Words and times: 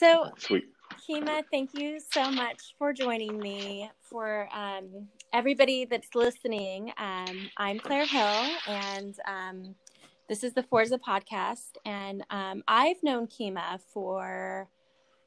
So, 0.00 0.30
Sweet. 0.38 0.64
Kima, 1.06 1.42
thank 1.50 1.78
you 1.78 2.00
so 2.00 2.30
much 2.30 2.74
for 2.78 2.94
joining 2.94 3.38
me. 3.38 3.90
For 4.00 4.48
um, 4.50 5.08
everybody 5.30 5.84
that's 5.84 6.14
listening, 6.14 6.90
um, 6.96 7.50
I'm 7.58 7.78
Claire 7.78 8.06
Hill, 8.06 8.50
and 8.66 9.14
um, 9.28 9.74
this 10.26 10.42
is 10.42 10.54
the 10.54 10.62
Forza 10.62 10.96
podcast. 10.96 11.72
And 11.84 12.24
um, 12.30 12.62
I've 12.66 12.96
known 13.02 13.26
Kima 13.26 13.78
for, 13.92 14.70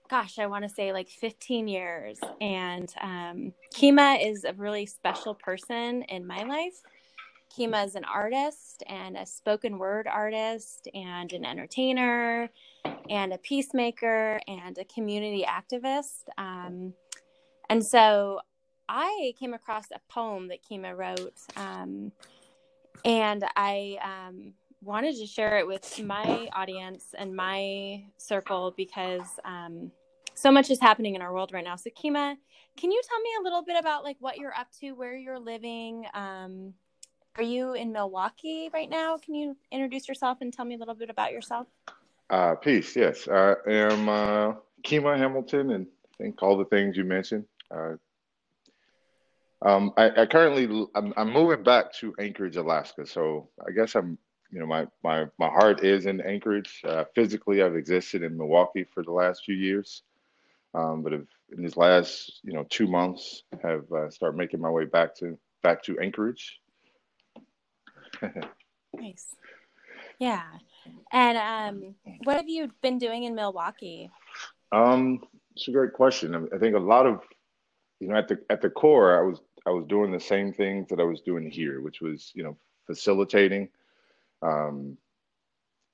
gosh, 0.09 0.39
I 0.39 0.47
want 0.47 0.63
to 0.63 0.70
say 0.70 0.91
like 0.91 1.07
15 1.07 1.67
years. 1.67 2.17
And 2.41 2.91
um, 2.99 3.53
Kima 3.75 4.27
is 4.27 4.43
a 4.43 4.53
really 4.53 4.87
special 4.87 5.35
person 5.35 6.01
in 6.09 6.25
my 6.25 6.41
life. 6.45 6.81
Kima 7.57 7.85
is 7.85 7.95
an 7.95 8.04
artist 8.05 8.83
and 8.88 9.15
a 9.15 9.25
spoken 9.25 9.77
word 9.77 10.07
artist 10.07 10.88
and 10.93 11.31
an 11.33 11.45
entertainer 11.45 12.49
and 13.09 13.33
a 13.33 13.37
peacemaker 13.37 14.41
and 14.47 14.77
a 14.77 14.86
community 14.86 15.45
activist. 15.47 16.23
Um, 16.37 16.93
and 17.69 17.86
so 17.86 18.39
I 18.89 19.33
came 19.39 19.54
across 19.54 19.86
a 19.92 20.00
poem 20.11 20.47
that 20.47 20.59
Kima 20.64 20.95
wrote, 20.97 21.39
um, 21.55 22.11
and 23.05 23.43
I 23.56 23.97
um, 24.04 24.54
wanted 24.81 25.15
to 25.17 25.25
share 25.25 25.57
it 25.59 25.67
with 25.67 26.01
my 26.04 26.50
audience 26.54 27.14
and 27.17 27.36
my 27.36 28.04
circle 28.17 28.73
because 28.75 29.28
um, 29.45 29.92
so 30.33 30.51
much 30.51 30.70
is 30.71 30.79
happening 30.79 31.15
in 31.15 31.21
our 31.21 31.33
world 31.33 31.51
right 31.54 31.64
now. 31.64 31.75
So, 31.75 31.89
Kima, 31.92 32.36
can 32.78 32.92
you 32.92 33.02
tell 33.08 33.20
me 33.22 33.30
a 33.39 33.44
little 33.44 33.64
bit 33.64 33.80
about 33.80 34.03
like 34.03 34.17
what 34.20 34.38
you're 34.38 34.53
up 34.58 34.67
to, 34.80 34.92
where 34.94 35.16
you're 35.16 35.39
living? 35.39 36.06
Um, 36.14 36.73
are 37.36 37.44
you 37.44 37.73
in 37.73 37.92
Milwaukee 37.92 38.69
right 38.73 38.89
now? 38.89 39.17
Can 39.17 39.36
you 39.36 39.58
introduce 39.72 40.08
yourself 40.08 40.39
and 40.42 40.53
tell 40.53 40.66
me 40.66 40.75
a 40.75 40.78
little 40.78 40.94
bit 40.94 41.09
about 41.09 41.31
yourself? 41.31 41.67
Uh, 42.30 42.56
peace. 42.56 42.95
Yes, 42.95 43.28
I 43.28 43.56
am 43.67 44.09
uh, 44.09 44.53
Kima 44.83 45.17
Hamilton, 45.17 45.72
and 45.72 45.88
I 46.19 46.23
think 46.23 46.42
all 46.44 46.58
the 46.58 46.66
things 46.66 46.95
you 46.95 47.03
mentioned. 47.03 47.45
Uh, 47.72 47.95
um, 49.64 49.94
I, 49.98 50.22
I 50.22 50.26
currently 50.26 50.88
I'm, 50.95 51.14
I'm 51.16 51.31
moving 51.31 51.64
back 51.64 51.94
to 51.95 52.14
Anchorage, 52.20 52.58
Alaska. 52.58 53.06
So 53.06 53.50
I 53.66 53.72
guess 53.72 53.95
I'm 53.95 54.17
you 54.52 54.59
know 54.59 54.66
my 54.66 54.88
my 55.04 55.26
my 55.39 55.48
heart 55.48 55.84
is 55.84 56.06
in 56.06 56.22
Anchorage. 56.22 56.81
Uh, 56.86 57.06
physically, 57.16 57.61
I've 57.61 57.76
existed 57.76 58.23
in 58.23 58.38
Milwaukee 58.38 58.86
for 58.94 59.04
the 59.04 59.11
last 59.11 59.44
few 59.45 59.56
years, 59.56 60.04
um, 60.73 61.02
but 61.02 61.14
have, 61.14 61.28
in 61.56 61.64
these 61.64 61.78
last 61.78 62.42
you 62.44 62.54
know 62.54 62.66
two 62.70 62.88
months 62.88 63.44
have 63.64 63.92
uh, 63.92 64.09
started 64.09 64.38
making 64.38 64.61
my 64.61 64.70
way 64.70 64.86
back 64.86 65.16
to 65.17 65.38
back 65.61 65.81
to 65.84 65.98
Anchorage. 66.00 66.59
nice. 68.94 69.36
Yeah. 70.19 70.44
And 71.11 71.38
um, 71.38 71.95
what 72.23 72.38
have 72.38 72.50
you 72.50 72.72
been 72.81 72.97
doing 72.97 73.23
in 73.23 73.36
Milwaukee? 73.36 74.11
Um, 74.72 75.22
it's 75.55 75.67
a 75.67 75.72
great 75.72 75.94
question. 75.94 76.50
I 76.53 76.58
think 76.58 76.75
a 76.75 76.80
lot 76.80 77.05
of, 77.05 77.22
you 78.00 78.08
know, 78.08 78.16
at 78.16 78.28
the 78.28 78.39
at 78.50 78.61
the 78.61 78.70
core, 78.70 79.17
I 79.17 79.22
was 79.22 79.39
I 79.66 79.70
was 79.70 79.86
doing 79.88 80.11
the 80.11 80.20
same 80.20 80.52
things 80.52 80.89
that 80.89 81.00
I 81.00 81.03
was 81.03 81.22
doing 81.22 81.50
here, 81.50 81.81
which 81.81 82.02
was 82.02 82.31
you 82.33 82.44
know 82.44 82.58
facilitating. 82.88 83.70
Um, 84.42 84.98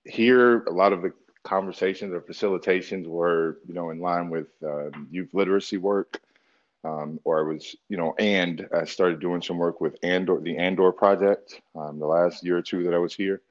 here, 0.06 0.64
a 0.64 0.72
lot 0.72 0.94
of 0.94 1.02
the 1.02 1.14
conversations 1.44 2.14
or 2.14 2.22
facilitations 2.22 3.06
were 3.06 3.60
you 3.68 3.74
know 3.74 3.92
in 3.92 4.00
line 4.00 4.30
with 4.30 4.48
uh, 4.66 4.90
youth 5.12 5.30
literacy 5.34 5.78
work, 5.78 6.20
um, 6.84 7.20
or 7.24 7.40
I 7.40 7.54
was 7.54 7.76
you 7.90 7.98
know 7.98 8.14
and 8.20 8.68
I 8.74 8.86
started 8.86 9.20
doing 9.20 9.42
some 9.42 9.58
work 9.58 9.82
with 9.82 9.98
Andor 10.04 10.40
the 10.40 10.58
Andor 10.58 10.92
project 10.92 11.62
um, 11.76 12.00
the 12.00 12.08
last 12.08 12.44
year 12.44 12.58
or 12.58 12.62
two 12.62 12.84
that 12.84 12.94
I 12.94 13.00
was 13.00 13.14
here 13.14 13.42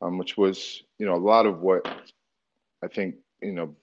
um, 0.00 0.18
which 0.18 0.36
was 0.36 0.82
you 0.98 1.06
know 1.06 1.14
a 1.14 1.16
lot 1.16 1.46
of 1.46 1.60
what 1.60 1.86
I 2.82 2.88
think 2.88 3.16
you 3.42 3.52
know 3.52 3.74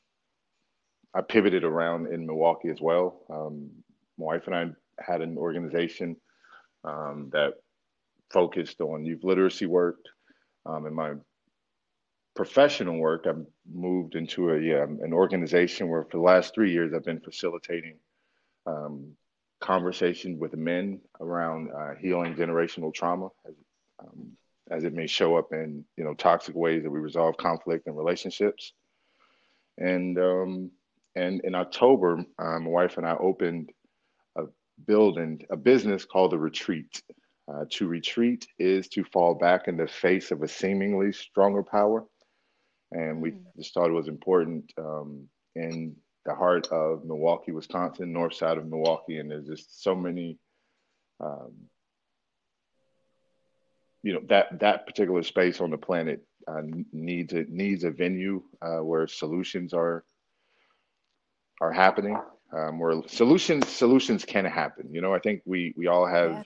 I 1.14 1.22
pivoted 1.22 1.64
around 1.64 2.14
in 2.14 2.26
Milwaukee 2.26 2.70
as 2.70 2.80
well. 2.80 3.22
Um, 3.30 3.70
my 4.18 4.26
wife 4.26 4.48
and 4.48 4.56
I 4.56 5.04
had 5.04 5.22
an 5.22 5.38
organization 5.38 6.16
um, 6.86 7.30
that 7.34 7.56
focused 8.30 8.80
on 8.80 9.04
youth 9.04 9.24
literacy 9.24 9.66
work. 9.66 9.98
Um, 10.66 10.86
in 10.86 10.94
my 10.94 11.14
professional 12.36 12.98
work, 12.98 13.26
I've 13.28 13.46
moved 13.72 14.16
into 14.16 14.52
a 14.52 14.60
yeah, 14.60 14.84
an 14.84 15.12
organization 15.12 15.90
where 15.90 16.04
for 16.04 16.18
the 16.18 16.24
last 16.24 16.54
three 16.54 16.72
years 16.72 16.94
I've 16.94 17.04
been 17.04 17.20
facilitating 17.20 17.96
um, 18.66 19.14
conversations 19.60 20.40
with 20.40 20.56
men 20.56 21.02
around 21.20 21.70
uh, 21.72 21.96
healing 22.00 22.36
generational 22.36 22.94
trauma. 22.94 23.30
Um, 24.00 24.38
as 24.72 24.86
it 24.86 24.94
may 24.94 25.06
show 25.06 25.36
up 25.36 25.52
in 25.52 25.84
you 25.98 26.04
know 26.04 26.14
toxic 26.14 26.56
ways 26.56 26.84
that 26.84 26.90
we 26.90 27.00
resolve 27.00 27.38
conflict 27.38 27.88
in 27.88 27.96
relationships. 27.96 28.74
And 29.78 30.18
um, 30.18 30.72
and 31.16 31.42
in 31.42 31.54
October, 31.56 32.24
um, 32.40 32.64
my 32.64 32.70
wife 32.70 32.98
and 32.98 33.06
I 33.06 33.16
opened 33.18 33.72
a 34.38 34.44
building, 34.88 35.46
a 35.50 35.58
business 35.58 36.06
called 36.06 36.32
the 36.32 36.40
Retreat. 36.40 37.04
Uh, 37.52 37.66
to 37.70 37.88
retreat 37.88 38.48
is 38.60 38.88
to 38.88 39.04
fall 39.04 39.34
back 39.34 39.68
in 39.68 39.76
the 39.76 39.88
face 39.88 40.32
of 40.32 40.42
a 40.42 40.48
seemingly 40.48 41.12
stronger 41.12 41.64
power, 41.64 42.06
and 42.92 43.22
we 43.22 43.32
mm. 43.32 43.40
just 43.58 43.74
thought 43.74 43.90
it 43.90 43.94
was 43.94 44.08
important 44.08 44.72
um, 44.78 45.28
in 45.56 45.94
the 46.26 46.36
heart 46.36 46.68
of 46.68 47.04
Milwaukee, 47.06 47.52
Wisconsin, 47.52 48.14
north 48.14 48.36
side 48.36 48.58
of 48.58 48.68
Milwaukee, 48.68 49.18
and 49.18 49.30
there's 49.30 49.48
just 49.48 49.84
so 49.84 49.96
many 49.96 50.38
um, 51.20 51.54
you 54.04 54.14
know 54.14 54.22
that 54.30 54.60
that 54.60 54.86
particular 54.86 55.24
space 55.24 55.62
on 55.62 55.70
the 55.70 55.78
planet 55.78 56.24
uh, 56.48 56.62
needs 56.92 57.34
a 57.34 57.46
needs 57.50 57.84
a 57.84 57.92
venue 57.92 58.42
uh, 58.62 58.80
where 58.80 59.08
solutions 59.08 59.74
are 59.74 60.04
are 61.60 61.72
happening 61.72 62.18
um, 62.54 62.80
where 62.80 63.02
solutions 63.08 63.68
solutions 63.68 64.26
can 64.26 64.46
happen 64.46 64.94
you 64.94 65.02
know 65.02 65.14
i 65.14 65.20
think 65.20 65.42
we 65.46 65.74
we 65.78 65.88
all 65.88 66.06
have 66.06 66.44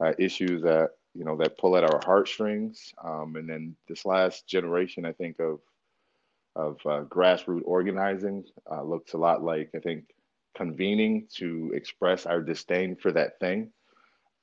yeah. 0.00 0.08
uh, 0.08 0.12
issues 0.18 0.62
that 0.62 0.90
you 1.14 1.24
know 1.24 1.36
that 1.36 1.58
pull 1.58 1.76
at 1.76 1.84
our 1.84 2.00
heartstrings 2.04 2.92
um, 3.04 3.36
and 3.36 3.48
then 3.48 3.76
this 3.88 4.04
last 4.04 4.46
generation 4.48 5.04
i 5.04 5.12
think 5.12 5.38
of 5.38 5.60
of 6.56 6.78
uh, 6.86 7.02
grassroots 7.04 7.62
organizing 7.64 8.44
uh, 8.70 8.82
looks 8.82 9.12
a 9.12 9.18
lot 9.18 9.42
like 9.42 9.70
i 9.74 9.78
think 9.78 10.04
convening 10.56 11.26
to 11.32 11.70
express 11.74 12.26
our 12.26 12.42
disdain 12.42 12.96
for 12.96 13.12
that 13.12 13.38
thing 13.38 13.70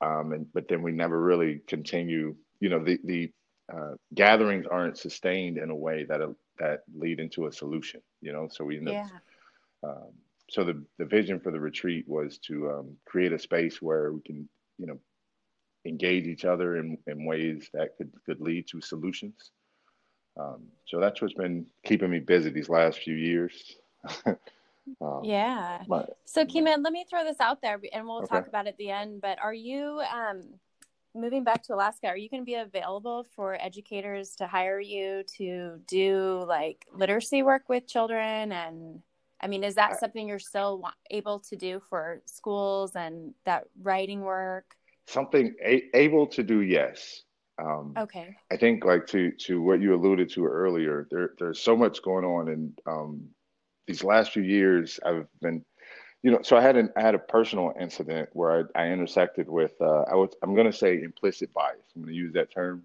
um, 0.01 0.31
and 0.33 0.51
but 0.53 0.67
then 0.67 0.81
we 0.81 0.91
never 0.91 1.19
really 1.19 1.61
continue. 1.67 2.35
You 2.59 2.69
know, 2.69 2.83
the 2.83 2.99
the 3.03 3.31
uh, 3.73 3.93
gatherings 4.13 4.65
aren't 4.69 4.97
sustained 4.97 5.57
in 5.57 5.69
a 5.69 5.75
way 5.75 6.05
that 6.07 6.21
uh, 6.21 6.33
that 6.59 6.83
lead 6.95 7.19
into 7.19 7.47
a 7.47 7.51
solution. 7.51 8.01
You 8.21 8.33
know, 8.33 8.47
so 8.51 8.65
we 8.65 8.77
end 8.77 8.87
yeah. 8.87 9.07
Um, 9.83 10.11
so 10.49 10.63
the 10.63 10.83
the 10.97 11.05
vision 11.05 11.39
for 11.39 11.51
the 11.51 11.59
retreat 11.59 12.05
was 12.07 12.37
to 12.39 12.69
um, 12.71 12.97
create 13.05 13.33
a 13.33 13.39
space 13.39 13.81
where 13.81 14.11
we 14.11 14.21
can, 14.21 14.47
you 14.77 14.87
know, 14.87 14.99
engage 15.85 16.25
each 16.27 16.45
other 16.45 16.77
in, 16.77 16.97
in 17.07 17.25
ways 17.25 17.69
that 17.73 17.97
could 17.97 18.11
could 18.25 18.39
lead 18.39 18.67
to 18.67 18.81
solutions. 18.81 19.51
Um, 20.39 20.63
so 20.85 20.99
that's 20.99 21.21
what's 21.21 21.33
been 21.33 21.65
keeping 21.83 22.09
me 22.09 22.19
busy 22.19 22.49
these 22.49 22.69
last 22.69 22.99
few 22.99 23.15
years. 23.15 23.75
Um, 25.01 25.21
yeah. 25.23 25.83
But, 25.87 26.17
so, 26.25 26.45
Kima, 26.45 26.81
let 26.81 26.93
me 26.93 27.05
throw 27.09 27.23
this 27.23 27.39
out 27.39 27.61
there, 27.61 27.79
and 27.91 28.05
we'll 28.05 28.19
okay. 28.19 28.27
talk 28.27 28.47
about 28.47 28.67
it 28.67 28.69
at 28.69 28.77
the 28.77 28.89
end. 28.89 29.21
But 29.21 29.37
are 29.43 29.53
you 29.53 30.01
um, 30.13 30.43
moving 31.13 31.43
back 31.43 31.63
to 31.63 31.73
Alaska? 31.73 32.07
Are 32.07 32.17
you 32.17 32.29
going 32.29 32.41
to 32.41 32.45
be 32.45 32.55
available 32.55 33.25
for 33.35 33.57
educators 33.59 34.35
to 34.37 34.47
hire 34.47 34.79
you 34.79 35.23
to 35.37 35.79
do 35.87 36.43
like 36.47 36.85
literacy 36.93 37.43
work 37.43 37.67
with 37.69 37.87
children? 37.87 38.51
And 38.51 39.01
I 39.41 39.47
mean, 39.47 39.63
is 39.63 39.75
that 39.75 39.99
something 39.99 40.27
you're 40.27 40.39
still 40.39 40.83
able 41.11 41.39
to 41.41 41.55
do 41.55 41.81
for 41.89 42.21
schools 42.25 42.95
and 42.95 43.33
that 43.45 43.65
writing 43.81 44.21
work? 44.21 44.75
Something 45.05 45.55
a- 45.63 45.89
able 45.95 46.27
to 46.27 46.43
do, 46.43 46.61
yes. 46.61 47.23
Um, 47.59 47.93
okay. 47.97 48.35
I 48.51 48.57
think 48.57 48.85
like 48.85 49.07
to 49.07 49.31
to 49.31 49.61
what 49.61 49.81
you 49.81 49.95
alluded 49.95 50.29
to 50.31 50.45
earlier, 50.45 51.07
there 51.09 51.31
there's 51.39 51.59
so 51.59 51.75
much 51.75 52.01
going 52.01 52.25
on, 52.25 52.49
and 52.49 52.79
um, 52.85 53.29
these 53.87 54.03
last 54.03 54.31
few 54.31 54.43
years, 54.43 54.99
I've 55.03 55.27
been, 55.41 55.65
you 56.21 56.31
know, 56.31 56.39
so 56.43 56.55
I 56.55 56.61
had 56.61 56.75
an 56.77 56.91
I 56.95 57.01
had 57.01 57.15
a 57.15 57.19
personal 57.19 57.73
incident 57.79 58.29
where 58.33 58.69
I, 58.75 58.83
I 58.83 58.87
intersected 58.89 59.49
with 59.49 59.73
uh, 59.81 60.03
I 60.03 60.15
was 60.15 60.31
I'm 60.43 60.53
going 60.53 60.69
to 60.71 60.77
say 60.77 61.01
implicit 61.01 61.53
bias. 61.53 61.79
I'm 61.95 62.03
going 62.03 62.13
to 62.13 62.17
use 62.17 62.33
that 62.33 62.51
term 62.51 62.83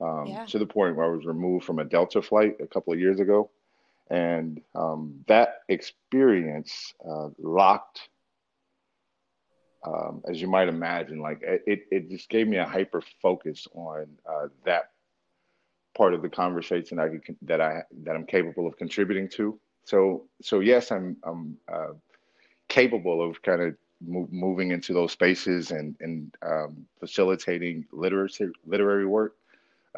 um, 0.00 0.26
yeah. 0.26 0.44
to 0.46 0.58
the 0.58 0.66
point 0.66 0.96
where 0.96 1.06
I 1.06 1.14
was 1.14 1.24
removed 1.24 1.64
from 1.64 1.78
a 1.80 1.84
Delta 1.84 2.22
flight 2.22 2.56
a 2.60 2.66
couple 2.66 2.92
of 2.92 3.00
years 3.00 3.18
ago, 3.18 3.50
and 4.08 4.60
um, 4.74 5.24
that 5.26 5.62
experience 5.68 6.94
uh, 7.08 7.30
locked. 7.38 8.08
Um, 9.84 10.22
as 10.28 10.40
you 10.40 10.48
might 10.48 10.68
imagine, 10.68 11.20
like 11.20 11.40
it, 11.42 11.86
it 11.90 12.10
just 12.10 12.28
gave 12.28 12.46
me 12.48 12.58
a 12.58 12.64
hyper 12.66 13.02
focus 13.20 13.66
on 13.74 14.06
uh, 14.28 14.48
that 14.64 14.90
part 15.96 16.14
of 16.14 16.22
the 16.22 16.28
conversation 16.28 16.98
I 16.98 17.08
could, 17.08 17.36
that 17.42 17.60
I 17.60 17.82
that 18.04 18.14
I'm 18.14 18.26
capable 18.26 18.66
of 18.66 18.76
contributing 18.76 19.28
to. 19.30 19.58
So 19.84 20.24
so 20.40 20.60
yes, 20.60 20.92
I'm 20.92 21.16
I'm 21.24 21.56
uh, 21.72 21.94
capable 22.68 23.28
of 23.28 23.42
kind 23.42 23.62
of 23.62 23.74
moving 24.32 24.72
into 24.72 24.92
those 24.92 25.12
spaces 25.12 25.70
and 25.70 25.96
and 26.00 26.34
um, 26.42 26.86
facilitating 27.00 27.86
literacy 27.92 28.48
literary 28.66 29.06
work, 29.06 29.36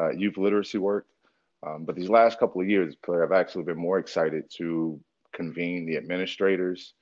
uh, 0.01 0.11
youth 0.11 0.37
literacy 0.39 0.79
work. 0.79 1.07
Um, 1.67 1.85
but 1.85 1.97
these 1.97 2.11
last 2.11 2.39
couple 2.39 2.61
of 2.61 2.69
years, 2.69 2.95
I've 3.09 3.33
actually 3.33 3.65
been 3.65 3.79
more 3.79 3.99
excited 3.99 4.51
to 4.59 5.01
convene 5.33 5.87
the 5.87 5.97
administrators 5.97 6.95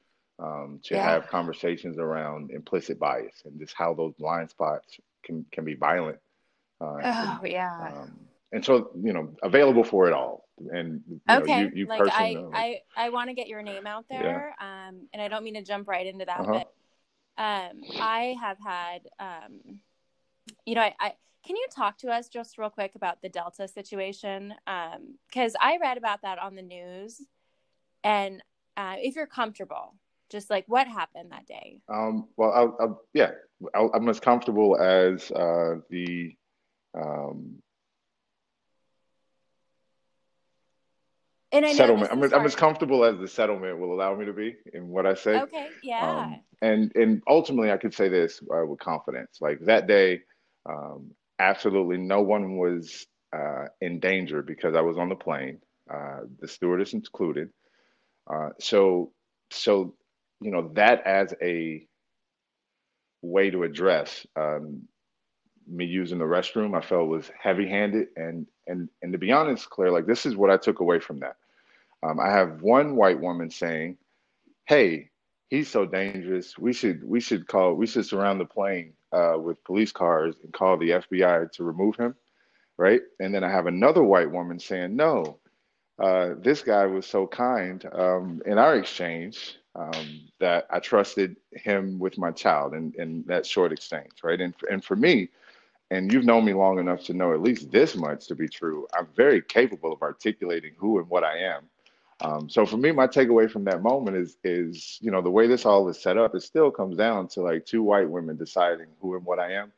um, 0.42 0.80
to 0.84 0.94
yeah. 0.94 1.02
have 1.02 1.28
conversations 1.28 1.98
around 1.98 2.50
implicit 2.50 2.98
bias 2.98 3.42
and 3.44 3.58
just 3.60 3.74
how 3.74 3.94
those 3.94 4.12
blind 4.18 4.50
spots 4.50 4.98
can 5.22 5.46
can 5.52 5.64
be 5.64 5.74
violent. 5.74 6.18
Uh, 6.80 6.84
oh 7.04 7.38
and, 7.42 7.52
yeah. 7.52 7.92
Um, 7.94 8.18
and 8.50 8.64
so 8.64 8.90
you 9.00 9.12
know, 9.12 9.34
available 9.42 9.84
for 9.84 10.08
it 10.08 10.12
all. 10.12 10.48
And 10.58 11.02
you 11.08 11.20
okay, 11.30 11.64
know, 11.64 11.68
you, 11.68 11.70
you 11.74 11.86
like 11.86 12.02
I, 12.12 12.34
know, 12.34 12.50
I 12.52 12.80
I 12.96 13.10
want 13.10 13.30
to 13.30 13.34
get 13.34 13.48
your 13.48 13.62
name 13.62 13.86
out 13.86 14.06
there. 14.10 14.54
Yeah. 14.60 14.88
Um, 14.88 15.08
and 15.12 15.22
I 15.22 15.28
don't 15.28 15.44
mean 15.44 15.54
to 15.54 15.62
jump 15.62 15.88
right 15.88 16.06
into 16.06 16.24
that, 16.24 16.40
uh-huh. 16.40 16.52
but 16.52 16.72
um, 17.42 17.80
I 18.00 18.36
have 18.40 18.58
had 18.58 19.02
um, 19.18 19.80
you 20.66 20.74
know, 20.74 20.82
I, 20.82 20.94
I 20.98 21.12
can 21.46 21.56
you 21.56 21.66
talk 21.74 21.98
to 21.98 22.08
us 22.10 22.28
just 22.28 22.58
real 22.58 22.70
quick 22.70 22.92
about 22.94 23.22
the 23.22 23.28
Delta 23.28 23.66
situation? 23.68 24.54
Because 24.66 25.54
um, 25.54 25.60
I 25.60 25.78
read 25.80 25.98
about 25.98 26.22
that 26.22 26.38
on 26.38 26.54
the 26.54 26.62
news, 26.62 27.20
and 28.04 28.42
uh, 28.76 28.96
if 28.98 29.16
you're 29.16 29.26
comfortable, 29.26 29.94
just 30.32 30.50
like 30.50 30.64
what 30.66 30.88
happened 30.88 31.30
that 31.30 31.46
day. 31.46 31.80
Um, 31.88 32.28
well, 32.36 32.52
I'll, 32.52 32.76
I'll, 32.80 33.02
yeah, 33.12 33.32
i 33.74 33.86
am 33.94 34.08
as 34.08 34.18
comfortable 34.18 34.76
as 34.80 35.30
uh, 35.30 35.76
the. 35.90 36.34
Um, 36.94 37.58
and 41.52 41.66
I 41.66 41.74
settlement. 41.74 42.10
I'm, 42.10 42.22
I'm, 42.22 42.46
as 42.46 42.56
comfortable 42.56 43.04
as 43.04 43.18
the 43.18 43.28
settlement 43.28 43.78
will 43.78 43.92
allow 43.92 44.16
me 44.16 44.24
to 44.24 44.32
be 44.32 44.56
in 44.72 44.88
what 44.88 45.06
I 45.06 45.14
say. 45.14 45.38
Okay. 45.42 45.68
Yeah. 45.82 46.10
Um, 46.10 46.40
and 46.62 46.92
and 46.96 47.22
ultimately, 47.28 47.70
I 47.70 47.76
could 47.76 47.94
say 47.94 48.08
this 48.08 48.40
uh, 48.52 48.66
with 48.66 48.80
confidence. 48.80 49.38
Like 49.40 49.60
that 49.66 49.86
day, 49.86 50.22
um, 50.66 51.12
absolutely 51.38 51.98
no 51.98 52.22
one 52.22 52.56
was 52.56 53.06
uh, 53.36 53.66
in 53.80 54.00
danger 54.00 54.42
because 54.42 54.74
I 54.74 54.80
was 54.80 54.96
on 54.96 55.10
the 55.10 55.14
plane, 55.14 55.58
uh, 55.92 56.20
the 56.40 56.48
stewardess 56.48 56.94
included. 56.94 57.50
Uh, 58.32 58.50
so, 58.60 59.12
so 59.50 59.94
you 60.42 60.50
know 60.50 60.70
that 60.74 61.06
as 61.06 61.34
a 61.42 61.86
way 63.22 63.50
to 63.50 63.62
address 63.62 64.26
um, 64.36 64.82
me 65.66 65.84
using 65.84 66.18
the 66.18 66.24
restroom, 66.24 66.76
I 66.76 66.80
felt 66.80 67.08
was 67.08 67.30
heavy-handed, 67.40 68.08
and 68.16 68.46
and 68.66 68.88
and 69.02 69.12
to 69.12 69.18
be 69.18 69.32
honest, 69.32 69.70
Claire, 69.70 69.92
like 69.92 70.06
this 70.06 70.26
is 70.26 70.36
what 70.36 70.50
I 70.50 70.56
took 70.56 70.80
away 70.80 71.00
from 71.00 71.20
that. 71.20 71.36
Um, 72.02 72.18
I 72.18 72.30
have 72.30 72.62
one 72.62 72.96
white 72.96 73.20
woman 73.20 73.50
saying, 73.50 73.96
"Hey, 74.66 75.10
he's 75.52 75.68
so 75.68 75.84
dangerous. 75.84 76.58
We 76.58 76.72
should 76.72 77.04
we 77.04 77.20
should 77.20 77.46
call 77.46 77.74
we 77.74 77.86
should 77.86 78.06
surround 78.06 78.40
the 78.40 78.46
plane 78.46 78.94
uh, 79.12 79.36
with 79.38 79.62
police 79.64 79.92
cars 79.92 80.34
and 80.42 80.52
call 80.52 80.78
the 80.78 80.90
FBI 80.90 81.52
to 81.52 81.64
remove 81.64 81.96
him, 81.96 82.14
right? 82.78 83.02
And 83.20 83.34
then 83.34 83.44
I 83.44 83.50
have 83.50 83.66
another 83.66 84.02
white 84.02 84.30
woman 84.30 84.58
saying, 84.58 84.96
no, 84.96 85.38
uh, 86.02 86.30
this 86.38 86.62
guy 86.62 86.86
was 86.86 87.06
so 87.06 87.26
kind 87.26 87.84
um, 87.92 88.40
in 88.46 88.58
our 88.58 88.76
exchange 88.76 89.58
um, 89.74 90.20
that 90.38 90.66
I 90.70 90.78
trusted 90.80 91.36
him 91.52 91.98
with 91.98 92.18
my 92.18 92.30
child 92.30 92.74
in, 92.74 92.92
in 92.98 93.24
that 93.26 93.46
short 93.46 93.72
exchange, 93.72 94.12
right? 94.22 94.40
And, 94.40 94.54
and 94.70 94.84
for 94.84 94.96
me, 94.96 95.30
and 95.90 96.12
you've 96.12 96.24
known 96.24 96.44
me 96.44 96.54
long 96.54 96.78
enough 96.78 97.04
to 97.04 97.14
know 97.14 97.32
at 97.32 97.42
least 97.42 97.70
this 97.70 97.96
much 97.96 98.26
to 98.26 98.34
be 98.34 98.48
true, 98.48 98.86
I'm 98.96 99.08
very 99.16 99.42
capable 99.42 99.92
of 99.92 100.02
articulating 100.02 100.72
who 100.76 100.98
and 100.98 101.08
what 101.08 101.24
I 101.24 101.38
am 101.38 101.68
um, 102.22 102.48
so 102.48 102.64
for 102.64 102.76
me, 102.76 102.92
my 102.92 103.08
takeaway 103.08 103.50
from 103.50 103.64
that 103.64 103.82
moment 103.82 104.16
is 104.16 104.36
is 104.44 104.98
you 105.00 105.10
know 105.10 105.20
the 105.20 105.30
way 105.30 105.48
this 105.48 105.66
all 105.66 105.88
is 105.88 106.00
set 106.00 106.16
up, 106.16 106.34
it 106.34 106.42
still 106.42 106.70
comes 106.70 106.96
down 106.96 107.26
to 107.28 107.42
like 107.42 107.66
two 107.66 107.82
white 107.82 108.08
women 108.08 108.36
deciding 108.36 108.86
who 109.00 109.16
and 109.16 109.24
what 109.24 109.40
I 109.40 109.54
am, 109.54 109.72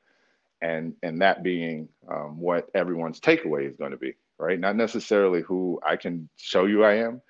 and 0.61 0.95
and 1.03 1.23
that 1.23 1.43
being 1.43 1.89
um, 2.07 2.39
what 2.39 2.69
everyone's 2.75 3.19
takeaway 3.19 3.69
is 3.69 3.77
going 3.77 3.93
to 3.93 3.97
be, 3.97 4.15
right? 4.39 4.61
Not 4.61 4.77
necessarily 4.77 5.41
who 5.41 5.81
I 5.87 5.97
can 5.97 6.29
show 6.37 6.67
you 6.67 6.85
I 6.85 6.97
am. 6.97 7.23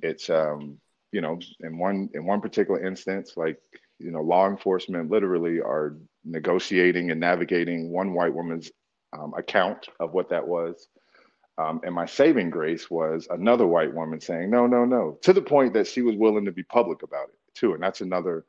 It's 0.00 0.30
um, 0.30 0.78
you 1.14 1.20
know 1.20 1.38
in 1.60 1.78
one 1.78 2.10
in 2.14 2.26
one 2.26 2.40
particular 2.40 2.84
instance, 2.84 3.32
like 3.36 3.58
you 3.98 4.10
know 4.10 4.22
law 4.22 4.48
enforcement 4.48 5.10
literally 5.10 5.60
are 5.60 5.96
negotiating 6.24 7.10
and 7.10 7.20
navigating 7.20 7.90
one 7.90 8.14
white 8.14 8.34
woman's 8.34 8.70
um, 9.16 9.32
account 9.36 9.88
of 10.00 10.12
what 10.12 10.28
that 10.30 10.46
was 10.46 10.88
um, 11.56 11.80
and 11.84 11.94
my 11.94 12.06
saving 12.06 12.50
grace 12.50 12.90
was 12.90 13.28
another 13.30 13.66
white 13.66 13.94
woman 13.94 14.20
saying, 14.20 14.50
no, 14.50 14.66
no, 14.66 14.84
no, 14.84 15.18
to 15.22 15.32
the 15.32 15.42
point 15.42 15.74
that 15.74 15.86
she 15.86 16.02
was 16.02 16.16
willing 16.16 16.44
to 16.46 16.52
be 16.52 16.64
public 16.64 17.02
about 17.02 17.28
it 17.28 17.38
too. 17.54 17.74
And 17.74 17.82
that's 17.82 18.00
another, 18.00 18.44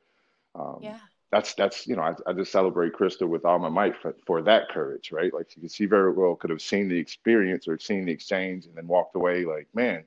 um, 0.56 0.80
yeah. 0.82 1.00
That's 1.32 1.54
that's 1.56 1.86
you 1.86 1.96
know 1.98 2.04
I, 2.04 2.14
I 2.28 2.34
just 2.34 2.52
celebrate 2.52 2.94
Krista 2.94 3.28
with 3.28 3.46
all 3.46 3.60
my 3.60 3.68
might 3.68 4.00
for, 4.02 4.16
for 4.26 4.42
that 4.44 4.70
courage, 4.70 5.12
right? 5.12 5.34
Like 5.34 5.48
she, 5.50 5.68
she 5.68 5.86
very 5.86 6.14
well 6.14 6.36
could 6.36 6.52
have 6.52 6.62
seen 6.62 6.88
the 6.88 6.98
experience 6.98 7.68
or 7.68 7.78
seen 7.78 8.06
the 8.06 8.12
exchange 8.12 8.68
and 8.68 8.76
then 8.76 8.88
walked 8.88 9.16
away 9.16 9.44
like, 9.44 9.68
man, 9.74 10.06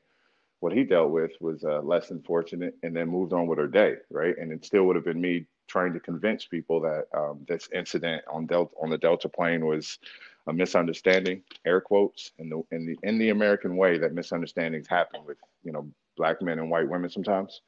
what 0.60 0.72
he 0.72 0.84
dealt 0.84 1.10
with 1.10 1.32
was 1.40 1.64
uh, 1.64 1.80
less 1.82 2.08
than 2.08 2.22
fortunate, 2.22 2.74
and 2.82 2.94
then 2.94 3.08
moved 3.08 3.32
on 3.32 3.46
with 3.46 3.58
her 3.58 3.68
day, 3.68 3.96
right? 4.10 4.36
And 4.36 4.52
it 4.52 4.64
still 4.64 4.84
would 4.84 4.96
have 4.96 5.04
been 5.04 5.20
me 5.20 5.46
trying 5.68 5.92
to 5.92 6.00
convince 6.00 6.46
people 6.46 6.80
that 6.80 7.06
um, 7.14 7.44
this 7.46 7.68
incident 7.74 8.22
on 8.30 8.46
Delta 8.46 8.74
on 8.82 8.90
the 8.90 8.98
Delta 8.98 9.28
plane 9.28 9.66
was 9.66 9.98
a 10.46 10.52
misunderstanding, 10.52 11.42
air 11.64 11.80
quotes, 11.80 12.32
in 12.38 12.48
the 12.48 12.62
in 12.72 12.86
the 12.86 12.98
in 13.02 13.18
the 13.18 13.30
American 13.30 13.76
way 13.76 13.98
that 13.98 14.14
misunderstandings 14.14 14.88
happen 14.88 15.20
with 15.26 15.36
you 15.62 15.72
know 15.72 15.88
black 16.16 16.42
men 16.42 16.58
and 16.58 16.70
white 16.70 16.88
women 16.88 17.10
sometimes. 17.10 17.60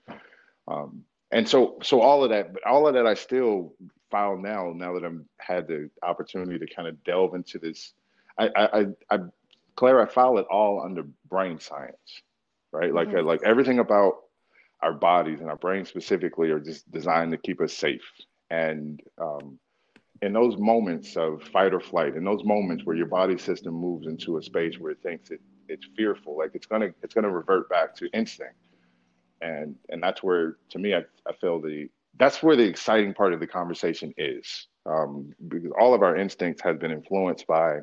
Um, 0.67 1.05
and 1.31 1.49
so 1.49 1.79
so 1.83 2.01
all 2.01 2.25
of 2.25 2.31
that, 2.31 2.53
but 2.53 2.67
all 2.67 2.89
of 2.89 2.95
that 2.95 3.07
I 3.07 3.15
still 3.15 3.75
file 4.11 4.37
now. 4.37 4.73
Now 4.75 4.95
that 4.95 5.05
I'm 5.05 5.27
had 5.39 5.69
the 5.69 5.91
opportunity 6.03 6.59
to 6.59 6.75
kind 6.75 6.89
of 6.89 7.03
delve 7.05 7.35
into 7.35 7.59
this, 7.59 7.93
I 8.39 8.51
I, 8.57 8.81
I, 8.81 8.87
I 9.11 9.19
Claire, 9.77 10.01
I 10.01 10.07
file 10.07 10.39
it 10.39 10.47
all 10.51 10.83
under 10.83 11.05
brain 11.29 11.61
science, 11.61 12.23
right? 12.73 12.93
Like 12.93 13.09
mm-hmm. 13.09 13.27
like 13.27 13.43
everything 13.45 13.79
about 13.79 14.15
our 14.83 14.93
bodies 14.93 15.41
and 15.41 15.49
our 15.51 15.57
brains 15.57 15.89
specifically 15.89 16.51
are 16.51 16.61
just 16.61 16.91
designed 16.91 17.33
to 17.33 17.39
keep 17.39 17.61
us 17.61 17.73
safe 17.73 18.03
and 18.51 19.01
um, 19.19 19.59
in 20.23 20.33
those 20.33 20.57
moments 20.59 21.17
of 21.17 21.43
fight 21.45 21.73
or 21.73 21.81
flight, 21.81 22.17
in 22.17 22.25
those 22.25 22.45
moments 22.45 22.85
where 22.85 22.97
your 22.97 23.07
body 23.07 23.39
system 23.39 23.75
moves 23.75 24.07
into 24.07 24.37
a 24.37 24.43
space 24.43 24.79
where 24.79 24.93
it 24.93 25.03
thinks 25.03 25.31
it, 25.31 25.41
it's 25.69 25.87
fearful, 25.97 26.37
like 26.37 26.51
it's 26.55 26.67
gonna 26.67 26.89
it's 27.03 27.15
gonna 27.15 27.31
revert 27.31 27.71
back 27.71 27.95
to 27.97 28.09
instinct, 28.13 28.57
and 29.41 29.77
and 29.89 30.03
that's 30.03 30.23
where 30.23 30.57
to 30.71 30.79
me 30.79 30.95
I, 30.95 31.05
I 31.27 31.33
feel 31.41 31.61
the 31.61 31.89
that's 32.19 32.43
where 32.43 32.57
the 32.57 32.65
exciting 32.65 33.15
part 33.15 33.33
of 33.33 33.41
the 33.41 33.47
conversation 33.47 34.13
is, 34.19 34.67
um, 34.85 35.33
because 35.49 35.71
all 35.79 35.95
of 35.95 36.03
our 36.03 36.17
instincts 36.17 36.61
has 36.63 36.77
been 36.77 36.91
influenced 36.91 37.47
by, 37.47 37.79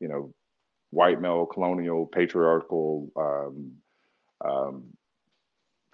you 0.00 0.08
know, 0.08 0.32
white 0.90 1.20
male 1.20 1.46
colonial 1.46 2.06
patriarchal 2.06 3.10
um, 3.16 3.72
um, 4.44 4.84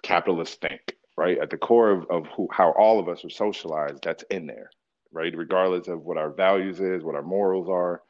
capitalist 0.03 0.61
think 0.61 0.95
right 1.17 1.39
at 1.39 1.49
the 1.49 1.57
core 1.57 1.91
of, 1.91 2.05
of 2.09 2.27
who, 2.35 2.47
how 2.51 2.71
all 2.71 2.99
of 2.99 3.09
us 3.09 3.25
are 3.25 3.29
socialized 3.29 4.03
that's 4.03 4.23
in 4.31 4.47
there 4.47 4.69
right? 5.11 5.35
Regardless 5.35 5.87
of 5.87 6.03
what 6.03 6.17
our 6.17 6.31
values 6.31 6.79
is, 6.79 7.03
what 7.03 7.15
our 7.15 7.23
morals 7.23 7.69
are, 7.69 8.03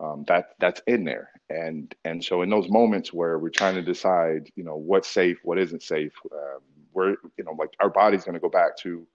um, 0.00 0.24
that 0.28 0.50
that's 0.60 0.82
in 0.86 1.04
there. 1.04 1.30
And 1.50 1.94
and 2.04 2.24
so 2.24 2.42
in 2.42 2.50
those 2.50 2.68
moments 2.70 3.12
where 3.12 3.38
we're 3.38 3.50
trying 3.50 3.74
to 3.76 3.82
decide, 3.82 4.50
you 4.56 4.64
know, 4.64 4.76
what's 4.76 5.08
safe, 5.08 5.38
what 5.44 5.58
isn't 5.58 5.82
safe, 5.84 6.12
um, 6.32 6.60
we're 6.92 7.16
you 7.38 7.44
know 7.44 7.52
like 7.58 7.70
our 7.80 7.90
body's 7.90 8.24
going 8.24 8.34
to 8.34 8.40
go 8.40 8.50
back 8.50 8.76
to 8.78 9.06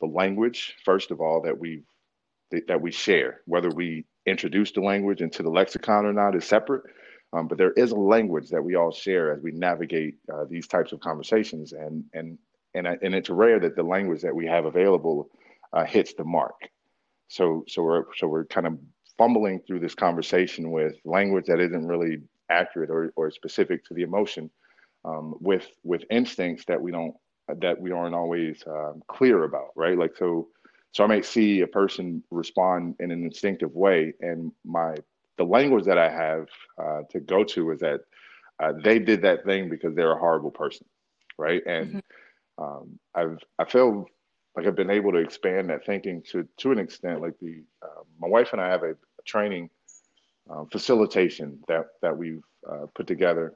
the 0.00 0.06
language 0.06 0.76
first 0.84 1.10
of 1.12 1.20
all 1.20 1.42
that 1.42 1.58
we 1.58 1.82
that 2.68 2.80
we 2.82 2.92
share, 2.92 3.40
whether 3.46 3.70
we 3.70 4.06
introduce 4.26 4.72
the 4.72 4.80
language 4.82 5.22
into 5.22 5.42
the 5.42 5.50
lexicon 5.50 6.06
or 6.06 6.12
not 6.12 6.36
is 6.36 6.44
separate. 6.44 6.84
Um, 7.32 7.48
but 7.48 7.58
there 7.58 7.72
is 7.72 7.92
a 7.92 7.96
language 7.96 8.50
that 8.50 8.62
we 8.62 8.74
all 8.74 8.92
share 8.92 9.32
as 9.32 9.42
we 9.42 9.52
navigate 9.52 10.16
uh, 10.32 10.44
these 10.48 10.66
types 10.66 10.92
of 10.92 11.00
conversations, 11.00 11.72
and 11.72 12.04
and 12.12 12.38
and 12.74 12.86
and 12.86 13.14
it's 13.14 13.30
rare 13.30 13.58
that 13.60 13.76
the 13.76 13.82
language 13.82 14.22
that 14.22 14.34
we 14.34 14.46
have 14.46 14.66
available 14.66 15.30
uh, 15.72 15.84
hits 15.84 16.12
the 16.14 16.24
mark. 16.24 16.68
So 17.28 17.64
so 17.68 17.82
we're 17.82 18.04
so 18.16 18.26
we're 18.26 18.44
kind 18.44 18.66
of 18.66 18.78
fumbling 19.16 19.60
through 19.60 19.80
this 19.80 19.94
conversation 19.94 20.70
with 20.70 20.96
language 21.04 21.46
that 21.46 21.60
isn't 21.60 21.86
really 21.86 22.18
accurate 22.50 22.90
or, 22.90 23.12
or 23.16 23.30
specific 23.30 23.84
to 23.86 23.94
the 23.94 24.02
emotion, 24.02 24.50
um, 25.04 25.34
with 25.40 25.66
with 25.82 26.04
instincts 26.10 26.64
that 26.66 26.80
we 26.80 26.92
don't 26.92 27.14
that 27.48 27.80
we 27.80 27.92
aren't 27.92 28.14
always 28.14 28.62
um, 28.66 29.02
clear 29.08 29.44
about, 29.44 29.70
right? 29.74 29.96
Like 29.96 30.16
so 30.16 30.48
so 30.92 31.04
I 31.04 31.06
might 31.06 31.24
see 31.24 31.62
a 31.62 31.66
person 31.66 32.22
respond 32.30 32.96
in 33.00 33.10
an 33.10 33.24
instinctive 33.24 33.72
way, 33.74 34.12
and 34.20 34.52
my 34.64 34.96
the 35.42 35.48
language 35.48 35.86
that 35.86 35.98
I 35.98 36.08
have 36.08 36.46
uh, 36.80 37.02
to 37.10 37.18
go 37.18 37.42
to 37.42 37.72
is 37.72 37.80
that 37.80 38.02
uh, 38.62 38.72
they 38.84 39.00
did 39.00 39.22
that 39.22 39.44
thing 39.44 39.68
because 39.68 39.92
they're 39.94 40.12
a 40.12 40.18
horrible 40.18 40.52
person, 40.52 40.86
right? 41.36 41.62
And 41.66 41.94
mm-hmm. 41.96 42.62
um, 42.62 42.98
I've 43.12 43.38
I 43.58 43.64
feel 43.64 44.06
like 44.54 44.66
I've 44.66 44.76
been 44.76 44.90
able 44.90 45.10
to 45.10 45.18
expand 45.18 45.68
that 45.70 45.84
thinking 45.84 46.22
to 46.30 46.46
to 46.58 46.70
an 46.70 46.78
extent. 46.78 47.20
Like 47.20 47.34
the 47.40 47.64
uh, 47.82 48.02
my 48.20 48.28
wife 48.28 48.52
and 48.52 48.60
I 48.60 48.68
have 48.68 48.84
a, 48.84 48.92
a 48.92 49.22
training 49.24 49.68
um, 50.48 50.68
facilitation 50.70 51.58
that 51.66 51.86
that 52.02 52.16
we've 52.16 52.44
uh, 52.70 52.86
put 52.94 53.08
together. 53.08 53.54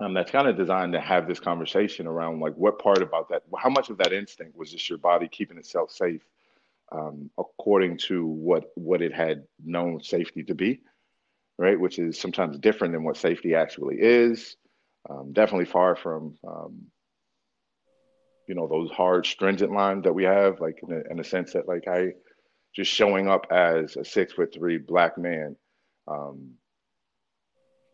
Um, 0.00 0.12
that's 0.12 0.30
kind 0.30 0.46
of 0.46 0.56
designed 0.56 0.92
to 0.92 1.00
have 1.00 1.26
this 1.26 1.40
conversation 1.40 2.06
around 2.06 2.38
like 2.38 2.54
what 2.54 2.78
part 2.78 3.02
about 3.02 3.30
that, 3.30 3.42
how 3.56 3.70
much 3.70 3.88
of 3.88 3.96
that 3.98 4.12
instinct 4.12 4.56
was 4.56 4.70
just 4.70 4.88
your 4.88 4.98
body 4.98 5.26
keeping 5.26 5.58
itself 5.58 5.90
safe 5.90 6.20
um, 6.92 7.30
according 7.38 7.98
to 7.98 8.26
what 8.26 8.70
what 8.74 9.02
it 9.02 9.12
had 9.12 9.44
known 9.64 10.02
safety 10.02 10.42
to 10.44 10.54
be, 10.54 10.80
right? 11.58 11.78
Which 11.78 11.98
is 11.98 12.18
sometimes 12.18 12.58
different 12.58 12.94
than 12.94 13.04
what 13.04 13.16
safety 13.16 13.54
actually 13.54 13.96
is. 14.00 14.56
Um, 15.10 15.32
definitely 15.32 15.66
far 15.66 15.96
from 15.96 16.36
um, 16.46 16.86
you 18.48 18.54
know, 18.54 18.66
those 18.66 18.90
hard, 18.90 19.26
stringent 19.26 19.72
lines 19.72 20.04
that 20.04 20.14
we 20.14 20.24
have, 20.24 20.58
like 20.60 20.80
in 20.82 20.92
a, 20.92 21.12
in 21.12 21.20
a 21.20 21.24
sense 21.24 21.52
that 21.52 21.68
like 21.68 21.86
I 21.86 22.14
just 22.74 22.90
showing 22.90 23.28
up 23.28 23.46
as 23.50 23.96
a 23.96 24.04
six 24.04 24.32
foot 24.32 24.52
three 24.52 24.78
black 24.78 25.18
man 25.18 25.54
um, 26.08 26.54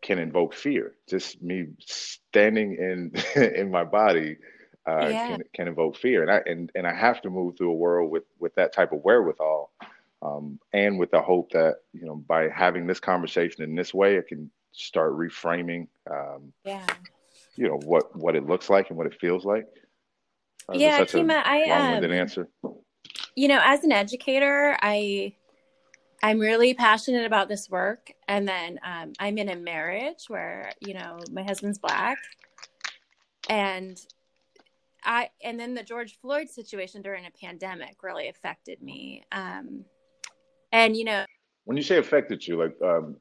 can 0.01 0.17
invoke 0.17 0.53
fear. 0.53 0.95
Just 1.09 1.41
me 1.43 1.67
standing 1.81 2.75
in 2.75 3.11
in 3.41 3.69
my 3.69 3.83
body 3.83 4.37
uh, 4.87 5.07
yeah. 5.07 5.27
can 5.27 5.43
can 5.53 5.67
invoke 5.67 5.97
fear, 5.97 6.21
and 6.21 6.31
I 6.31 6.41
and 6.45 6.71
and 6.73 6.87
I 6.87 6.93
have 6.93 7.21
to 7.23 7.29
move 7.29 7.57
through 7.57 7.71
a 7.71 7.75
world 7.75 8.09
with 8.09 8.23
with 8.39 8.55
that 8.55 8.73
type 8.73 8.93
of 8.93 9.01
wherewithal, 9.03 9.71
um, 10.21 10.59
and 10.73 10.97
with 10.99 11.11
the 11.11 11.21
hope 11.21 11.51
that 11.51 11.75
you 11.93 12.05
know 12.05 12.15
by 12.15 12.49
having 12.49 12.87
this 12.87 12.99
conversation 12.99 13.63
in 13.63 13.75
this 13.75 13.93
way, 13.93 14.15
it 14.15 14.27
can 14.27 14.49
start 14.71 15.13
reframing. 15.13 15.87
Um, 16.09 16.53
yeah. 16.63 16.85
You 17.55 17.69
know 17.69 17.79
what 17.85 18.15
what 18.15 18.35
it 18.35 18.45
looks 18.45 18.69
like 18.69 18.89
and 18.89 18.97
what 18.97 19.07
it 19.07 19.19
feels 19.19 19.45
like. 19.45 19.65
Uh, 20.67 20.73
yeah, 20.77 21.01
Kima, 21.01 21.41
I 21.45 21.63
um, 21.63 22.11
answer. 22.11 22.49
You 23.35 23.47
know, 23.47 23.59
as 23.63 23.83
an 23.83 23.91
educator, 23.91 24.77
I 24.81 25.33
I'm 26.23 26.39
really 26.39 26.73
passionate 26.73 27.25
about 27.25 27.49
this 27.49 27.69
work, 27.69 28.11
and 28.27 28.47
then 28.47 28.79
um, 28.83 29.13
I'm 29.19 29.37
in 29.37 29.49
a 29.49 29.55
marriage 29.55 30.25
where 30.27 30.71
you 30.79 30.93
know 30.93 31.19
my 31.31 31.43
husband's 31.43 31.77
black, 31.77 32.17
and 33.49 33.99
I 35.03 35.29
and 35.43 35.59
then 35.59 35.75
the 35.75 35.83
George 35.83 36.17
Floyd 36.19 36.49
situation 36.49 37.01
during 37.01 37.25
a 37.25 37.31
pandemic 37.31 38.01
really 38.01 38.27
affected 38.27 38.81
me. 38.81 39.23
Um, 39.31 39.85
and 40.75 40.95
you 40.97 41.05
know, 41.05 41.25
when 41.63 41.77
you 41.77 41.83
say 41.83 41.97
affected 41.97 42.45
you, 42.45 42.59
like 42.59 42.75
um, 42.83 43.15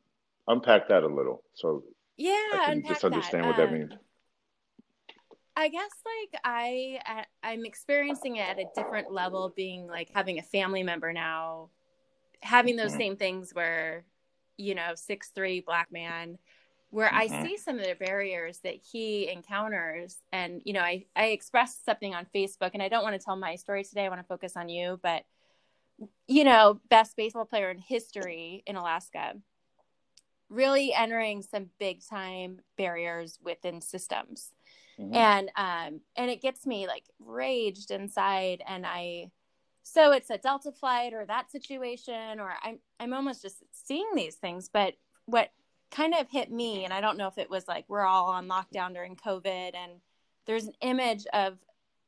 unpack 0.48 0.88
that 0.88 1.02
a 1.02 1.08
little, 1.08 1.42
so 1.54 1.84
yeah, 2.16 2.32
I 2.52 2.66
can 2.66 2.86
just 2.86 3.04
understand 3.04 3.44
that. 3.44 3.48
what 3.48 3.56
that 3.56 3.68
um, 3.68 3.74
means. 3.74 3.92
I 5.56 5.68
guess 5.68 5.90
like 6.04 6.40
I 6.44 7.24
I'm 7.42 7.64
experiencing 7.64 8.36
it 8.36 8.48
at 8.48 8.58
a 8.58 8.66
different 8.74 9.12
level, 9.12 9.52
being 9.54 9.86
like 9.86 10.10
having 10.12 10.38
a 10.38 10.42
family 10.42 10.82
member 10.82 11.12
now, 11.12 11.70
having 12.42 12.76
those 12.76 12.90
mm-hmm. 12.90 12.98
same 12.98 13.16
things 13.16 13.54
where, 13.54 14.04
you 14.56 14.74
know, 14.74 14.92
six 14.96 15.28
three 15.28 15.60
black 15.60 15.92
man 15.92 16.38
where 16.94 17.08
mm-hmm. 17.08 17.34
I 17.34 17.44
see 17.44 17.56
some 17.56 17.78
of 17.80 17.84
the 17.84 17.96
barriers 17.96 18.60
that 18.60 18.76
he 18.76 19.28
encounters. 19.28 20.16
And, 20.30 20.62
you 20.64 20.72
know, 20.72 20.80
I, 20.80 21.06
I 21.16 21.26
expressed 21.26 21.84
something 21.84 22.14
on 22.14 22.24
Facebook 22.32 22.70
and 22.72 22.80
I 22.80 22.88
don't 22.88 23.02
want 23.02 23.18
to 23.20 23.24
tell 23.24 23.34
my 23.34 23.56
story 23.56 23.82
today. 23.82 24.04
I 24.04 24.08
want 24.08 24.20
to 24.20 24.26
focus 24.28 24.56
on 24.56 24.68
you, 24.68 25.00
but, 25.02 25.24
you 26.26 26.44
know, 26.44 26.80
best 26.88 27.16
baseball 27.16 27.44
player 27.44 27.70
in 27.70 27.78
history 27.78 28.62
in 28.66 28.76
Alaska, 28.76 29.34
really 30.48 30.92
entering 30.94 31.42
some 31.42 31.70
big 31.78 32.00
time 32.06 32.60
barriers 32.76 33.38
within 33.42 33.80
systems. 33.80 34.52
Mm-hmm. 34.98 35.14
And, 35.14 35.50
um, 35.56 36.00
and 36.16 36.30
it 36.30 36.40
gets 36.40 36.66
me 36.66 36.86
like 36.86 37.04
raged 37.18 37.90
inside. 37.90 38.62
And 38.66 38.86
I, 38.86 39.30
so 39.82 40.12
it's 40.12 40.30
a 40.30 40.38
Delta 40.38 40.72
flight 40.72 41.12
or 41.12 41.26
that 41.26 41.50
situation, 41.50 42.40
or 42.40 42.54
I'm, 42.62 42.78
I'm 43.00 43.12
almost 43.12 43.42
just 43.42 43.62
seeing 43.72 44.08
these 44.14 44.36
things. 44.36 44.70
But 44.72 44.94
what 45.26 45.50
kind 45.94 46.14
of 46.14 46.28
hit 46.28 46.50
me 46.50 46.84
and 46.84 46.92
i 46.92 47.00
don't 47.00 47.16
know 47.16 47.28
if 47.28 47.38
it 47.38 47.48
was 47.48 47.68
like 47.68 47.84
we're 47.88 48.04
all 48.04 48.26
on 48.30 48.48
lockdown 48.48 48.92
during 48.92 49.14
covid 49.14 49.74
and 49.74 49.92
there's 50.46 50.64
an 50.64 50.74
image 50.80 51.24
of 51.32 51.56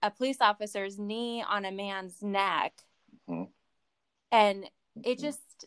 a 0.03 0.11
police 0.11 0.39
officer's 0.41 0.99
knee 0.99 1.45
on 1.49 1.65
a 1.65 1.71
man's 1.71 2.21
neck 2.23 2.73
mm-hmm. 3.31 3.45
And 4.37 4.65
it 4.65 4.71
mm-hmm. 5.17 5.23
just 5.23 5.67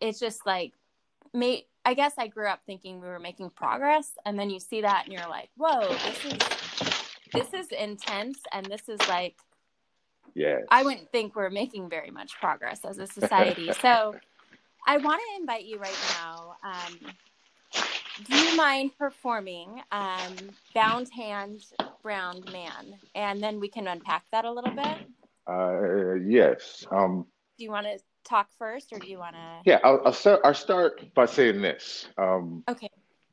it's 0.00 0.20
just 0.20 0.46
like 0.46 0.72
me 1.32 1.66
i 1.84 1.94
guess 1.94 2.12
i 2.18 2.26
grew 2.26 2.46
up 2.46 2.60
thinking 2.66 3.00
we 3.00 3.08
were 3.08 3.18
making 3.18 3.50
progress 3.50 4.12
and 4.24 4.38
then 4.38 4.50
you 4.50 4.60
see 4.60 4.80
that 4.80 5.04
and 5.04 5.12
you're 5.12 5.28
like 5.28 5.50
whoa 5.56 5.88
this 5.88 6.24
is 6.24 6.38
this 7.32 7.54
is 7.54 7.68
intense 7.72 8.38
and 8.52 8.66
this 8.66 8.88
is 8.88 9.00
like 9.08 9.36
yeah 10.34 10.58
i 10.70 10.82
wouldn't 10.82 11.10
think 11.10 11.34
we're 11.34 11.50
making 11.50 11.88
very 11.88 12.10
much 12.10 12.32
progress 12.40 12.84
as 12.84 12.98
a 12.98 13.06
society 13.06 13.70
so 13.80 14.14
i 14.86 14.96
want 14.98 15.20
to 15.20 15.40
invite 15.40 15.64
you 15.64 15.78
right 15.78 15.98
now 16.20 16.56
um, 16.62 17.12
do 18.26 18.36
you 18.36 18.56
mind 18.56 18.96
performing 18.96 19.82
um, 19.90 20.36
Bound 20.72 21.08
Hand, 21.08 21.64
Brown 22.00 22.44
Man? 22.52 22.96
And 23.16 23.42
then 23.42 23.58
we 23.58 23.68
can 23.68 23.88
unpack 23.88 24.24
that 24.30 24.44
a 24.44 24.52
little 24.52 24.72
bit. 24.72 24.98
Uh, 25.48 26.14
yes. 26.24 26.86
Um, 26.92 27.26
do 27.56 27.64
you 27.64 27.70
want 27.70 27.86
to 27.86 27.98
talk 28.24 28.48
first 28.58 28.92
or 28.92 28.98
do 28.98 29.06
you 29.06 29.18
want 29.18 29.34
to? 29.34 29.60
Yeah, 29.64 29.78
I'll, 29.84 30.00
I'll, 30.06 30.12
start, 30.12 30.40
I'll 30.44 30.54
start 30.54 31.14
by 31.14 31.26
saying 31.26 31.62
this. 31.62 32.08
Um, 32.18 32.64
okay. 32.68 32.88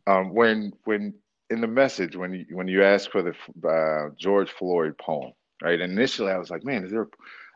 Um, 0.07 0.33
when, 0.33 0.73
when 0.85 1.13
in 1.49 1.61
the 1.61 1.67
message, 1.67 2.15
when 2.15 2.33
you, 2.33 2.45
when 2.51 2.67
you 2.67 2.83
asked 2.83 3.11
for 3.11 3.21
the 3.21 3.67
uh, 3.67 4.09
George 4.17 4.51
Floyd 4.51 4.97
poem, 4.97 5.33
right? 5.61 5.79
Initially, 5.79 6.31
I 6.31 6.37
was 6.37 6.49
like, 6.49 6.63
man, 6.63 6.83
is 6.83 6.91
there 6.91 7.07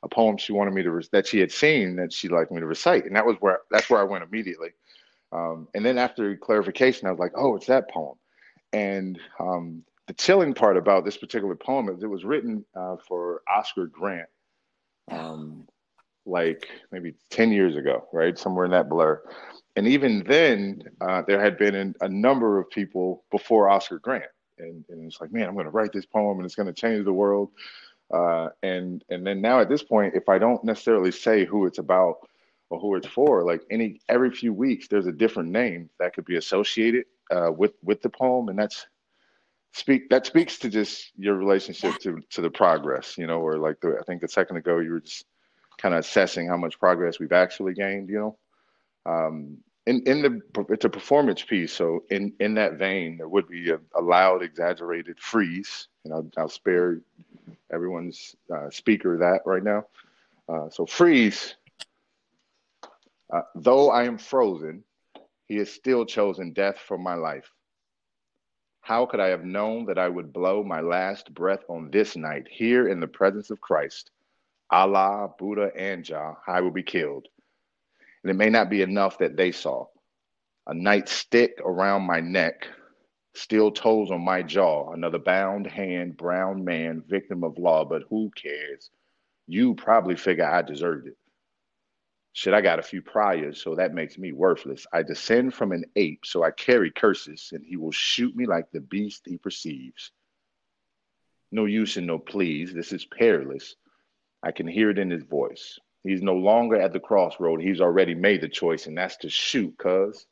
a 0.04 0.10
poem 0.10 0.38
she 0.38 0.54
wanted 0.54 0.74
me 0.74 0.84
to, 0.84 0.92
re- 0.92 1.08
that 1.12 1.28
she 1.28 1.40
had 1.40 1.52
seen 1.52 1.96
that 1.98 2.14
she'd 2.14 2.32
like 2.32 2.52
me 2.52 2.60
to 2.60 2.66
recite? 2.66 3.06
And 3.06 3.16
that 3.16 3.26
was 3.26 3.38
where, 3.40 3.60
that's 3.72 3.90
where 3.90 4.00
I 4.00 4.04
went 4.04 4.24
immediately. 4.24 4.70
Um, 5.32 5.68
and 5.74 5.86
then 5.86 5.98
after 5.98 6.36
clarification, 6.38 7.08
I 7.08 7.12
was 7.12 7.20
like, 7.20 7.34
oh, 7.36 7.56
it's 7.56 7.68
that 7.68 7.90
poem. 7.90 8.16
And 8.74 9.20
um, 9.40 9.84
the 10.08 10.14
chilling 10.14 10.54
part 10.54 10.78
about 10.78 11.06
this 11.06 11.18
particular 11.18 11.56
poem 11.56 11.90
is 11.90 12.04
it 12.04 12.08
was 12.08 12.24
written 12.24 12.66
uh, 12.76 12.98
for 13.08 13.42
Oscar 13.54 13.88
Grant, 13.88 14.30
um, 15.12 15.68
like 16.26 16.68
maybe 16.92 17.16
10 17.30 17.52
years 17.52 17.76
ago, 17.76 18.08
right? 18.12 18.38
Somewhere 18.38 18.66
in 18.66 18.72
that 18.72 18.90
blur. 18.90 19.22
And 19.76 19.88
even 19.88 20.24
then, 20.28 20.84
uh, 21.02 21.24
there 21.28 21.40
had 21.40 21.58
been 21.58 21.76
an, 21.76 21.96
a 22.02 22.10
number 22.10 22.60
of 22.60 22.70
people 22.70 23.24
before 23.32 23.70
Oscar 23.70 24.00
Grant. 24.00 24.24
And, 24.58 24.86
and 24.90 25.06
it's 25.06 25.20
like, 25.20 25.34
man, 25.34 25.48
I'm 25.48 25.54
going 25.54 25.66
to 25.66 25.72
write 25.72 25.92
this 25.92 26.06
poem 26.06 26.38
and 26.38 26.46
it's 26.46 26.56
going 26.56 26.68
to 26.68 26.74
change 26.74 27.04
the 27.06 27.14
world. 27.14 27.52
Uh, 28.14 28.50
and 28.62 29.04
and 29.10 29.26
then 29.26 29.42
now 29.42 29.60
at 29.60 29.68
this 29.68 29.82
point, 29.82 30.14
if 30.16 30.30
I 30.30 30.38
don't 30.38 30.64
necessarily 30.64 31.12
say 31.12 31.44
who 31.44 31.66
it's 31.66 31.80
about, 31.80 32.18
or 32.70 32.80
who 32.80 32.96
it's 32.96 33.08
for. 33.08 33.44
Like 33.44 33.62
any 33.72 34.02
every 34.10 34.32
few 34.32 34.54
weeks, 34.54 34.88
there's 34.88 35.08
a 35.08 35.12
different 35.12 35.50
name 35.50 35.90
that 36.00 36.14
could 36.14 36.26
be 36.26 36.38
associated 36.38 37.06
uh, 37.32 37.52
with 37.52 37.74
with 37.84 38.02
the 38.02 38.10
poem, 38.10 38.50
and 38.50 38.58
that's 38.58 38.86
speak 39.74 40.10
that 40.10 40.26
speaks 40.26 40.58
to 40.60 40.70
just 40.70 41.12
your 41.18 41.36
relationship 41.36 41.98
to 42.00 42.20
to 42.32 42.42
the 42.42 42.50
progress, 42.50 43.18
you 43.18 43.28
know, 43.28 43.40
or 43.40 43.58
like 43.58 43.80
the, 43.82 43.98
I 44.00 44.04
think 44.04 44.24
a 44.24 44.28
second 44.28 44.58
ago 44.58 44.80
you 44.80 44.92
were 44.92 45.02
just 45.02 45.26
kind 45.86 45.94
of 45.94 46.00
assessing 46.00 46.48
how 46.48 46.58
much 46.58 46.80
progress 46.80 47.20
we've 47.20 47.32
actually 47.32 47.74
gained, 47.74 48.10
you 48.10 48.20
know. 48.20 48.38
Um, 49.06 49.58
in 49.86 50.02
in 50.08 50.22
the 50.24 50.42
it's 50.70 50.86
a 50.86 50.90
performance 50.90 51.44
piece, 51.44 51.72
so 51.72 52.04
in 52.10 52.34
in 52.40 52.56
that 52.56 52.74
vein, 52.74 53.18
there 53.18 53.28
would 53.28 53.48
be 53.48 53.70
a, 53.70 53.80
a 53.96 54.02
loud, 54.02 54.42
exaggerated 54.42 55.20
freeze, 55.20 55.88
and 56.04 56.14
I'll, 56.14 56.30
I'll 56.38 56.50
spare 56.50 57.02
everyone's 57.72 58.36
uh, 58.52 58.70
speaker 58.72 59.18
that 59.20 59.42
right 59.46 59.64
now. 59.64 59.86
Uh, 60.50 60.70
so 60.72 60.88
freeze 60.88 61.56
uh, 63.32 63.42
though 63.56 63.92
I 63.92 64.06
am 64.06 64.18
frozen, 64.18 64.84
he 65.48 65.58
has 65.58 65.72
still 65.72 66.06
chosen 66.06 66.54
death 66.54 66.80
for 66.80 66.98
my 66.98 67.16
life. 67.16 67.52
How 68.82 69.06
could 69.06 69.20
I 69.20 69.28
have 69.28 69.44
known 69.44 69.86
that 69.88 69.98
I 69.98 70.08
would 70.08 70.32
blow 70.32 70.64
my 70.64 70.82
last 70.82 71.34
breath 71.34 71.64
on 71.68 71.90
this 71.92 72.16
night, 72.16 72.48
here 72.50 72.88
in 72.88 73.00
the 73.00 73.08
presence 73.08 73.50
of 73.50 73.62
Christ? 73.62 74.12
Allah, 74.70 75.30
Buddha, 75.38 75.72
and 75.76 76.04
Jah, 76.04 76.36
I 76.48 76.62
will 76.62 76.72
be 76.72 76.84
killed. 76.84 77.28
And 78.24 78.32
it 78.32 78.36
may 78.36 78.50
not 78.50 78.70
be 78.70 78.82
enough 78.82 79.20
that 79.20 79.38
they 79.38 79.52
saw. 79.52 79.86
A 80.68 80.74
night 80.74 81.08
stick 81.08 81.60
around 81.64 82.04
my 82.04 82.20
neck, 82.20 82.68
steel 83.36 83.72
toes 83.72 84.10
on 84.10 84.22
my 84.22 84.42
jaw, 84.42 84.94
another 84.94 85.20
bound 85.20 85.68
hand, 85.68 86.18
brown 86.18 86.64
man, 86.64 87.04
victim 87.08 87.44
of 87.44 87.60
law, 87.60 87.86
but 87.86 88.04
who 88.10 88.32
cares? 88.36 88.90
You 89.48 89.76
probably 89.76 90.16
figure 90.16 90.46
I 90.46 90.64
deserved 90.64 91.08
it. 91.08 91.18
Shit, 92.34 92.54
I 92.54 92.62
got 92.62 92.80
a 92.80 92.84
few 92.84 93.02
priors, 93.02 93.62
so 93.62 93.76
that 93.76 93.94
makes 93.94 94.18
me 94.18 94.32
worthless. 94.32 94.86
I 94.92 95.04
descend 95.04 95.54
from 95.54 95.72
an 95.72 95.86
ape, 95.96 96.26
so 96.26 96.44
I 96.44 96.52
carry 96.52 96.92
curses, 96.92 97.52
and 97.54 97.64
he 97.64 97.78
will 97.78 97.92
shoot 97.92 98.36
me 98.36 98.46
like 98.46 98.72
the 98.72 98.82
beast 98.82 99.22
he 99.26 99.38
perceives. 99.38 100.12
No 101.52 101.64
use 101.66 101.96
and 101.96 102.08
no 102.08 102.20
pleas. 102.20 102.74
This 102.74 102.92
is 102.92 103.06
perilous. 103.06 103.76
I 104.46 104.52
can 104.52 104.68
hear 104.68 104.92
it 104.92 105.00
in 105.00 105.10
his 105.10 105.24
voice. 105.24 105.80
He's 106.04 106.22
no 106.22 106.36
longer 106.36 106.76
at 106.76 106.94
the 106.94 107.00
crossroad. 107.00 107.62
He's 107.62 107.82
already 107.82 108.14
made 108.14 108.42
the 108.42 108.48
choice, 108.48 108.86
and 108.86 108.96
that's 108.96 109.18
to 109.18 109.30
shoot, 109.30 109.76
cuz. 109.80 110.28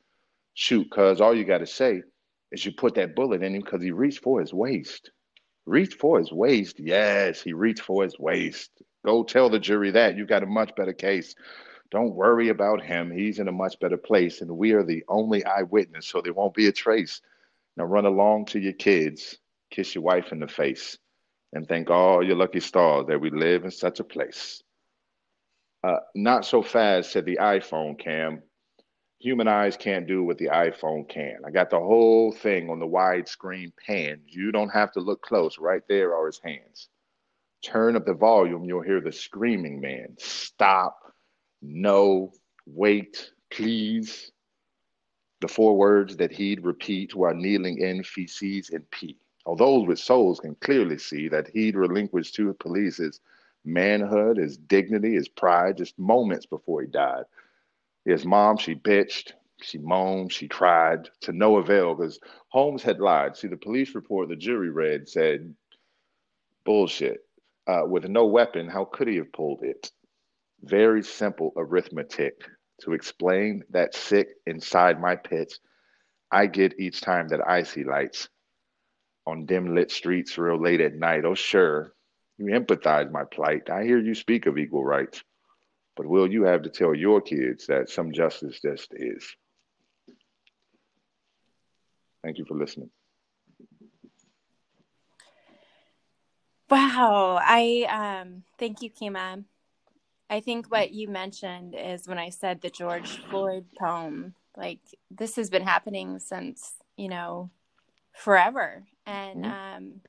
Shoot, 0.53 0.91
cuz. 0.91 1.19
All 1.19 1.35
you 1.35 1.43
got 1.43 1.57
to 1.57 1.65
say 1.65 2.03
is 2.51 2.63
you 2.63 2.73
put 2.73 2.93
that 2.93 3.15
bullet 3.15 3.41
in 3.41 3.55
him 3.55 3.63
because 3.63 3.81
he 3.81 3.89
reached 3.89 4.21
for 4.21 4.39
his 4.39 4.53
waist. 4.53 5.09
Reached 5.65 5.95
for 5.95 6.19
his 6.19 6.31
waist. 6.31 6.79
Yes, 6.79 7.41
he 7.41 7.53
reached 7.53 7.81
for 7.81 8.03
his 8.03 8.19
waist. 8.19 8.69
Go 9.03 9.23
tell 9.23 9.49
the 9.49 9.57
jury 9.57 9.89
that. 9.89 10.15
You've 10.15 10.27
got 10.27 10.43
a 10.43 10.45
much 10.45 10.75
better 10.75 10.93
case. 10.93 11.33
Don't 11.89 12.13
worry 12.13 12.49
about 12.49 12.83
him. 12.83 13.09
He's 13.09 13.39
in 13.39 13.47
a 13.47 13.51
much 13.51 13.79
better 13.79 13.97
place, 13.97 14.41
and 14.41 14.57
we 14.57 14.73
are 14.73 14.83
the 14.83 15.03
only 15.07 15.43
eyewitness, 15.43 16.07
so 16.07 16.21
there 16.21 16.33
won't 16.33 16.53
be 16.53 16.67
a 16.67 16.71
trace. 16.71 17.19
Now 17.77 17.85
run 17.85 18.05
along 18.05 18.45
to 18.47 18.59
your 18.59 18.73
kids, 18.73 19.39
kiss 19.71 19.95
your 19.95 20.03
wife 20.03 20.31
in 20.31 20.39
the 20.39 20.47
face, 20.47 20.99
and 21.53 21.67
thank 21.67 21.89
all 21.89 22.23
your 22.23 22.35
lucky 22.35 22.59
stars 22.59 23.05
that 23.07 23.21
we 23.21 23.29
live 23.29 23.63
in 23.63 23.71
such 23.71 23.99
a 23.99 24.03
place. 24.03 24.63
Uh, 25.83 25.99
not 26.15 26.45
so 26.45 26.61
fast, 26.61 27.11
said 27.11 27.25
the 27.25 27.37
iPhone 27.41 27.97
cam. 27.97 28.41
Human 29.19 29.47
eyes 29.47 29.77
can't 29.77 30.07
do 30.07 30.23
what 30.23 30.37
the 30.37 30.47
iPhone 30.47 31.07
can. 31.07 31.37
I 31.45 31.51
got 31.51 31.69
the 31.69 31.79
whole 31.79 32.31
thing 32.31 32.69
on 32.69 32.79
the 32.79 32.87
widescreen 32.87 33.71
pan. 33.85 34.21
You 34.27 34.51
don't 34.51 34.69
have 34.69 34.91
to 34.93 34.99
look 34.99 35.21
close. 35.21 35.57
Right 35.59 35.83
there 35.87 36.15
are 36.15 36.25
his 36.25 36.39
hands. 36.43 36.89
turn 37.63 37.95
up 37.95 38.05
the 38.05 38.13
volume, 38.13 38.65
you'll 38.65 38.81
hear 38.81 38.99
the 38.99 39.11
screaming 39.11 39.79
man 39.79 40.15
stop, 40.17 40.97
no, 41.61 42.33
wait, 42.65 43.31
please. 43.51 44.31
The 45.39 45.47
four 45.47 45.77
words 45.77 46.17
that 46.17 46.31
he'd 46.31 46.65
repeat 46.65 47.15
while 47.15 47.33
kneeling 47.33 47.79
in 47.79 48.03
feces 48.03 48.69
and 48.69 48.89
pee. 48.91 49.17
Although 49.45 49.79
those 49.79 49.87
with 49.87 49.99
souls 49.99 50.39
can 50.39 50.55
clearly 50.55 50.97
see 50.97 51.27
that 51.29 51.49
he'd 51.49 51.75
relinquished 51.75 52.35
to 52.35 52.47
the 52.47 52.53
police 52.53 52.97
his 52.97 53.19
manhood, 53.65 54.37
his 54.37 54.57
dignity, 54.57 55.13
his 55.15 55.27
pride 55.27 55.77
just 55.77 55.97
moments 55.99 56.45
before 56.45 56.81
he 56.81 56.87
died. 56.87 57.25
His 58.05 58.25
mom, 58.25 58.57
she 58.57 58.75
bitched, 58.75 59.33
she 59.61 59.77
moaned, 59.77 60.31
she 60.31 60.47
cried 60.47 61.09
to 61.21 61.33
no 61.33 61.57
avail 61.57 61.95
because 61.95 62.19
Holmes 62.49 62.83
had 62.83 62.99
lied. 62.99 63.37
See, 63.37 63.47
the 63.47 63.57
police 63.57 63.95
report 63.95 64.29
the 64.29 64.35
jury 64.35 64.69
read 64.69 65.07
said, 65.07 65.53
bullshit. 66.65 67.25
Uh, 67.65 67.83
with 67.87 68.05
no 68.09 68.25
weapon, 68.25 68.67
how 68.67 68.85
could 68.85 69.07
he 69.07 69.15
have 69.17 69.31
pulled 69.31 69.63
it? 69.63 69.91
Very 70.63 71.03
simple 71.03 71.53
arithmetic 71.55 72.43
to 72.81 72.93
explain 72.93 73.63
that 73.69 73.95
sick 73.95 74.29
inside 74.45 74.99
my 74.99 75.15
pits 75.15 75.59
I 76.31 76.47
get 76.47 76.79
each 76.79 76.99
time 77.01 77.27
that 77.29 77.47
I 77.47 77.63
see 77.63 77.83
lights 77.83 78.27
on 79.25 79.45
dim 79.45 79.75
lit 79.75 79.91
streets 79.91 80.37
real 80.37 80.61
late 80.61 80.81
at 80.81 80.95
night. 80.95 81.25
Oh, 81.25 81.35
sure, 81.35 81.93
you 82.37 82.45
empathize 82.45 83.11
my 83.11 83.23
plight. 83.23 83.69
I 83.69 83.83
hear 83.83 83.99
you 83.99 84.15
speak 84.15 84.45
of 84.45 84.57
equal 84.57 84.83
rights. 84.83 85.23
But 85.95 86.07
will 86.07 86.29
you 86.31 86.43
have 86.43 86.63
to 86.63 86.69
tell 86.69 86.95
your 86.95 87.21
kids 87.21 87.67
that 87.67 87.89
some 87.89 88.11
justice 88.11 88.59
just 88.59 88.93
is? 88.93 89.35
Thank 92.23 92.37
you 92.37 92.45
for 92.45 92.55
listening. 92.55 92.89
Wow. 96.69 97.39
I 97.39 98.21
um 98.23 98.43
thank 98.57 98.81
you, 98.81 98.89
Kima. 98.89 99.43
I 100.29 100.39
think 100.39 100.71
what 100.71 100.91
you 100.91 101.07
mentioned 101.07 101.75
is 101.77 102.07
when 102.07 102.17
I 102.17 102.29
said 102.29 102.61
the 102.61 102.71
George 102.71 103.19
Floyd 103.29 103.65
poem, 103.79 104.33
like 104.57 104.79
this 105.11 105.35
has 105.35 105.51
been 105.51 105.61
happening 105.61 106.17
since, 106.17 106.73
you 106.97 107.09
know, 107.09 107.51
forever. 108.13 108.83
And 109.05 109.45
mm-hmm. 109.45 109.75
um 109.77 110.01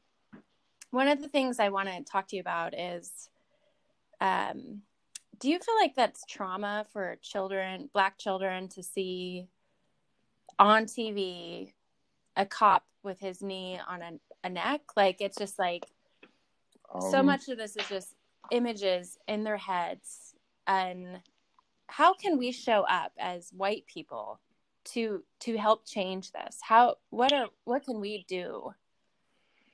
one 0.91 1.09
of 1.09 1.21
the 1.21 1.29
things 1.29 1.59
I 1.59 1.71
want 1.71 1.89
to 1.89 2.05
talk 2.05 2.29
to 2.29 2.37
you 2.37 2.41
about 2.41 2.79
is 2.79 3.29
um 4.21 4.83
do 5.41 5.51
you 5.51 5.59
feel 5.59 5.75
like 5.81 5.95
that's 5.97 6.25
trauma 6.27 6.87
for 6.93 7.17
children, 7.21 7.91
black 7.93 8.19
children 8.19 8.69
to 8.69 8.83
see 8.83 9.49
on 10.59 10.85
TV 10.85 11.73
a 12.37 12.47
cop 12.47 12.85
with 13.03 13.21
his 13.21 13.43
knee 13.43 13.79
on 13.89 14.01
a, 14.01 14.13
a 14.45 14.49
neck? 14.49 14.83
Like 14.97 15.21
it's 15.21 15.37
just 15.37 15.59
like 15.59 15.87
um, 16.95 17.11
so 17.11 17.23
much 17.23 17.49
of 17.49 17.59
this 17.59 17.77
is 17.77 17.89
just 17.89 18.15
images 18.51 19.19
in 19.27 19.45
their 19.45 19.57
heads 19.57 20.35
and 20.67 21.21
how 21.87 22.15
can 22.15 22.39
we 22.39 22.53
show 22.53 22.85
up 22.89 23.13
as 23.19 23.51
white 23.57 23.87
people 23.87 24.41
to 24.85 25.23
to 25.41 25.57
help 25.57 25.87
change 25.87 26.31
this 26.33 26.59
how 26.61 26.97
what 27.11 27.33
are 27.33 27.47
what 27.65 27.85
can 27.85 28.01
we 28.01 28.25
do 28.29 28.71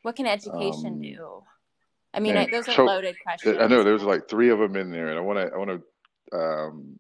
what 0.03 0.17
can 0.17 0.27
education 0.27 0.95
um, 0.95 1.03
do? 1.03 1.43
I 2.13 2.21
mean 2.21 2.37
I, 2.37 2.47
those 2.47 2.69
are 2.69 2.73
so, 2.73 2.85
loaded 2.85 3.17
questions 3.23 3.57
i 3.61 3.69
know 3.69 3.85
there's 3.85 4.03
like 4.03 4.29
three 4.29 4.51
of 4.51 4.59
them 4.59 4.75
in 4.75 4.91
there 4.91 5.09
and 5.09 5.19
i 5.19 5.21
want 5.21 5.39
to 5.39 5.55
i 5.55 5.57
want 5.57 5.71
to 5.71 6.37
um, 6.37 6.99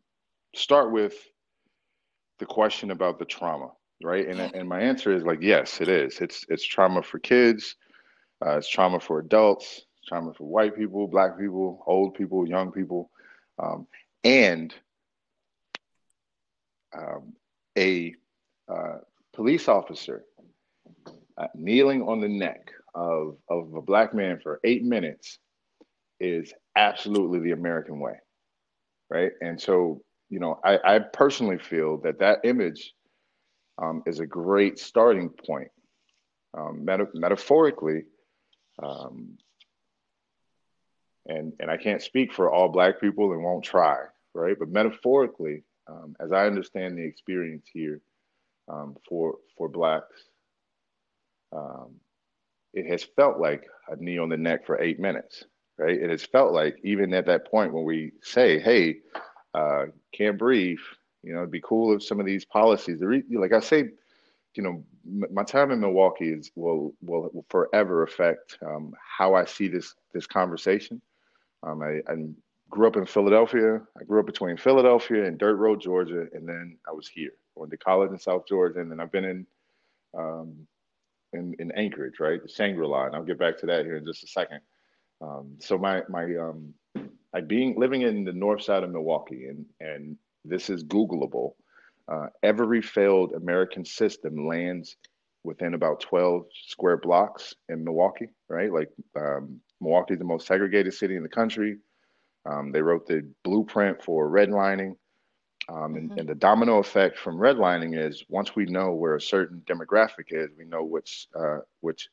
start 0.54 0.92
with 0.92 1.14
the 2.38 2.46
question 2.46 2.90
about 2.92 3.18
the 3.18 3.24
trauma 3.24 3.70
right? 4.02 4.26
And, 4.26 4.40
and 4.54 4.68
my 4.68 4.80
answer 4.80 5.14
is 5.14 5.24
like 5.24 5.42
yes 5.42 5.80
it 5.80 5.88
is. 5.88 6.20
It's 6.20 6.44
it's 6.48 6.64
trauma 6.64 7.02
for 7.02 7.18
kids 7.18 7.76
uh, 8.44 8.56
it's 8.56 8.68
trauma 8.68 9.00
for 9.00 9.18
adults 9.18 9.82
trauma 10.06 10.32
for 10.32 10.44
white 10.44 10.74
people, 10.74 11.06
black 11.06 11.38
people, 11.38 11.84
old 11.86 12.14
people, 12.14 12.48
young 12.48 12.72
people, 12.72 13.10
um, 13.62 13.86
and 14.24 14.74
um, 16.96 17.34
a 17.76 18.14
uh, 18.68 18.98
police 19.32 19.68
officer 19.68 20.24
uh, 21.36 21.46
kneeling 21.54 22.02
on 22.02 22.20
the 22.20 22.28
neck 22.28 22.72
of, 22.94 23.36
of 23.48 23.74
a 23.74 23.82
black 23.82 24.14
man 24.14 24.40
for 24.42 24.60
eight 24.64 24.84
minutes 24.84 25.38
is 26.18 26.52
absolutely 26.76 27.40
the 27.40 27.52
American 27.52 27.98
way, 27.98 28.14
right? 29.08 29.32
And 29.40 29.60
so, 29.60 30.02
you 30.28 30.38
know, 30.38 30.60
I, 30.64 30.78
I 30.84 30.98
personally 30.98 31.58
feel 31.58 31.98
that 31.98 32.18
that 32.20 32.40
image 32.44 32.92
um, 33.80 34.02
is 34.06 34.20
a 34.20 34.26
great 34.26 34.78
starting 34.78 35.30
point. 35.30 35.70
Um, 36.56 36.84
meta- 36.84 37.08
metaphorically, 37.14 38.02
um, 38.82 39.38
and 41.26 41.52
and 41.60 41.70
I 41.70 41.76
can't 41.76 42.02
speak 42.02 42.32
for 42.32 42.50
all 42.50 42.68
Black 42.68 43.00
people 43.00 43.32
and 43.32 43.42
won't 43.42 43.64
try, 43.64 43.98
right? 44.34 44.56
But 44.58 44.68
metaphorically, 44.68 45.62
um, 45.88 46.16
as 46.18 46.32
I 46.32 46.46
understand 46.46 46.98
the 46.98 47.04
experience 47.04 47.66
here 47.72 48.00
um, 48.68 48.96
for 49.08 49.36
for 49.56 49.68
Blacks, 49.68 50.24
um, 51.52 51.94
it 52.72 52.86
has 52.86 53.02
felt 53.02 53.38
like 53.38 53.64
a 53.88 53.96
knee 53.96 54.18
on 54.18 54.28
the 54.28 54.36
neck 54.36 54.66
for 54.66 54.80
eight 54.80 55.00
minutes, 55.00 55.44
right? 55.78 56.00
It 56.00 56.10
has 56.10 56.24
felt 56.24 56.52
like 56.52 56.78
even 56.84 57.12
at 57.14 57.26
that 57.26 57.50
point 57.50 57.72
when 57.72 57.84
we 57.84 58.12
say, 58.22 58.58
"Hey, 58.58 58.98
uh, 59.54 59.86
can't 60.12 60.38
breathe," 60.38 60.78
you 61.22 61.32
know, 61.32 61.40
it'd 61.40 61.50
be 61.50 61.60
cool 61.60 61.94
if 61.94 62.02
some 62.02 62.20
of 62.20 62.26
these 62.26 62.44
policies, 62.44 63.00
like 63.30 63.52
I 63.52 63.60
say, 63.60 63.90
you 64.54 64.62
know, 64.62 64.84
my 65.04 65.42
time 65.44 65.70
in 65.70 65.80
Milwaukee 65.80 66.30
is 66.30 66.50
will 66.56 66.94
will, 67.02 67.44
forever 67.48 68.02
affect 68.02 68.58
um, 68.66 68.92
how 69.00 69.34
I 69.34 69.44
see 69.44 69.68
this 69.68 69.94
this 70.12 70.26
conversation. 70.26 71.00
Um, 71.62 71.82
I, 71.82 72.00
I, 72.10 72.16
grew 72.70 72.86
up 72.86 72.96
in 72.96 73.04
Philadelphia. 73.04 73.80
I 74.00 74.04
grew 74.04 74.20
up 74.20 74.26
between 74.26 74.56
Philadelphia 74.56 75.24
and 75.24 75.36
Dirt 75.36 75.56
Road, 75.56 75.80
Georgia, 75.80 76.26
and 76.32 76.48
then 76.48 76.78
I 76.88 76.92
was 76.92 77.08
here. 77.08 77.32
I 77.56 77.60
went 77.60 77.72
to 77.72 77.76
college 77.76 78.12
in 78.12 78.18
South 78.18 78.46
Georgia, 78.46 78.80
and 78.80 78.90
then 78.90 79.00
I've 79.00 79.10
been 79.10 79.24
in 79.24 79.46
um, 80.16 80.66
in, 81.32 81.54
in 81.58 81.70
Anchorage, 81.72 82.20
right, 82.20 82.42
the 82.42 82.48
Shangri-La, 82.48 83.06
and 83.06 83.14
I'll 83.14 83.24
get 83.24 83.38
back 83.38 83.58
to 83.58 83.66
that 83.66 83.84
here 83.84 83.96
in 83.96 84.04
just 84.04 84.24
a 84.24 84.26
second. 84.26 84.60
Um, 85.20 85.56
so 85.58 85.76
my 85.76 86.02
my 86.08 86.24
um, 86.36 86.74
I 87.34 87.40
being 87.40 87.78
living 87.78 88.02
in 88.02 88.24
the 88.24 88.32
north 88.32 88.62
side 88.62 88.82
of 88.82 88.90
Milwaukee, 88.90 89.46
and 89.46 89.64
and 89.80 90.16
this 90.44 90.70
is 90.70 90.84
Googleable. 90.84 91.52
Uh, 92.08 92.26
every 92.42 92.82
failed 92.82 93.32
American 93.32 93.84
system 93.84 94.46
lands 94.46 94.96
within 95.44 95.74
about 95.74 96.00
12 96.00 96.44
square 96.66 96.96
blocks 96.96 97.54
in 97.68 97.84
Milwaukee, 97.84 98.28
right? 98.48 98.72
Like 98.72 98.88
um, 99.16 99.60
Milwaukee 99.80 100.14
is 100.14 100.18
the 100.18 100.24
most 100.24 100.46
segregated 100.46 100.92
city 100.92 101.16
in 101.16 101.22
the 101.22 101.28
country. 101.28 101.78
Um, 102.46 102.72
they 102.72 102.82
wrote 102.82 103.06
the 103.06 103.28
blueprint 103.44 104.02
for 104.02 104.28
redlining. 104.28 104.96
Um, 105.70 105.94
and, 105.96 106.10
mm-hmm. 106.10 106.18
and, 106.18 106.28
the 106.28 106.34
domino 106.34 106.78
effect 106.78 107.18
from 107.18 107.36
redlining 107.36 107.96
is 107.96 108.24
once 108.28 108.56
we 108.56 108.64
know 108.66 108.92
where 108.92 109.14
a 109.14 109.20
certain 109.20 109.62
demographic 109.66 110.28
is, 110.30 110.50
we 110.58 110.64
know 110.64 110.82
which 110.82 111.28
uh, 111.38 111.58
which 111.80 112.08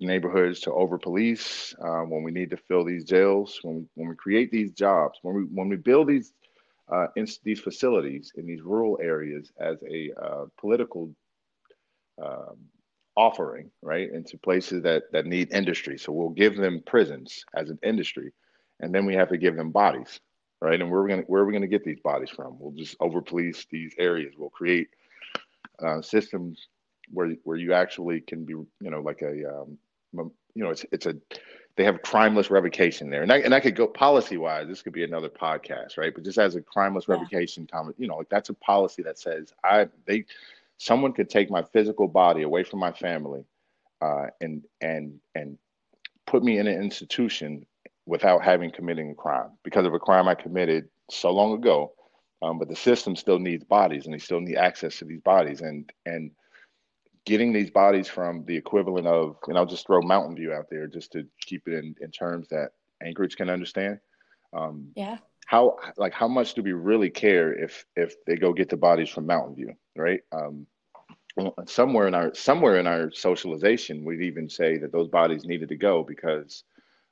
neighborhoods 0.00 0.60
to 0.60 0.72
over 0.72 0.98
police 0.98 1.74
uh, 1.80 2.00
when 2.00 2.22
we 2.22 2.32
need 2.32 2.50
to 2.50 2.56
fill 2.56 2.84
these 2.84 3.04
jails, 3.04 3.60
when 3.62 3.76
we, 3.76 3.82
when 3.94 4.08
we 4.08 4.16
create 4.16 4.50
these 4.50 4.72
jobs, 4.72 5.18
when 5.22 5.34
we 5.34 5.42
when 5.42 5.68
we 5.68 5.76
build 5.76 6.08
these 6.08 6.32
uh, 6.92 7.06
in, 7.16 7.26
these 7.44 7.60
facilities 7.60 8.32
in 8.36 8.46
these 8.46 8.62
rural 8.62 8.98
areas 9.00 9.52
as 9.58 9.78
a 9.88 10.10
uh, 10.22 10.44
political 10.58 11.14
um, 12.22 12.56
offering, 13.16 13.70
right, 13.80 14.12
into 14.12 14.36
places 14.38 14.82
that 14.82 15.04
that 15.12 15.24
need 15.24 15.52
industry. 15.52 15.96
So 15.98 16.12
we'll 16.12 16.28
give 16.30 16.56
them 16.56 16.82
prisons 16.86 17.44
as 17.54 17.70
an 17.70 17.78
industry, 17.82 18.32
and 18.80 18.94
then 18.94 19.06
we 19.06 19.14
have 19.14 19.30
to 19.30 19.38
give 19.38 19.56
them 19.56 19.70
bodies, 19.70 20.20
right? 20.60 20.80
And 20.80 20.90
we're 20.90 21.08
gonna 21.08 21.22
where 21.22 21.42
are 21.42 21.46
we 21.46 21.52
gonna 21.52 21.66
get 21.66 21.84
these 21.84 22.00
bodies 22.00 22.30
from? 22.30 22.56
We'll 22.58 22.72
just 22.72 22.96
over 23.00 23.20
police 23.20 23.66
these 23.70 23.94
areas. 23.98 24.34
We'll 24.36 24.50
create 24.50 24.88
uh, 25.84 26.02
systems 26.02 26.68
where 27.10 27.34
where 27.44 27.56
you 27.56 27.72
actually 27.72 28.20
can 28.20 28.44
be, 28.44 28.54
you 28.54 28.68
know, 28.80 29.00
like 29.00 29.22
a 29.22 29.60
um, 29.60 29.78
you 30.56 30.64
know, 30.64 30.70
it's 30.70 30.84
it's 30.92 31.06
a 31.06 31.14
they 31.76 31.84
have 31.84 32.00
crimeless 32.02 32.50
revocation 32.50 33.10
there, 33.10 33.22
and 33.22 33.30
I 33.30 33.38
and 33.38 33.54
I 33.54 33.60
could 33.60 33.76
go 33.76 33.86
policy 33.86 34.38
wise. 34.38 34.66
This 34.66 34.82
could 34.82 34.94
be 34.94 35.04
another 35.04 35.28
podcast, 35.28 35.98
right? 35.98 36.12
But 36.14 36.24
just 36.24 36.38
as 36.38 36.56
a 36.56 36.62
crimeless 36.62 37.06
yeah. 37.06 37.14
revocation, 37.14 37.66
comment, 37.70 37.96
you 37.98 38.08
know, 38.08 38.16
like 38.16 38.30
that's 38.30 38.48
a 38.48 38.54
policy 38.54 39.02
that 39.02 39.18
says 39.18 39.52
I 39.62 39.88
they 40.06 40.24
someone 40.78 41.12
could 41.12 41.28
take 41.28 41.50
my 41.50 41.62
physical 41.62 42.08
body 42.08 42.42
away 42.42 42.64
from 42.64 42.78
my 42.78 42.92
family 42.92 43.44
uh, 44.00 44.26
and 44.40 44.64
and 44.80 45.20
and 45.34 45.58
put 46.26 46.42
me 46.42 46.58
in 46.58 46.66
an 46.66 46.80
institution 46.82 47.66
without 48.06 48.44
having 48.44 48.70
committing 48.70 49.10
a 49.10 49.14
crime 49.14 49.50
because 49.62 49.86
of 49.86 49.94
a 49.94 49.98
crime 49.98 50.28
I 50.28 50.34
committed 50.34 50.88
so 51.10 51.30
long 51.30 51.54
ago. 51.54 51.92
Um, 52.42 52.58
but 52.58 52.68
the 52.68 52.76
system 52.76 53.16
still 53.16 53.38
needs 53.38 53.64
bodies, 53.64 54.04
and 54.04 54.14
they 54.14 54.18
still 54.18 54.40
need 54.40 54.56
access 54.56 54.98
to 54.98 55.04
these 55.04 55.22
bodies, 55.22 55.62
and 55.62 55.90
and 56.04 56.30
getting 57.24 57.52
these 57.52 57.70
bodies 57.70 58.08
from 58.08 58.44
the 58.44 58.56
equivalent 58.56 59.06
of, 59.06 59.36
and 59.48 59.56
I'll 59.56 59.66
just 59.66 59.86
throw 59.86 60.02
Mountain 60.02 60.36
View 60.36 60.52
out 60.52 60.66
there 60.70 60.86
just 60.86 61.12
to 61.12 61.26
keep 61.40 61.66
it 61.66 61.72
in 61.74 61.94
in 62.00 62.10
terms 62.10 62.48
that 62.48 62.72
Anchorage 63.02 63.36
can 63.36 63.48
understand. 63.48 64.00
Um, 64.52 64.90
yeah. 64.94 65.18
How 65.46 65.78
like 65.96 66.12
how 66.12 66.28
much 66.28 66.54
do 66.54 66.62
we 66.62 66.72
really 66.72 67.10
care 67.10 67.52
if 67.54 67.86
if 67.96 68.22
they 68.26 68.36
go 68.36 68.52
get 68.52 68.68
the 68.68 68.76
bodies 68.76 69.08
from 69.08 69.26
Mountain 69.26 69.56
View? 69.56 69.74
right? 69.96 70.20
Um, 70.32 70.66
somewhere 71.66 72.06
in 72.06 72.14
our 72.14 72.34
somewhere 72.34 72.78
in 72.78 72.86
our 72.86 73.10
socialization, 73.12 74.04
we'd 74.04 74.22
even 74.22 74.48
say 74.48 74.78
that 74.78 74.92
those 74.92 75.08
bodies 75.08 75.44
needed 75.44 75.68
to 75.70 75.76
go 75.76 76.02
because 76.02 76.64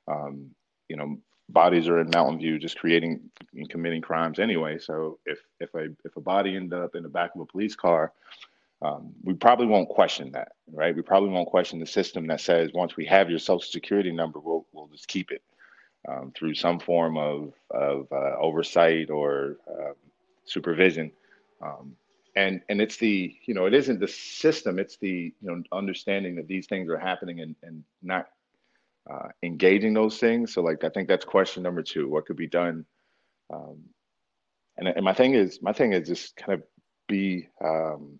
um, 0.07 0.51
you 0.89 0.95
know, 0.95 1.17
bodies 1.49 1.87
are 1.87 1.99
in 1.99 2.09
Mountain 2.09 2.39
View 2.39 2.59
just 2.59 2.77
creating 2.77 3.29
and 3.53 3.69
committing 3.69 4.01
crimes 4.01 4.39
anyway. 4.39 4.79
So 4.79 5.19
if 5.25 5.39
if 5.59 5.73
a 5.75 5.87
if 6.03 6.15
a 6.15 6.21
body 6.21 6.55
ended 6.55 6.79
up 6.79 6.95
in 6.95 7.03
the 7.03 7.09
back 7.09 7.35
of 7.35 7.41
a 7.41 7.45
police 7.45 7.75
car, 7.75 8.11
um, 8.81 9.13
we 9.23 9.33
probably 9.33 9.67
won't 9.67 9.89
question 9.89 10.31
that, 10.33 10.53
right? 10.71 10.95
We 10.95 11.01
probably 11.01 11.29
won't 11.29 11.49
question 11.49 11.79
the 11.79 11.85
system 11.85 12.27
that 12.27 12.41
says 12.41 12.71
once 12.73 12.95
we 12.95 13.05
have 13.05 13.29
your 13.29 13.39
social 13.39 13.69
security 13.71 14.11
number, 14.11 14.39
we'll 14.39 14.65
we'll 14.73 14.87
just 14.87 15.07
keep 15.07 15.31
it 15.31 15.41
um, 16.07 16.31
through 16.35 16.55
some 16.55 16.79
form 16.79 17.17
of 17.17 17.53
of 17.71 18.07
uh, 18.11 18.37
oversight 18.39 19.09
or 19.09 19.57
uh, 19.69 19.93
supervision. 20.45 21.11
Um, 21.61 21.95
and 22.35 22.61
and 22.69 22.81
it's 22.81 22.97
the 22.97 23.35
you 23.45 23.53
know 23.53 23.65
it 23.65 23.73
isn't 23.73 23.99
the 23.99 24.07
system 24.07 24.77
it's 24.77 24.97
the 24.97 25.33
you 25.41 25.47
know 25.47 25.63
understanding 25.71 26.35
that 26.35 26.47
these 26.47 26.67
things 26.67 26.89
are 26.89 26.97
happening 26.97 27.39
and 27.39 27.55
and 27.63 27.83
not 28.03 28.27
uh, 29.09 29.29
engaging 29.43 29.93
those 29.93 30.17
things. 30.17 30.53
So 30.53 30.61
like 30.61 30.83
i 30.83 30.89
think 30.89 31.07
that's 31.07 31.25
question 31.25 31.63
number 31.63 31.83
two 31.83 32.09
what 32.09 32.25
could 32.25 32.37
be 32.37 32.47
done? 32.47 32.85
Um, 33.53 33.83
and 34.77 34.87
and 34.87 35.03
my 35.03 35.13
thing 35.13 35.33
is 35.33 35.61
my 35.61 35.73
thing 35.73 35.93
is 35.93 36.07
just 36.07 36.35
kind 36.35 36.53
of 36.53 36.63
be 37.07 37.47
um, 37.63 38.19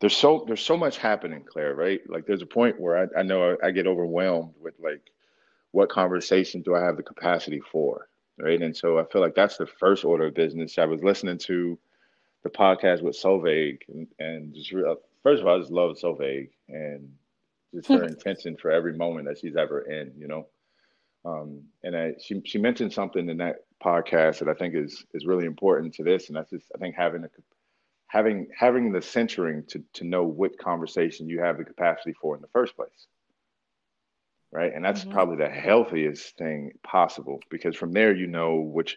there's 0.00 0.16
so 0.16 0.44
there's 0.46 0.64
so 0.64 0.76
much 0.76 0.98
happening 0.98 1.44
claire 1.44 1.74
right? 1.74 2.00
Like 2.08 2.26
there's 2.26 2.42
a 2.42 2.46
point 2.46 2.80
where 2.80 2.98
i, 2.98 3.20
I 3.20 3.22
know 3.22 3.56
I, 3.62 3.68
I 3.68 3.70
get 3.70 3.86
overwhelmed 3.86 4.54
with 4.60 4.74
like 4.78 5.02
what 5.72 5.90
conversation 5.90 6.62
do 6.62 6.74
i 6.74 6.80
have 6.80 6.96
the 6.96 7.02
capacity 7.02 7.60
for 7.72 8.08
right? 8.38 8.60
And 8.60 8.76
so 8.76 8.98
i 8.98 9.04
feel 9.04 9.22
like 9.22 9.34
that's 9.34 9.56
the 9.56 9.66
first 9.66 10.04
order 10.04 10.26
of 10.26 10.34
business. 10.34 10.78
I 10.78 10.84
was 10.84 11.02
listening 11.02 11.38
to 11.38 11.78
the 12.42 12.50
podcast 12.50 13.02
with 13.02 13.20
Solveig 13.20 13.80
and, 13.88 14.06
and 14.18 14.54
just 14.54 14.72
real, 14.72 14.96
first 15.22 15.40
of 15.40 15.46
all, 15.46 15.56
I 15.56 15.58
just 15.58 15.72
love 15.72 15.96
Solveig 15.96 16.50
and 16.68 17.10
just 17.74 17.88
her 17.88 18.04
intention 18.04 18.56
for 18.56 18.70
every 18.70 18.94
moment 18.94 19.26
that 19.26 19.38
she's 19.38 19.56
ever 19.56 19.80
in, 19.82 20.12
you 20.16 20.28
know. 20.28 20.46
Um, 21.24 21.64
and 21.82 21.96
I, 21.96 22.14
she 22.20 22.40
she 22.44 22.58
mentioned 22.58 22.92
something 22.92 23.28
in 23.28 23.38
that 23.38 23.64
podcast 23.82 24.38
that 24.38 24.48
I 24.48 24.54
think 24.54 24.74
is 24.74 25.04
is 25.14 25.26
really 25.26 25.46
important 25.46 25.94
to 25.94 26.04
this, 26.04 26.28
and 26.28 26.36
that's 26.36 26.50
just 26.50 26.66
I 26.74 26.78
think 26.78 26.94
having 26.94 27.24
a 27.24 27.28
having 28.08 28.48
having 28.56 28.90
the 28.90 29.00
centering 29.00 29.64
to 29.68 29.82
to 29.94 30.04
know 30.04 30.24
what 30.24 30.58
conversation 30.58 31.28
you 31.28 31.40
have 31.40 31.58
the 31.58 31.64
capacity 31.64 32.14
for 32.20 32.34
in 32.34 32.42
the 32.42 32.48
first 32.48 32.74
place 32.74 33.06
right 34.50 34.72
and 34.74 34.84
that's 34.84 35.02
mm-hmm. 35.02 35.12
probably 35.12 35.36
the 35.36 35.48
healthiest 35.48 36.36
thing 36.36 36.72
possible 36.82 37.38
because 37.50 37.76
from 37.76 37.92
there 37.92 38.14
you 38.14 38.26
know 38.26 38.56
which 38.56 38.96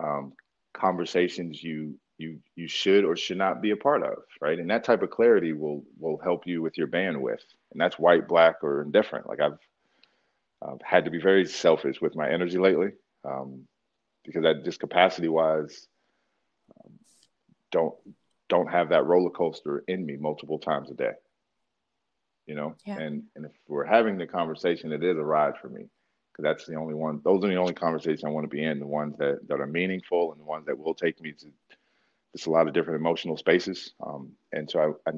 um, 0.00 0.32
conversations 0.74 1.62
you 1.62 1.94
you 2.20 2.38
you 2.54 2.68
should 2.68 3.04
or 3.04 3.16
should 3.16 3.38
not 3.38 3.62
be 3.62 3.70
a 3.70 3.76
part 3.76 4.02
of, 4.02 4.18
right? 4.40 4.58
And 4.58 4.70
that 4.70 4.84
type 4.84 5.02
of 5.02 5.10
clarity 5.10 5.52
will 5.52 5.84
will 5.98 6.18
help 6.18 6.46
you 6.46 6.60
with 6.60 6.76
your 6.76 6.86
bandwidth, 6.86 7.44
and 7.72 7.80
that's 7.80 7.98
white, 7.98 8.28
black, 8.28 8.56
or 8.62 8.82
indifferent. 8.82 9.26
Like 9.26 9.40
I've 9.40 9.58
I've 10.62 10.82
had 10.82 11.06
to 11.06 11.10
be 11.10 11.20
very 11.20 11.46
selfish 11.46 12.00
with 12.00 12.14
my 12.14 12.28
energy 12.28 12.58
lately, 12.58 12.90
um, 13.24 13.66
because 14.24 14.44
I 14.44 14.52
just 14.62 14.80
capacity 14.80 15.28
wise 15.28 15.88
um, 16.84 16.92
don't 17.70 17.94
don't 18.48 18.70
have 18.70 18.90
that 18.90 19.06
roller 19.06 19.30
coaster 19.30 19.82
in 19.88 20.04
me 20.04 20.16
multiple 20.16 20.58
times 20.58 20.90
a 20.90 20.94
day. 20.94 21.12
You 22.46 22.54
know, 22.54 22.74
yeah. 22.84 22.98
and 22.98 23.22
and 23.34 23.46
if 23.46 23.52
we're 23.66 23.84
having 23.84 24.18
the 24.18 24.26
conversation, 24.26 24.92
it 24.92 25.02
is 25.02 25.16
a 25.16 25.24
ride 25.24 25.56
for 25.56 25.68
me 25.68 25.86
because 26.32 26.42
that's 26.42 26.66
the 26.66 26.76
only 26.76 26.94
one. 26.94 27.22
Those 27.24 27.42
are 27.44 27.48
the 27.48 27.56
only 27.56 27.74
conversations 27.74 28.24
I 28.24 28.28
want 28.28 28.44
to 28.44 28.54
be 28.54 28.62
in. 28.62 28.78
The 28.78 28.86
ones 28.86 29.16
that 29.18 29.48
that 29.48 29.60
are 29.60 29.66
meaningful 29.66 30.32
and 30.32 30.40
the 30.40 30.44
ones 30.44 30.66
that 30.66 30.78
will 30.78 30.94
take 30.94 31.18
me 31.22 31.32
to 31.32 31.46
just 32.34 32.46
a 32.46 32.50
lot 32.50 32.68
of 32.68 32.74
different 32.74 33.00
emotional 33.00 33.36
spaces. 33.36 33.92
Um, 34.04 34.32
and 34.52 34.70
so 34.70 34.96
I, 35.06 35.10
I, 35.10 35.12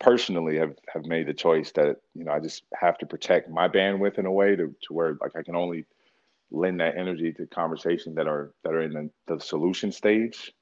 personally 0.00 0.56
have, 0.58 0.76
have 0.94 1.04
made 1.06 1.26
the 1.26 1.34
choice 1.34 1.72
that, 1.72 1.96
you 2.14 2.24
know, 2.24 2.30
I 2.30 2.38
just 2.38 2.62
have 2.72 2.98
to 2.98 3.06
protect 3.06 3.50
my 3.50 3.68
bandwidth 3.68 4.18
in 4.18 4.26
a 4.26 4.32
way 4.32 4.54
to, 4.54 4.74
to 4.82 4.92
where 4.92 5.16
like 5.20 5.34
I 5.36 5.42
can 5.42 5.56
only 5.56 5.86
lend 6.50 6.80
that 6.80 6.96
energy 6.96 7.32
to 7.32 7.46
conversations 7.46 8.16
that 8.16 8.28
are, 8.28 8.52
that 8.62 8.72
are 8.72 8.82
in 8.82 8.92
the, 8.92 9.10
the 9.26 9.40
solution 9.40 9.90
stage. 9.90 10.52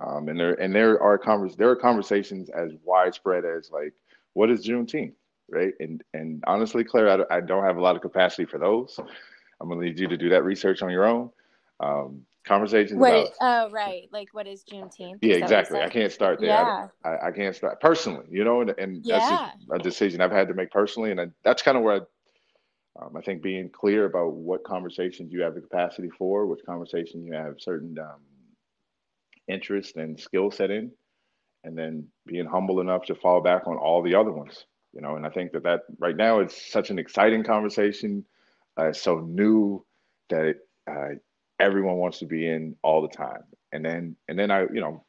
Um, 0.00 0.28
and 0.28 0.40
there, 0.40 0.54
and 0.54 0.74
there 0.74 1.00
are 1.02 1.18
convers, 1.18 1.56
there 1.56 1.68
are 1.68 1.76
conversations 1.76 2.48
as 2.48 2.72
widespread 2.84 3.44
as 3.44 3.70
like, 3.70 3.92
what 4.32 4.50
is 4.50 4.66
Juneteenth? 4.66 5.14
Right. 5.48 5.74
And, 5.78 6.02
and 6.12 6.42
honestly, 6.46 6.82
Claire, 6.82 7.26
I, 7.30 7.36
I 7.36 7.40
don't 7.40 7.64
have 7.64 7.76
a 7.76 7.82
lot 7.82 7.96
of 7.96 8.02
capacity 8.02 8.46
for 8.46 8.58
those. 8.58 8.98
I'm 9.60 9.70
to 9.70 9.76
need 9.76 9.98
you 9.98 10.08
to 10.08 10.16
do 10.16 10.30
that 10.30 10.42
research 10.42 10.82
on 10.82 10.90
your 10.90 11.06
own. 11.06 11.30
Um, 11.80 12.22
conversations 12.46 12.98
what 12.98 13.12
about. 13.12 13.32
oh, 13.40 13.70
right. 13.70 14.08
Like, 14.12 14.28
what 14.32 14.46
is 14.46 14.64
Juneteenth? 14.64 15.18
Yeah, 15.20 15.36
exactly. 15.36 15.80
I 15.80 15.88
can't 15.88 16.12
start 16.12 16.40
there. 16.40 16.48
Yeah. 16.48 16.88
I, 17.04 17.28
I, 17.28 17.30
can't 17.32 17.54
start 17.54 17.80
personally, 17.80 18.26
you 18.30 18.44
know, 18.44 18.62
and, 18.62 18.70
and 18.78 19.04
yeah. 19.04 19.50
that's 19.68 19.80
a 19.80 19.82
decision 19.82 20.20
I've 20.20 20.32
had 20.32 20.48
to 20.48 20.54
make 20.54 20.70
personally. 20.70 21.10
And 21.10 21.20
I, 21.20 21.26
that's 21.44 21.62
kind 21.62 21.76
of 21.76 21.82
where 21.82 21.94
I, 21.94 22.00
um, 23.04 23.16
I 23.16 23.20
think 23.20 23.42
being 23.42 23.68
clear 23.68 24.06
about 24.06 24.32
what 24.32 24.64
conversations 24.64 25.32
you 25.32 25.42
have 25.42 25.54
the 25.54 25.60
capacity 25.60 26.08
for, 26.16 26.46
which 26.46 26.60
conversation 26.64 27.24
you 27.24 27.34
have 27.34 27.56
certain 27.58 27.98
um, 27.98 28.20
interest 29.48 29.96
and 29.96 30.18
skill 30.18 30.50
set 30.50 30.70
in, 30.70 30.90
and 31.64 31.76
then 31.76 32.06
being 32.26 32.46
humble 32.46 32.80
enough 32.80 33.04
to 33.06 33.14
fall 33.14 33.40
back 33.40 33.66
on 33.66 33.76
all 33.76 34.02
the 34.02 34.14
other 34.14 34.32
ones, 34.32 34.64
you 34.94 35.00
know. 35.00 35.16
And 35.16 35.26
I 35.26 35.30
think 35.30 35.52
that 35.52 35.64
that 35.64 35.80
right 35.98 36.16
now 36.16 36.40
it's 36.40 36.70
such 36.72 36.90
an 36.90 36.98
exciting 36.98 37.44
conversation, 37.44 38.24
uh, 38.76 38.92
so 38.92 39.18
new 39.20 39.84
that 40.30 40.44
it, 40.44 40.56
uh, 40.90 41.16
everyone 41.60 41.96
wants 41.96 42.18
to 42.20 42.26
be 42.26 42.48
in 42.48 42.76
all 42.82 43.02
the 43.02 43.08
time. 43.08 43.42
And 43.72 43.84
then 43.84 44.16
and 44.28 44.38
then 44.38 44.50
I, 44.50 44.62
you 44.62 44.80
know, 44.80 45.04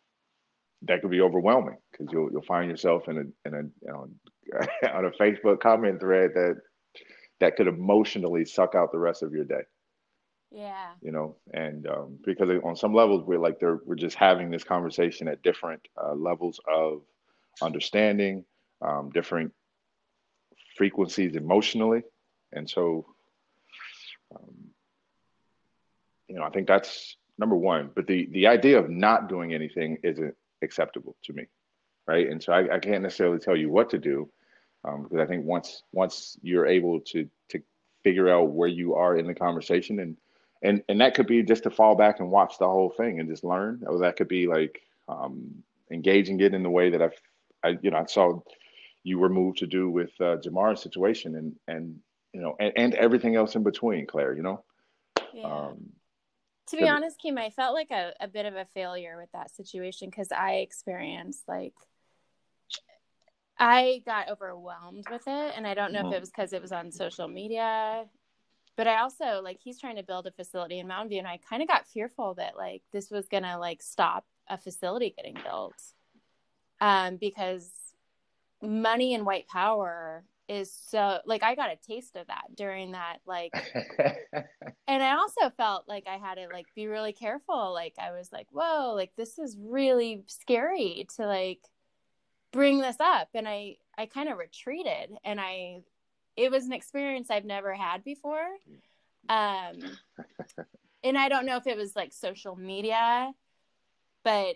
that 0.83 1.01
could 1.01 1.11
be 1.11 1.21
overwhelming 1.21 1.77
because 1.91 2.07
you'll 2.11 2.31
you'll 2.31 2.41
find 2.43 2.69
yourself 2.69 3.07
in 3.07 3.17
a 3.17 3.47
in 3.47 3.53
a 3.53 3.61
you 3.61 3.87
know 3.87 4.09
on 4.93 5.05
a 5.05 5.11
Facebook 5.11 5.59
comment 5.59 5.99
thread 5.99 6.31
that 6.35 6.55
that 7.39 7.55
could 7.55 7.67
emotionally 7.67 8.45
suck 8.45 8.75
out 8.75 8.91
the 8.91 8.99
rest 8.99 9.23
of 9.23 9.31
your 9.33 9.45
day. 9.45 9.61
Yeah. 10.51 10.91
You 11.01 11.11
know, 11.11 11.35
and 11.53 11.87
um, 11.87 12.17
because 12.25 12.49
on 12.63 12.75
some 12.75 12.93
levels 12.93 13.25
we're 13.25 13.39
like 13.39 13.59
they're 13.59 13.79
we're 13.85 13.95
just 13.95 14.15
having 14.15 14.49
this 14.49 14.63
conversation 14.63 15.27
at 15.27 15.43
different 15.43 15.81
uh, 16.01 16.13
levels 16.13 16.59
of 16.71 17.01
understanding, 17.61 18.45
um, 18.81 19.11
different 19.13 19.51
frequencies 20.77 21.35
emotionally, 21.35 22.03
and 22.53 22.69
so 22.69 23.05
um, 24.35 24.53
you 26.27 26.35
know, 26.35 26.43
I 26.43 26.49
think 26.49 26.67
that's 26.67 27.17
number 27.37 27.55
one. 27.55 27.89
But 27.95 28.07
the 28.07 28.27
the 28.31 28.47
idea 28.47 28.79
of 28.79 28.89
not 28.89 29.29
doing 29.29 29.53
anything 29.53 29.97
isn't 30.03 30.35
acceptable 30.61 31.15
to 31.23 31.33
me, 31.33 31.47
right? 32.07 32.27
And 32.27 32.41
so 32.41 32.53
I, 32.53 32.75
I 32.75 32.79
can't 32.79 33.03
necessarily 33.03 33.39
tell 33.39 33.55
you 33.55 33.69
what 33.69 33.89
to 33.91 33.97
do 33.97 34.29
um, 34.83 35.03
because 35.03 35.19
I 35.19 35.25
think 35.25 35.45
once 35.45 35.83
once 35.91 36.37
you're 36.41 36.67
able 36.67 36.99
to 37.01 37.29
to 37.49 37.61
figure 38.03 38.29
out 38.29 38.51
where 38.51 38.67
you 38.67 38.95
are 38.95 39.17
in 39.17 39.27
the 39.27 39.33
conversation 39.33 39.99
and 39.99 40.17
and 40.61 40.83
and 40.89 41.01
that 41.01 41.13
could 41.13 41.27
be 41.27 41.43
just 41.43 41.63
to 41.63 41.69
fall 41.69 41.95
back 41.95 42.19
and 42.19 42.31
watch 42.31 42.57
the 42.57 42.67
whole 42.67 42.89
thing 42.89 43.19
and 43.19 43.29
just 43.29 43.43
learn, 43.43 43.83
or 43.85 43.99
that 43.99 44.15
could 44.15 44.27
be 44.27 44.47
like 44.47 44.81
um, 45.07 45.63
engaging 45.91 46.39
it 46.39 46.53
in 46.53 46.63
the 46.63 46.69
way 46.69 46.89
that 46.89 47.01
I've 47.01 47.21
I 47.63 47.77
you 47.81 47.91
know 47.91 47.97
I 47.97 48.05
saw 48.05 48.39
you 49.03 49.19
were 49.19 49.29
moved 49.29 49.59
to 49.59 49.67
do 49.67 49.89
with 49.89 50.11
uh, 50.19 50.37
Jamar's 50.37 50.81
situation 50.81 51.35
and 51.35 51.55
and 51.67 51.99
you 52.33 52.41
know 52.41 52.55
and, 52.59 52.73
and 52.75 52.93
everything 52.95 53.35
else 53.35 53.55
in 53.55 53.63
between, 53.63 54.07
Claire. 54.07 54.35
You 54.35 54.43
know. 54.43 54.63
Yeah. 55.33 55.43
Um, 55.43 55.91
to 56.67 56.77
be 56.77 56.87
honest, 56.87 57.19
Kim, 57.21 57.37
I 57.37 57.49
felt 57.49 57.73
like 57.73 57.91
a, 57.91 58.13
a 58.19 58.27
bit 58.27 58.45
of 58.45 58.55
a 58.55 58.65
failure 58.73 59.17
with 59.17 59.31
that 59.33 59.55
situation 59.55 60.09
because 60.09 60.31
I 60.31 60.55
experienced 60.55 61.43
like 61.47 61.73
I 63.59 64.03
got 64.05 64.29
overwhelmed 64.29 65.05
with 65.09 65.23
it. 65.27 65.53
And 65.55 65.65
I 65.65 65.73
don't 65.73 65.91
know 65.91 65.99
mm-hmm. 65.99 66.09
if 66.09 66.17
it 66.17 66.19
was 66.19 66.29
because 66.29 66.53
it 66.53 66.61
was 66.61 66.71
on 66.71 66.91
social 66.91 67.27
media, 67.27 68.05
but 68.75 68.87
I 68.87 68.99
also 68.99 69.41
like 69.43 69.59
he's 69.63 69.79
trying 69.79 69.95
to 69.95 70.03
build 70.03 70.27
a 70.27 70.31
facility 70.31 70.79
in 70.79 70.87
Mountain 70.87 71.09
View. 71.09 71.19
And 71.19 71.27
I 71.27 71.39
kind 71.49 71.61
of 71.61 71.67
got 71.67 71.87
fearful 71.87 72.35
that 72.35 72.57
like 72.57 72.83
this 72.91 73.09
was 73.09 73.27
going 73.27 73.43
to 73.43 73.57
like 73.57 73.81
stop 73.81 74.25
a 74.49 74.57
facility 74.57 75.13
getting 75.15 75.37
built 75.43 75.81
um, 76.79 77.17
because 77.17 77.69
money 78.61 79.13
and 79.13 79.25
white 79.25 79.47
power 79.47 80.23
is 80.47 80.71
so 80.87 81.19
like 81.25 81.43
I 81.43 81.55
got 81.55 81.71
a 81.71 81.75
taste 81.75 82.15
of 82.15 82.27
that 82.27 82.55
during 82.55 82.93
that 82.93 83.17
like 83.25 83.51
and 84.87 85.03
I 85.03 85.17
also 85.17 85.49
felt 85.57 85.87
like 85.87 86.07
I 86.07 86.17
had 86.17 86.35
to 86.35 86.47
like 86.51 86.67
be 86.73 86.87
really 86.87 87.13
careful. 87.13 87.73
Like 87.73 87.95
I 87.99 88.11
was 88.11 88.31
like 88.31 88.47
whoa 88.51 88.93
like 88.95 89.11
this 89.17 89.37
is 89.39 89.57
really 89.59 90.23
scary 90.27 91.05
to 91.17 91.25
like 91.25 91.59
bring 92.51 92.79
this 92.79 92.97
up. 92.99 93.29
And 93.33 93.47
I 93.47 93.75
I 93.97 94.05
kind 94.05 94.29
of 94.29 94.37
retreated 94.37 95.11
and 95.25 95.39
I 95.39 95.81
it 96.35 96.51
was 96.51 96.65
an 96.65 96.73
experience 96.73 97.29
I've 97.29 97.45
never 97.45 97.73
had 97.73 98.03
before. 98.03 98.47
Um 99.29 99.79
and 101.03 101.17
I 101.17 101.27
don't 101.27 101.45
know 101.45 101.57
if 101.57 101.67
it 101.67 101.77
was 101.77 101.95
like 101.95 102.13
social 102.13 102.55
media 102.55 103.31
but 104.23 104.55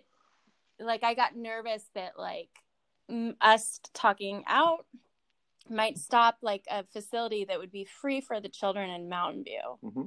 like 0.79 1.03
I 1.03 1.13
got 1.13 1.35
nervous 1.35 1.83
that 1.95 2.17
like 2.17 2.49
us 3.41 3.79
talking 3.93 4.43
out 4.47 4.85
might 5.71 5.97
stop 5.97 6.37
like 6.41 6.63
a 6.69 6.83
facility 6.93 7.45
that 7.45 7.59
would 7.59 7.71
be 7.71 7.85
free 7.85 8.21
for 8.21 8.39
the 8.39 8.49
children 8.49 8.89
in 8.89 9.09
Mountain 9.09 9.43
View. 9.43 9.79
Mm-hmm. 9.83 10.03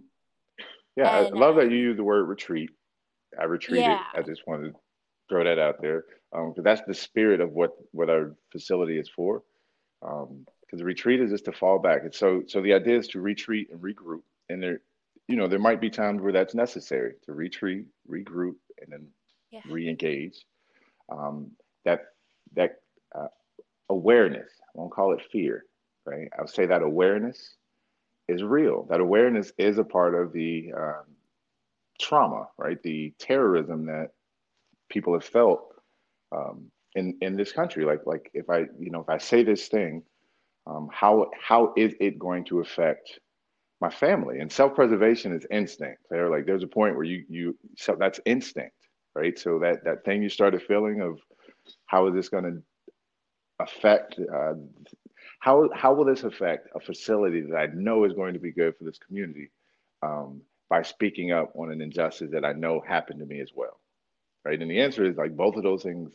Yeah, 0.97 1.19
and, 1.19 1.35
I 1.35 1.39
love 1.39 1.57
that 1.57 1.71
you 1.71 1.77
use 1.77 1.97
the 1.97 2.05
word 2.05 2.25
retreat. 2.25 2.71
I 3.39 3.45
retreated. 3.45 3.85
Yeah. 3.85 4.05
I 4.15 4.23
just 4.23 4.47
wanted 4.47 4.73
to 4.73 4.79
throw 5.29 5.45
that 5.45 5.59
out 5.59 5.81
there 5.81 6.05
because 6.31 6.59
um, 6.59 6.65
that's 6.65 6.83
the 6.87 6.95
spirit 6.95 7.41
of 7.41 7.51
what 7.51 7.71
what 7.91 8.11
our 8.11 8.37
facility 8.53 8.99
is 8.99 9.09
for. 9.09 9.43
Because 10.01 10.29
um, 10.29 10.79
the 10.79 10.85
retreat 10.85 11.21
is 11.21 11.31
just 11.31 11.47
to 11.47 11.53
fall 11.53 11.79
back. 11.79 12.03
It's 12.05 12.19
so 12.19 12.43
so 12.47 12.61
the 12.61 12.75
idea 12.75 12.99
is 12.99 13.09
to 13.09 13.21
retreat 13.21 13.69
and 13.73 13.81
regroup 13.81 14.21
and 14.49 14.63
there, 14.63 14.81
you 15.29 15.37
know, 15.37 15.47
there 15.47 15.59
might 15.59 15.81
be 15.81 15.91
times 15.91 16.21
where 16.21 16.33
that's 16.33 16.55
necessary 16.55 17.15
to 17.25 17.33
retreat, 17.33 17.87
regroup, 18.09 18.57
and 18.81 18.91
then 18.91 19.07
yeah. 19.51 19.61
re-engage. 19.71 20.45
Um, 21.11 21.53
that 21.85 22.01
that 22.55 22.77
uh, 23.15 23.29
awareness, 23.89 24.51
I 24.63 24.71
won't 24.75 24.93
call 24.93 25.13
it 25.13 25.23
fear, 25.31 25.65
right? 26.07 26.29
I'll 26.39 26.47
say 26.47 26.67
that 26.67 26.83
awareness 26.83 27.57
is 28.29 28.43
real. 28.43 28.87
That 28.91 29.01
awareness 29.01 29.53
is 29.59 29.79
a 29.79 29.85
part 29.85 30.15
of 30.15 30.33
the 30.33 30.73
um, 30.77 31.05
trauma, 32.01 32.49
right? 32.59 32.83
The 32.83 33.13
terrorism 33.19 33.87
that 33.87 34.11
people 34.89 35.13
have 35.15 35.25
felt 35.25 35.75
um, 36.33 36.71
in 36.95 37.17
in 37.21 37.37
this 37.37 37.53
country. 37.53 37.85
Like 37.85 38.01
like 38.07 38.31
if 38.35 38.49
I 38.51 38.61
you 38.79 38.91
know 38.91 39.01
if 39.01 39.09
I 39.09 39.19
say 39.19 39.43
this 39.43 39.69
thing, 39.69 40.03
um, 40.67 40.89
how 40.93 41.31
how 41.41 41.73
is 41.77 41.95
it 42.01 42.19
going 42.19 42.45
to 42.47 42.61
affect 42.61 43.19
my 43.81 43.91
family? 43.91 44.41
And 44.41 44.51
self 44.51 44.75
preservation 44.75 45.35
is 45.35 45.47
instinct. 45.51 46.01
They're 46.11 46.31
like 46.31 46.47
there's 46.47 46.63
a 46.63 46.69
point 46.69 46.97
where 46.97 47.05
you 47.05 47.25
you 47.29 47.59
so 47.77 47.97
that's 47.99 48.21
instinct, 48.25 48.77
right? 49.15 49.39
So 49.39 49.59
that 49.61 49.85
that 49.85 50.05
thing 50.05 50.23
you 50.23 50.29
started 50.29 50.63
feeling 50.63 51.01
of 51.01 51.19
how 51.87 52.09
is 52.09 52.15
this 52.15 52.29
going 52.29 52.45
to 52.45 52.63
affect 53.61 54.19
uh, 54.19 54.55
how 55.41 55.69
how 55.75 55.95
will 55.95 56.05
this 56.05 56.25
affect 56.25 56.69
a 56.75 56.81
facility 56.81 57.43
that 57.43 57.57
I 57.57 57.67
know 57.75 58.05
is 58.05 58.13
going 58.13 58.35
to 58.35 58.41
be 58.41 58.53
good 58.53 58.77
for 58.77 58.85
this 58.85 58.99
community 58.99 59.51
um, 60.03 60.41
by 60.69 60.83
speaking 60.83 61.33
up 61.33 61.53
on 61.57 61.71
an 61.71 61.81
injustice 61.81 62.31
that 62.33 62.45
I 62.45 62.53
know 62.53 62.83
happened 62.87 63.21
to 63.21 63.27
me 63.27 63.41
as 63.41 63.51
well, 63.55 63.81
right? 64.45 64.61
And 64.61 64.71
the 64.71 64.81
answer 64.81 65.05
is 65.05 65.17
like 65.17 65.37
both 65.37 65.57
of 65.57 65.63
those 65.63 65.83
things 65.83 66.13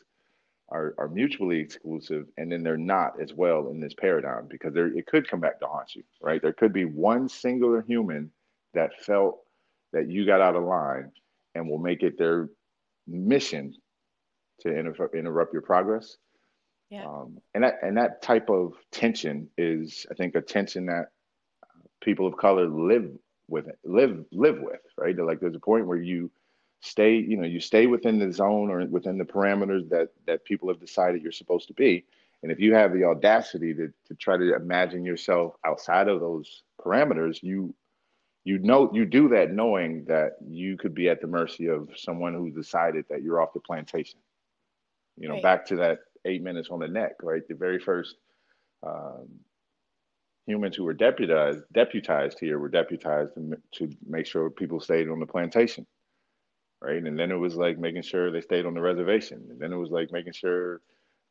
are, 0.69 0.93
are 0.97 1.08
mutually 1.08 1.60
exclusive 1.60 2.28
and 2.38 2.52
then 2.52 2.63
they're 2.63 2.78
not 2.78 3.19
as 3.21 3.34
well 3.34 3.69
in 3.69 3.80
this 3.80 3.93
paradigm 3.93 4.47
because 4.47 4.73
there 4.73 4.88
it 4.88 5.08
could 5.08 5.28
come 5.28 5.39
back 5.39 5.60
to 5.60 5.65
haunt 5.65 5.95
you 5.95 6.04
right 6.21 6.41
there 6.41 6.54
could 6.54 6.71
be 6.73 6.86
one 6.86 7.28
singular 7.28 7.82
human 7.82 8.32
that 8.73 8.91
felt 9.02 9.39
that 9.93 10.08
you 10.08 10.25
got 10.25 10.41
out 10.41 10.56
of 10.56 10.63
line 10.63 11.12
and 11.56 11.67
will 11.67 11.80
make 11.80 12.04
it 12.04 12.17
their 12.17 12.49
mission 13.08 13.73
to 14.60 14.69
inter- 14.69 15.10
interrupt 15.15 15.54
your 15.54 15.62
progress 15.62 16.17
yeah. 16.89 17.06
Um, 17.06 17.39
and 17.54 17.63
that 17.63 17.80
and 17.84 17.97
that 17.97 18.21
type 18.21 18.49
of 18.49 18.73
tension 18.91 19.49
is 19.58 20.06
i 20.12 20.13
think 20.15 20.36
a 20.36 20.41
tension 20.41 20.88
that 20.88 21.12
people 22.02 22.25
of 22.25 22.38
color 22.38 22.67
live 22.67 23.12
with 23.47 23.67
it 23.67 23.78
live 23.84 24.25
live 24.32 24.60
with 24.60 24.82
right 24.97 25.17
like 25.17 25.39
there's 25.39 25.56
a 25.56 25.60
point 25.60 25.88
where 25.88 25.97
you 25.97 26.32
stay 26.82 27.15
you 27.15 27.38
know 27.38 27.45
you 27.45 27.60
stay 27.60 27.88
within 27.88 28.19
the 28.19 28.32
zone 28.32 28.69
or 28.69 28.86
within 28.86 29.17
the 29.17 29.23
parameters 29.23 29.88
that 29.89 30.10
that 30.25 30.45
people 30.45 30.67
have 30.67 30.80
decided 30.80 31.21
you're 31.21 31.32
supposed 31.32 31.67
to 31.67 31.73
be 31.73 32.06
and 32.41 32.52
if 32.52 32.60
you 32.60 32.73
have 32.73 32.93
the 32.93 33.04
audacity 33.04 33.73
to 33.73 33.91
to 34.08 34.15
try 34.15 34.38
to 34.38 34.56
imagine 34.56 35.04
yourself 35.04 35.56
outside 35.65 36.08
of 36.08 36.19
those 36.19 36.63
parameters 36.80 37.43
you 37.43 37.73
you 38.45 38.58
know 38.60 38.89
you 38.93 39.06
do 39.06 39.28
that 39.28 39.52
knowing 39.52 40.06
that 40.06 40.38
you 40.47 40.78
could 40.78 40.95
be 40.95 41.10
at 41.10 41.19
the 41.21 41.28
mercy 41.28 41.67
of 41.67 41.89
someone 41.95 42.34
who 42.34 42.49
decided 42.49 43.06
that 43.10 43.21
you're 43.21 43.41
off 43.41 43.54
the 43.54 43.60
plantation 43.60 44.19
you 45.17 45.28
know 45.28 45.36
right. 45.36 45.43
back 45.43 45.65
to 45.65 45.75
that 45.75 45.99
eight 46.29 46.43
minutes 46.43 46.69
on 46.71 46.79
the 46.79 46.87
neck 46.87 47.13
right 47.23 47.47
the 47.47 47.55
very 47.55 47.79
first 47.79 48.15
um, 48.85 49.27
humans 50.45 50.75
who 50.75 50.83
were 50.83 50.93
deputized 50.93 51.61
deputized 51.73 52.39
here 52.39 52.59
were 52.59 52.69
deputized 52.69 53.33
to, 53.35 53.57
to 53.73 53.95
make 54.07 54.25
sure 54.25 54.49
people 54.49 54.79
stayed 54.79 55.09
on 55.09 55.19
the 55.19 55.25
plantation 55.25 55.85
right? 56.81 57.03
And 57.03 57.17
then 57.17 57.31
it 57.31 57.35
was 57.35 57.55
like 57.55 57.77
making 57.77 58.03
sure 58.03 58.31
they 58.31 58.41
stayed 58.41 58.65
on 58.65 58.73
the 58.73 58.81
reservation. 58.81 59.45
And 59.49 59.59
then 59.59 59.73
it 59.73 59.77
was 59.77 59.91
like 59.91 60.11
making 60.11 60.33
sure 60.33 60.81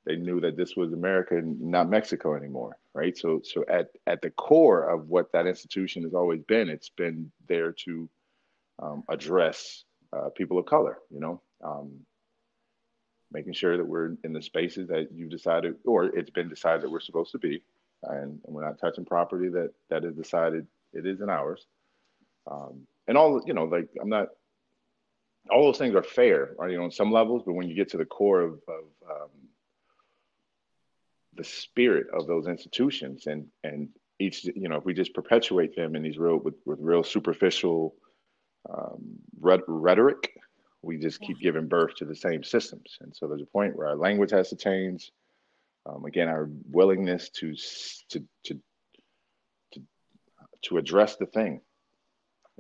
they 0.04 0.16
knew 0.16 0.40
that 0.40 0.56
this 0.56 0.76
was 0.76 0.92
America 0.92 1.37
and 1.37 1.61
not 1.61 1.90
Mexico 1.90 2.34
anymore, 2.34 2.76
right? 2.94 3.16
So, 3.16 3.40
so 3.44 3.64
at 3.68 3.88
at 4.06 4.22
the 4.22 4.30
core 4.30 4.88
of 4.88 5.08
what 5.08 5.32
that 5.32 5.46
institution 5.46 6.02
has 6.04 6.14
always 6.14 6.42
been, 6.44 6.68
it's 6.68 6.90
been 6.90 7.30
there 7.48 7.72
to 7.84 8.08
um, 8.82 9.04
address 9.08 9.84
uh, 10.12 10.28
people 10.37 10.58
of 10.58 10.66
color, 10.66 10.98
you 11.11 11.20
know, 11.20 11.42
um, 11.64 11.92
making 13.32 13.52
sure 13.52 13.76
that 13.76 13.84
we're 13.84 14.16
in 14.24 14.32
the 14.32 14.42
spaces 14.42 14.88
that 14.88 15.08
you've 15.12 15.30
decided, 15.30 15.76
or 15.84 16.04
it's 16.04 16.30
been 16.30 16.48
decided 16.48 16.82
that 16.82 16.90
we're 16.90 17.00
supposed 17.00 17.32
to 17.32 17.38
be, 17.38 17.62
and, 18.04 18.40
and 18.44 18.54
we're 18.54 18.64
not 18.64 18.78
touching 18.78 19.04
property 19.04 19.48
that 19.48 19.72
that 19.90 20.04
is 20.04 20.14
decided 20.14 20.66
it 20.92 21.06
isn't 21.06 21.30
ours. 21.30 21.66
Um, 22.50 22.86
and 23.06 23.18
all, 23.18 23.42
you 23.46 23.54
know, 23.54 23.64
like 23.64 23.88
I'm 24.00 24.08
not 24.08 24.28
all 25.50 25.64
those 25.64 25.78
things 25.78 25.94
are 25.94 26.02
fair, 26.02 26.54
right? 26.58 26.70
You 26.70 26.78
know, 26.78 26.84
on 26.84 26.90
some 26.90 27.12
levels, 27.12 27.42
but 27.44 27.54
when 27.54 27.68
you 27.68 27.74
get 27.74 27.90
to 27.90 27.96
the 27.96 28.04
core 28.04 28.40
of, 28.40 28.52
of 28.68 28.84
um, 29.10 29.30
the 31.34 31.44
spirit 31.44 32.06
of 32.12 32.26
those 32.26 32.46
institutions 32.46 33.26
and 33.26 33.46
and 33.64 33.88
each, 34.20 34.44
you 34.44 34.68
know, 34.68 34.76
if 34.76 34.84
we 34.84 34.94
just 34.94 35.14
perpetuate 35.14 35.76
them 35.76 35.94
in 35.94 36.02
these 36.02 36.18
real 36.18 36.36
with, 36.36 36.54
with 36.64 36.78
real 36.80 37.04
superficial 37.04 37.94
um, 38.68 39.16
rhetoric, 39.40 40.34
we 40.82 40.96
just 40.96 41.20
keep 41.20 41.40
giving 41.40 41.66
birth 41.66 41.96
to 41.96 42.04
the 42.04 42.14
same 42.14 42.42
systems. 42.44 42.98
And 43.00 43.14
so 43.14 43.26
there's 43.26 43.42
a 43.42 43.46
point 43.46 43.76
where 43.76 43.88
our 43.88 43.96
language 43.96 44.30
has 44.30 44.50
to 44.50 44.56
change. 44.56 45.10
Um, 45.86 46.04
again, 46.04 46.28
our 46.28 46.48
willingness 46.70 47.30
to 47.30 47.54
to 48.10 48.24
to 48.44 48.60
to, 49.72 49.80
to 50.62 50.78
address 50.78 51.16
the 51.16 51.26
thing, 51.26 51.60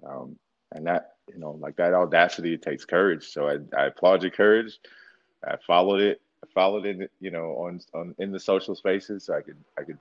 um, 0.06 0.36
and 0.72 0.86
that 0.86 1.12
you 1.32 1.38
know, 1.38 1.52
like 1.60 1.76
that 1.76 1.94
audacity 1.94 2.54
it 2.54 2.62
takes 2.62 2.84
courage. 2.84 3.28
So 3.28 3.48
I, 3.48 3.58
I 3.76 3.86
applaud 3.86 4.22
your 4.22 4.30
courage. 4.30 4.78
I 5.46 5.56
followed 5.66 6.00
it. 6.00 6.20
I 6.42 6.46
followed 6.54 6.86
it, 6.86 7.10
you 7.20 7.30
know, 7.30 7.50
on 7.56 7.80
on 7.94 8.14
in 8.18 8.32
the 8.32 8.40
social 8.40 8.74
spaces, 8.74 9.24
so 9.24 9.34
I 9.34 9.42
could 9.42 9.56
I 9.78 9.82
could, 9.82 9.98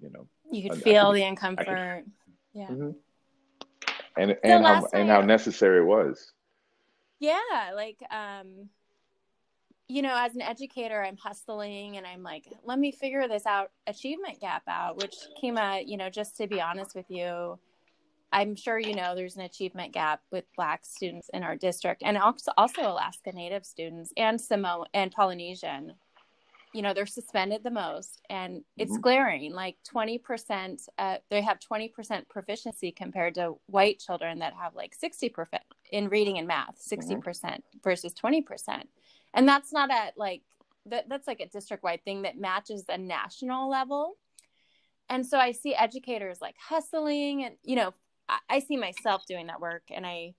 you 0.00 0.10
know, 0.10 0.26
you 0.50 0.68
could 0.68 0.78
I, 0.78 0.80
feel 0.80 1.06
I 1.06 1.12
could, 1.12 1.16
the 1.16 1.36
uncomfort. 1.36 2.02
Could, 2.02 2.12
yeah. 2.52 2.68
Mm-hmm. 2.68 2.90
And 4.18 4.30
so 4.30 4.36
and 4.42 4.64
how 4.64 4.88
and 4.92 5.08
how 5.08 5.20
necessary 5.20 5.80
it 5.80 5.86
was. 5.86 6.32
Yeah, 7.18 7.40
like 7.74 7.98
um, 8.10 8.68
you 9.88 10.02
know, 10.02 10.14
as 10.16 10.34
an 10.34 10.42
educator, 10.42 11.02
I'm 11.02 11.16
hustling 11.16 11.96
and 11.96 12.06
I'm 12.06 12.22
like, 12.22 12.44
let 12.64 12.78
me 12.78 12.92
figure 12.92 13.28
this 13.28 13.46
out 13.46 13.70
achievement 13.86 14.40
gap 14.40 14.62
out, 14.68 14.96
which 14.96 15.14
came 15.40 15.56
out, 15.56 15.86
you 15.86 15.96
know, 15.96 16.10
just 16.10 16.36
to 16.38 16.46
be 16.46 16.60
honest 16.60 16.94
with 16.94 17.10
you 17.10 17.58
I'm 18.32 18.56
sure 18.56 18.78
you 18.78 18.94
know 18.94 19.14
there's 19.14 19.36
an 19.36 19.42
achievement 19.42 19.92
gap 19.92 20.20
with 20.30 20.44
Black 20.56 20.84
students 20.84 21.30
in 21.32 21.42
our 21.42 21.56
district, 21.56 22.02
and 22.04 22.18
also, 22.18 22.52
also 22.56 22.82
Alaska 22.82 23.32
Native 23.32 23.64
students 23.64 24.12
and 24.16 24.40
Samoan 24.40 24.86
and 24.92 25.12
Polynesian. 25.12 25.94
You 26.72 26.82
know, 26.82 26.92
they're 26.92 27.06
suspended 27.06 27.62
the 27.62 27.70
most, 27.70 28.20
and 28.28 28.62
it's 28.76 28.92
mm-hmm. 28.92 29.00
glaring. 29.00 29.52
Like 29.52 29.76
20%, 29.94 30.88
uh, 30.98 31.16
they 31.30 31.40
have 31.40 31.58
20% 31.58 32.28
proficiency 32.28 32.92
compared 32.92 33.34
to 33.36 33.54
white 33.66 33.98
children 33.98 34.40
that 34.40 34.52
have 34.54 34.74
like 34.74 34.94
60% 35.02 35.46
in 35.90 36.08
reading 36.08 36.38
and 36.38 36.46
math, 36.46 36.78
60 36.78 37.14
mm-hmm. 37.14 37.58
versus 37.82 38.14
20%. 38.14 38.82
And 39.34 39.48
that's 39.48 39.72
not 39.72 39.90
at 39.90 40.18
like, 40.18 40.42
that, 40.86 41.08
that's 41.08 41.26
like 41.26 41.40
a 41.40 41.48
district 41.48 41.82
wide 41.82 42.04
thing 42.04 42.22
that 42.22 42.38
matches 42.38 42.84
the 42.84 42.98
national 42.98 43.70
level. 43.70 44.16
And 45.08 45.24
so 45.24 45.38
I 45.38 45.52
see 45.52 45.74
educators 45.74 46.40
like 46.40 46.56
hustling 46.58 47.44
and, 47.44 47.54
you 47.62 47.76
know, 47.76 47.94
I, 48.28 48.38
I 48.50 48.58
see 48.58 48.76
myself 48.76 49.24
doing 49.26 49.46
that 49.46 49.60
work 49.60 49.84
and 49.90 50.04
I 50.04 50.34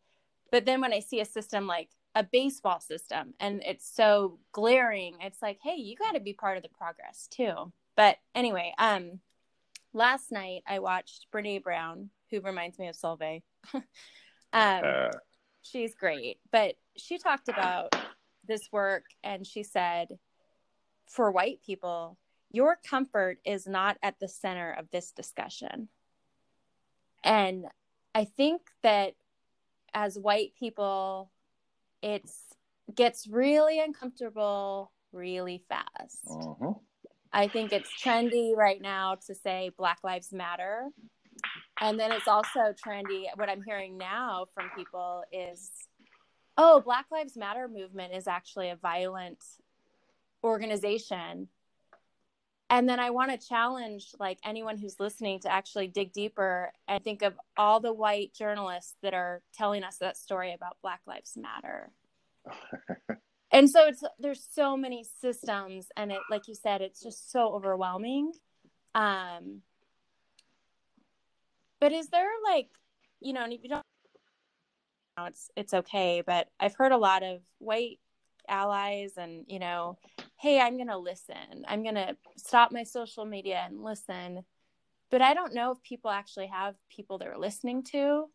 but 0.52 0.66
then 0.66 0.82
when 0.82 0.94
I 0.94 1.00
see 1.00 1.20
a 1.20 1.26
system 1.26 1.68
like 1.68 1.90
a 2.18 2.24
baseball 2.24 2.80
system 2.80 3.36
and 3.40 3.62
it's 3.64 3.88
so 3.88 4.40
glaring, 4.52 5.18
it's 5.22 5.40
like, 5.40 5.60
hey, 5.62 5.76
you 5.76 5.96
got 5.96 6.14
to 6.14 6.20
be 6.20 6.34
part 6.34 6.58
of 6.58 6.64
the 6.64 6.70
progress 6.70 7.28
too. 7.30 7.72
But 7.96 8.18
anyway, 8.34 8.74
um, 8.80 9.20
last 9.94 10.32
night 10.32 10.64
I 10.68 10.80
watched 10.80 11.28
Brene 11.32 11.62
Brown, 11.62 12.10
who 12.32 12.42
reminds 12.42 12.80
me 12.80 12.88
of 12.88 12.96
Solveig. 12.96 13.44
um, 13.74 13.84
uh. 14.54 15.10
She's 15.62 15.94
great, 15.94 16.40
but 16.52 16.74
she 16.96 17.20
talked 17.20 17.50
about 17.50 17.96
this 18.48 18.68
work 18.72 19.04
and 19.24 19.46
she 19.46 19.62
said, 19.62 20.18
for 21.06 21.30
white 21.30 21.60
people, 21.64 22.18
your 22.50 22.80
comfort 22.84 23.38
is 23.46 23.68
not 23.68 23.98
at 24.02 24.20
the 24.20 24.28
center 24.28 24.72
of 24.72 24.90
this 24.90 25.12
discussion. 25.12 25.88
And 27.24 27.66
I 28.16 28.26
think 28.26 28.62
that 28.82 29.14
as 29.94 30.18
white 30.18 30.54
people, 30.58 31.30
it's 32.02 32.44
gets 32.96 33.28
really 33.28 33.80
uncomfortable 33.80 34.92
really 35.12 35.64
fast. 35.68 36.20
Uh-huh. 36.30 36.74
I 37.34 37.48
think 37.48 37.74
it's 37.74 37.90
trendy 38.02 38.56
right 38.56 38.82
now 38.82 39.16
to 39.28 39.36
say 39.36 39.72
Black 39.78 40.00
Lives 40.04 40.32
Matter. 40.32 40.88
And 41.80 42.00
then 42.00 42.12
it's 42.12 42.28
also 42.28 42.74
trendy. 42.84 43.26
What 43.36 43.50
I'm 43.50 43.62
hearing 43.62 43.98
now 43.98 44.46
from 44.54 44.72
people 44.76 45.24
is, 45.32 45.70
oh, 46.58 46.82
Black 46.82 47.06
Lives 47.12 47.38
Matter 47.38 47.68
movement 47.68 48.14
is 48.16 48.28
actually 48.28 48.70
a 48.70 48.76
violent 48.76 49.44
organization 50.44 51.50
and 52.70 52.88
then 52.88 53.00
i 53.00 53.10
want 53.10 53.32
to 53.32 53.48
challenge 53.48 54.10
like 54.20 54.40
anyone 54.44 54.78
who's 54.78 55.00
listening 55.00 55.40
to 55.40 55.52
actually 55.52 55.88
dig 55.88 56.12
deeper 56.14 56.72
and 56.88 57.04
think 57.04 57.22
of 57.22 57.34
all 57.58 57.80
the 57.80 57.94
white 57.94 58.34
journalists 58.34 58.96
that 59.02 59.14
are 59.14 59.42
telling 59.54 59.84
us 59.84 59.98
that 59.98 60.18
story 60.18 60.54
about 60.54 60.78
black 60.82 61.02
lives 61.08 61.38
matter 61.38 61.92
and 63.52 63.70
so 63.70 63.88
it's 63.88 64.04
there's 64.20 64.48
so 64.54 64.78
many 64.78 65.06
systems 65.22 65.88
and 65.96 66.12
it 66.12 66.20
like 66.30 66.48
you 66.48 66.56
said 66.56 66.82
it's 66.82 67.02
just 67.02 67.32
so 67.32 67.54
overwhelming 67.54 68.32
um 68.96 69.62
But 71.80 71.92
is 71.92 72.10
there 72.10 72.30
like, 72.44 72.70
you 73.20 73.34
know, 73.34 73.44
and 73.44 73.54
if 73.54 73.64
you 73.64 73.70
don't, 73.70 73.84
it's 75.28 75.50
it's 75.56 75.74
okay. 75.74 76.24
But 76.26 76.48
I've 76.60 76.76
heard 76.76 76.92
a 76.92 76.98
lot 76.98 77.24
of 77.24 77.42
white 77.60 78.00
allies, 78.48 79.14
and 79.18 79.46
you 79.48 79.60
know, 79.60 79.98
hey, 80.38 80.60
I'm 80.60 80.78
gonna 80.78 80.98
listen. 80.98 81.66
I'm 81.68 81.84
gonna 81.84 82.16
stop 82.38 82.72
my 82.72 82.84
social 82.84 83.26
media 83.26 83.64
and 83.66 83.84
listen. 83.84 84.44
But 85.10 85.22
I 85.22 85.34
don't 85.34 85.54
know 85.54 85.72
if 85.72 85.82
people 85.84 86.12
actually 86.12 86.48
have 86.48 86.76
people 86.90 87.18
they're 87.18 87.38
listening 87.38 87.84
to. 87.92 88.26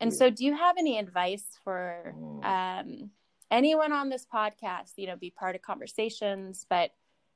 And 0.00 0.12
so, 0.12 0.30
do 0.30 0.44
you 0.44 0.54
have 0.54 0.76
any 0.78 0.98
advice 0.98 1.46
for 1.64 2.14
mm. 2.16 2.44
um, 2.44 3.10
anyone 3.50 3.92
on 3.92 4.08
this 4.08 4.26
podcast? 4.32 4.92
You 4.96 5.06
know, 5.06 5.16
be 5.16 5.30
part 5.30 5.56
of 5.56 5.62
conversations, 5.62 6.66
but 6.68 6.90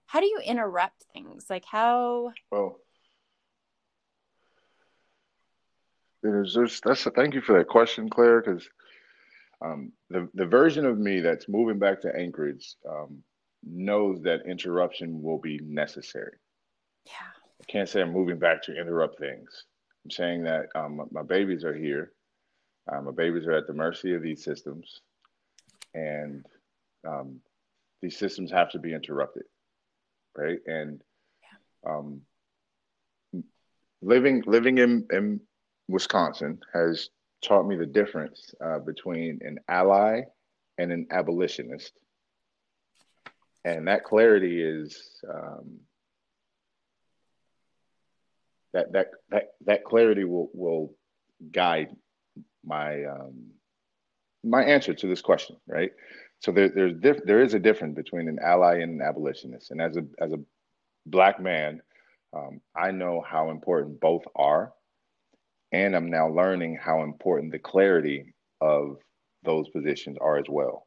how 0.07 0.21
do 0.21 0.27
you 0.27 0.41
interrupt 0.45 1.05
things? 1.13 1.47
Like 1.49 1.65
how? 1.65 2.33
Well, 2.51 2.79
there's 6.23 6.55
just 6.55 6.85
that's 6.85 7.07
a, 7.07 7.11
thank 7.11 7.35
you 7.35 7.41
for 7.41 7.57
that 7.57 7.69
question, 7.69 8.11
Claire, 8.11 8.43
because 8.43 8.69
um, 9.63 9.93
the 10.09 10.29
the 10.35 10.47
version 10.47 10.87
of 10.87 10.99
me 10.99 11.21
that's 11.21 11.49
moving 11.49 11.79
back 11.79 12.01
to 12.03 12.17
Anchorage 12.17 12.75
um, 12.89 13.23
knows 13.65 14.23
that 14.23 14.47
interruption 14.47 15.23
will 15.23 15.39
be 15.39 15.61
necessary. 15.63 16.37
Yeah, 17.07 17.13
I 17.61 17.65
can't 17.71 17.89
say 17.89 18.01
I'm 18.01 18.13
moving 18.13 18.39
back 18.39 18.63
to 18.65 18.79
interrupt 18.79 19.19
things. 19.19 19.65
I'm 20.05 20.11
saying 20.11 20.45
that 20.45 20.67
um, 20.75 21.07
my 21.11 21.23
babies 21.23 21.65
are 21.65 21.75
here. 21.75 22.13
Um, 22.91 23.05
my 23.05 23.13
babies 23.13 23.47
are 23.47 23.53
at 23.53 23.67
the 23.67 23.75
mercy 23.75 24.15
of 24.15 24.23
these 24.23 24.43
systems, 24.43 25.01
and 25.95 26.45
um, 27.07 27.41
these 28.01 28.17
systems 28.17 28.51
have 28.51 28.71
to 28.71 28.79
be 28.79 28.95
interrupted, 28.95 29.45
right? 30.37 30.59
And 30.67 31.03
um, 31.87 32.23
living 34.03 34.43
living 34.47 34.79
in, 34.79 35.07
in 35.13 35.41
Wisconsin 35.89 36.61
has 36.73 37.11
taught 37.43 37.67
me 37.67 37.77
the 37.77 37.87
difference 37.87 38.55
uh, 38.65 38.79
between 38.79 39.41
an 39.43 39.59
ally 39.69 40.23
and 40.79 40.93
an 40.93 41.07
abolitionist. 41.11 41.93
And 43.65 43.89
that 43.89 44.05
clarity 44.05 44.63
is 44.63 45.23
um, 45.29 45.81
that 48.73 48.93
that 48.93 49.09
that 49.31 49.49
that 49.67 49.85
clarity 49.85 50.25
will 50.25 50.51
will 50.55 50.95
guide 51.53 51.95
my 52.65 53.05
um, 53.05 53.51
my 54.43 54.65
answer 54.65 54.95
to 54.95 55.07
this 55.07 55.21
question, 55.21 55.57
right? 55.67 55.93
So 56.41 56.53
there, 56.53 56.71
there's 56.71 56.95
diff- 56.95 57.25
there 57.25 57.43
is 57.43 57.53
a 57.53 57.59
difference 57.59 57.97
between 57.97 58.29
an 58.29 58.39
ally 58.43 58.81
and 58.81 59.01
an 59.01 59.07
abolitionist, 59.07 59.71
and 59.71 59.83
as 59.83 59.97
a 59.97 60.05
as 60.19 60.33
a 60.33 60.41
black 61.05 61.41
man, 61.41 61.83
um, 62.33 62.61
I 62.75 62.93
know 62.93 63.23
how 63.27 63.51
important 63.51 64.01
both 64.01 64.25
are 64.35 64.73
and 65.73 65.95
I'm 65.95 66.11
now 66.11 66.29
learning 66.29 66.79
how 66.83 67.03
important 67.03 67.53
the 67.53 67.59
clarity 67.59 68.35
of 68.61 68.97
those 69.45 69.69
positions 69.71 70.19
are 70.21 70.39
as 70.39 70.47
well. 70.49 70.87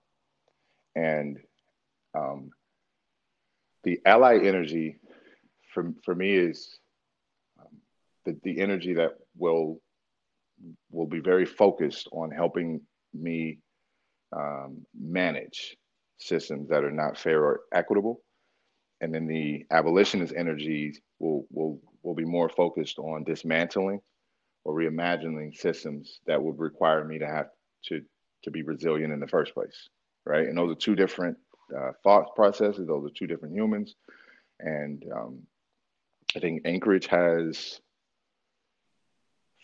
And 0.95 1.39
um, 2.15 2.51
the 3.83 3.99
ally 4.05 4.39
energy 4.43 4.97
for, 5.73 5.91
for 6.03 6.13
me 6.13 6.33
is 6.35 6.77
um, 7.59 7.77
the, 8.25 8.37
the 8.43 8.59
energy 8.59 8.93
that 8.93 9.11
will 9.35 9.81
will 10.91 11.07
be 11.07 11.19
very 11.19 11.45
focused 11.45 12.07
on 12.13 12.31
helping 12.31 12.79
me 13.13 13.57
um, 14.31 14.85
manage 14.97 15.75
systems 16.19 16.69
that 16.69 16.83
are 16.83 16.91
not 16.91 17.17
fair 17.17 17.43
or 17.43 17.61
equitable. 17.73 18.21
And 19.01 19.13
then 19.13 19.27
the 19.27 19.65
abolitionist 19.71 20.33
energies 20.35 21.01
will 21.19 21.45
will 21.49 21.79
will 22.03 22.15
be 22.15 22.25
more 22.25 22.49
focused 22.49 22.99
on 22.99 23.23
dismantling 23.23 23.99
or 24.65 24.73
reimagining 24.75 25.55
systems 25.55 26.19
that 26.25 26.41
would 26.41 26.59
require 26.59 27.03
me 27.03 27.19
to 27.19 27.27
have 27.27 27.49
to 27.85 28.01
to 28.43 28.51
be 28.51 28.63
resilient 28.63 29.13
in 29.13 29.19
the 29.19 29.27
first 29.27 29.53
place, 29.53 29.89
right? 30.25 30.47
And 30.47 30.57
those 30.57 30.71
are 30.71 30.75
two 30.75 30.95
different 30.95 31.37
uh, 31.75 31.91
thought 32.03 32.35
processes. 32.35 32.87
Those 32.87 33.05
are 33.09 33.13
two 33.13 33.27
different 33.27 33.55
humans, 33.55 33.95
and 34.59 35.03
um, 35.13 35.39
I 36.35 36.39
think 36.39 36.63
Anchorage 36.65 37.07
has 37.07 37.79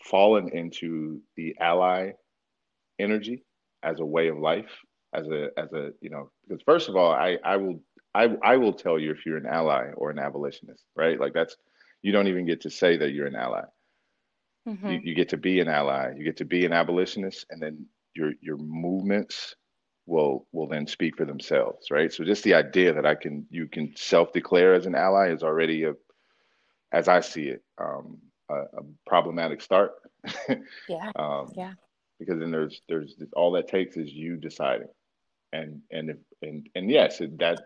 fallen 0.04 0.48
into 0.48 1.20
the 1.36 1.56
ally 1.60 2.12
energy 2.98 3.44
as 3.82 4.00
a 4.00 4.04
way 4.04 4.28
of 4.28 4.38
life, 4.38 4.70
as 5.12 5.26
a 5.28 5.48
as 5.56 5.72
a 5.72 5.90
you 6.00 6.10
know, 6.10 6.30
because 6.48 6.62
first 6.62 6.88
of 6.88 6.96
all, 6.96 7.12
I 7.12 7.38
I 7.44 7.56
will 7.56 7.80
I 8.14 8.36
I 8.42 8.56
will 8.56 8.72
tell 8.72 8.98
you 8.98 9.10
if 9.10 9.24
you're 9.24 9.36
an 9.36 9.46
ally 9.46 9.90
or 9.96 10.10
an 10.10 10.18
abolitionist, 10.18 10.84
right? 10.96 11.18
Like 11.18 11.32
that's 11.32 11.56
you 12.02 12.12
don't 12.12 12.28
even 12.28 12.46
get 12.46 12.62
to 12.62 12.70
say 12.70 12.96
that 12.96 13.12
you're 13.12 13.26
an 13.26 13.36
ally 13.36 13.62
Mm-hmm. 14.68 14.88
You, 14.88 15.00
you, 15.02 15.14
get 15.14 15.30
to 15.30 15.36
be 15.36 15.60
an 15.60 15.68
ally. 15.68 16.12
You 16.16 16.24
get 16.24 16.36
to 16.38 16.44
be 16.44 16.66
an 16.66 16.72
abolitionist, 16.72 17.46
and 17.50 17.62
then 17.62 17.86
your 18.14 18.32
your 18.40 18.56
movements 18.58 19.56
will 20.06 20.46
will 20.52 20.66
then 20.66 20.86
speak 20.86 21.16
for 21.16 21.24
themselves, 21.24 21.90
right? 21.90 22.12
So 22.12 22.24
just 22.24 22.44
the 22.44 22.54
idea 22.54 22.92
that 22.92 23.06
I 23.06 23.14
can 23.14 23.46
you 23.50 23.68
can 23.68 23.94
self 23.96 24.32
declare 24.32 24.74
as 24.74 24.86
an 24.86 24.94
ally 24.94 25.30
is 25.32 25.42
already 25.42 25.84
a, 25.84 25.94
as 26.92 27.08
I 27.08 27.20
see 27.20 27.44
it, 27.44 27.62
um, 27.78 28.18
a, 28.50 28.54
a 28.54 28.82
problematic 29.06 29.62
start. 29.62 29.92
yeah. 30.88 31.10
um, 31.16 31.52
yeah. 31.56 31.72
Because 32.18 32.38
then 32.38 32.50
there's 32.50 32.82
there's 32.88 33.14
all 33.34 33.52
that 33.52 33.68
takes 33.68 33.96
is 33.96 34.12
you 34.12 34.36
deciding, 34.36 34.88
and 35.52 35.80
and 35.90 36.10
if, 36.10 36.16
and 36.42 36.68
and 36.74 36.90
yes, 36.90 37.20
it, 37.22 37.38
that 37.38 37.60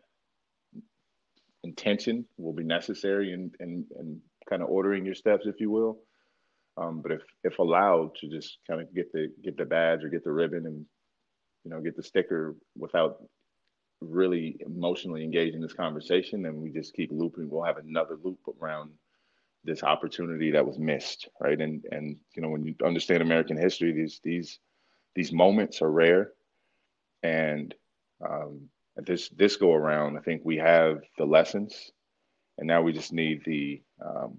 intention 1.64 2.24
will 2.36 2.52
be 2.52 2.62
necessary 2.62 3.32
and 3.32 3.52
and 3.58 3.84
and 3.98 4.20
kind 4.48 4.62
of 4.62 4.68
ordering 4.68 5.04
your 5.04 5.14
steps, 5.14 5.46
if 5.46 5.58
you 5.58 5.70
will. 5.70 5.98
Um, 6.76 7.00
but 7.02 7.12
if 7.12 7.22
if 7.44 7.58
allowed 7.58 8.16
to 8.16 8.28
just 8.28 8.58
kind 8.68 8.80
of 8.80 8.92
get 8.94 9.12
the 9.12 9.28
get 9.42 9.56
the 9.56 9.64
badge 9.64 10.02
or 10.02 10.08
get 10.08 10.24
the 10.24 10.32
ribbon 10.32 10.66
and 10.66 10.84
you 11.64 11.70
know 11.70 11.80
get 11.80 11.96
the 11.96 12.02
sticker 12.02 12.56
without 12.76 13.22
really 14.00 14.56
emotionally 14.60 15.22
engaging 15.22 15.60
this 15.60 15.72
conversation, 15.72 16.42
then 16.42 16.60
we 16.60 16.70
just 16.70 16.94
keep 16.94 17.10
looping. 17.12 17.48
We'll 17.48 17.64
have 17.64 17.78
another 17.78 18.18
loop 18.22 18.40
around 18.60 18.90
this 19.62 19.82
opportunity 19.82 20.50
that 20.50 20.66
was 20.66 20.78
missed, 20.78 21.28
right? 21.40 21.60
And 21.60 21.84
and 21.92 22.16
you 22.34 22.42
know 22.42 22.48
when 22.48 22.64
you 22.64 22.74
understand 22.84 23.22
American 23.22 23.56
history, 23.56 23.92
these 23.92 24.20
these 24.24 24.58
these 25.14 25.32
moments 25.32 25.80
are 25.80 25.90
rare, 25.90 26.32
and 27.22 27.72
um, 28.28 28.68
this 28.96 29.28
this 29.28 29.56
go 29.56 29.72
around, 29.72 30.16
I 30.16 30.20
think 30.20 30.42
we 30.44 30.56
have 30.56 31.02
the 31.18 31.24
lessons, 31.24 31.92
and 32.58 32.66
now 32.66 32.82
we 32.82 32.92
just 32.92 33.12
need 33.12 33.42
the 33.44 33.80
um, 34.04 34.38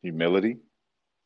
humility 0.00 0.56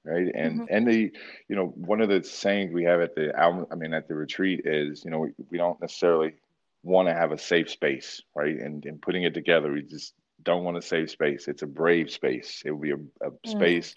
right? 0.08 0.32
And 0.34 0.60
mm-hmm. 0.60 0.64
and 0.74 0.86
the 0.86 1.12
you 1.48 1.56
know 1.56 1.66
one 1.66 2.00
of 2.00 2.08
the 2.08 2.22
sayings 2.22 2.72
we 2.72 2.84
have 2.84 3.00
at 3.00 3.14
the 3.14 3.36
album 3.38 3.66
i 3.70 3.74
mean 3.74 3.92
at 3.92 4.08
the 4.08 4.14
retreat 4.14 4.62
is 4.64 5.04
you 5.04 5.10
know 5.10 5.20
we, 5.20 5.30
we 5.50 5.58
don't 5.58 5.80
necessarily 5.80 6.34
want 6.82 7.08
to 7.08 7.14
have 7.14 7.32
a 7.32 7.38
safe 7.38 7.70
space 7.70 8.22
right? 8.34 8.56
And 8.56 8.84
in 8.86 8.98
putting 8.98 9.24
it 9.24 9.34
together 9.34 9.72
we 9.72 9.82
just 9.82 10.14
don't 10.42 10.64
want 10.64 10.76
to 10.76 10.86
save 10.86 11.10
space. 11.10 11.48
It's 11.48 11.62
a 11.62 11.66
brave 11.66 12.10
space. 12.10 12.62
It 12.64 12.70
will 12.70 12.80
be 12.80 12.92
a, 12.92 13.26
a 13.26 13.30
mm. 13.30 13.48
space 13.48 13.94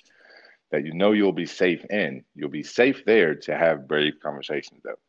that 0.71 0.85
you 0.85 0.93
know 0.93 1.11
you'll 1.11 1.31
be 1.31 1.45
safe 1.45 1.85
in. 1.89 2.23
You'll 2.35 2.49
be 2.49 2.63
safe 2.63 3.03
there 3.05 3.35
to 3.35 3.57
have 3.57 3.87
brave 3.87 4.13
conversations 4.23 4.81
though. 4.83 4.99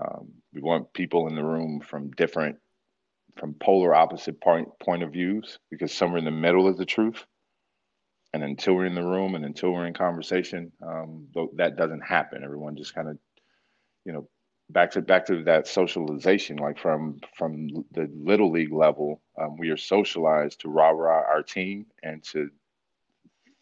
Um, 0.00 0.28
we 0.52 0.62
want 0.62 0.92
people 0.92 1.28
in 1.28 1.34
the 1.34 1.44
room 1.44 1.80
from 1.80 2.10
different 2.12 2.56
from 3.36 3.54
polar 3.54 3.94
opposite 3.94 4.40
point 4.40 4.68
point 4.78 5.02
of 5.02 5.12
views 5.12 5.58
because 5.70 5.92
somewhere 5.92 6.18
in 6.18 6.24
the 6.24 6.30
middle 6.30 6.68
is 6.68 6.76
the 6.76 6.84
truth 6.84 7.24
and 8.32 8.42
until 8.42 8.74
we're 8.74 8.86
in 8.86 8.94
the 8.94 9.02
room 9.02 9.34
and 9.34 9.44
until 9.44 9.72
we're 9.72 9.86
in 9.86 9.94
conversation, 9.94 10.72
um, 10.82 11.26
that 11.54 11.76
doesn't 11.76 12.00
happen. 12.00 12.42
Everyone 12.42 12.76
just 12.76 12.94
kind 12.94 13.08
of, 13.08 13.18
you 14.04 14.12
know, 14.12 14.28
back 14.70 14.90
to 14.92 15.02
back 15.02 15.26
to 15.26 15.42
that 15.44 15.66
socialization. 15.66 16.56
Like 16.56 16.78
from 16.78 17.20
from 17.36 17.68
the 17.92 18.10
little 18.14 18.50
league 18.50 18.72
level, 18.72 19.20
um, 19.38 19.56
we 19.58 19.68
are 19.70 19.76
socialized 19.76 20.60
to 20.60 20.68
rah 20.68 20.90
rah 20.90 21.22
our 21.28 21.42
team 21.42 21.86
and 22.02 22.22
to 22.24 22.50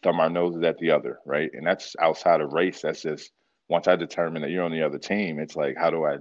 thumb 0.03 0.19
our 0.19 0.29
noses 0.29 0.63
at 0.63 0.77
the 0.77 0.91
other, 0.91 1.19
right? 1.25 1.51
And 1.53 1.65
that's 1.65 1.95
outside 1.99 2.41
of 2.41 2.53
race. 2.53 2.81
That's 2.81 3.01
just 3.01 3.31
once 3.67 3.87
I 3.87 3.95
determine 3.95 4.41
that 4.41 4.51
you're 4.51 4.63
on 4.63 4.71
the 4.71 4.83
other 4.83 4.97
team, 4.97 5.39
it's 5.39 5.55
like 5.55 5.75
how 5.77 5.89
do 5.89 6.05
I 6.05 6.17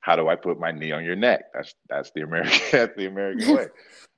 how 0.00 0.16
do 0.16 0.28
I 0.28 0.36
put 0.36 0.60
my 0.60 0.70
knee 0.70 0.92
on 0.92 1.04
your 1.04 1.16
neck? 1.16 1.44
That's 1.54 1.74
that's 1.88 2.10
the 2.14 2.22
American 2.22 2.60
that's 2.72 2.96
the 2.96 3.06
American 3.06 3.56
way. 3.56 3.66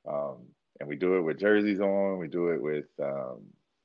Um, 0.08 0.46
and 0.80 0.88
we 0.88 0.96
do 0.96 1.16
it 1.16 1.20
with 1.20 1.38
jerseys 1.38 1.80
on. 1.80 2.18
We 2.18 2.28
do 2.28 2.48
it 2.48 2.60
with 2.60 2.86
um, 3.02 3.42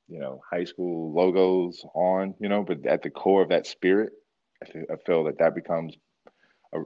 you 0.07 0.19
know 0.19 0.41
high 0.49 0.63
school 0.63 1.13
logos 1.13 1.85
on. 1.93 2.33
You 2.39 2.49
know, 2.49 2.63
but 2.63 2.85
at 2.85 3.03
the 3.03 3.09
core 3.09 3.43
of 3.43 3.49
that 3.49 3.67
spirit, 3.67 4.13
I, 4.63 4.95
feel, 5.05 5.25
that 5.25 5.37
that 5.39 5.53
becomes 5.53 5.95
a 6.73 6.79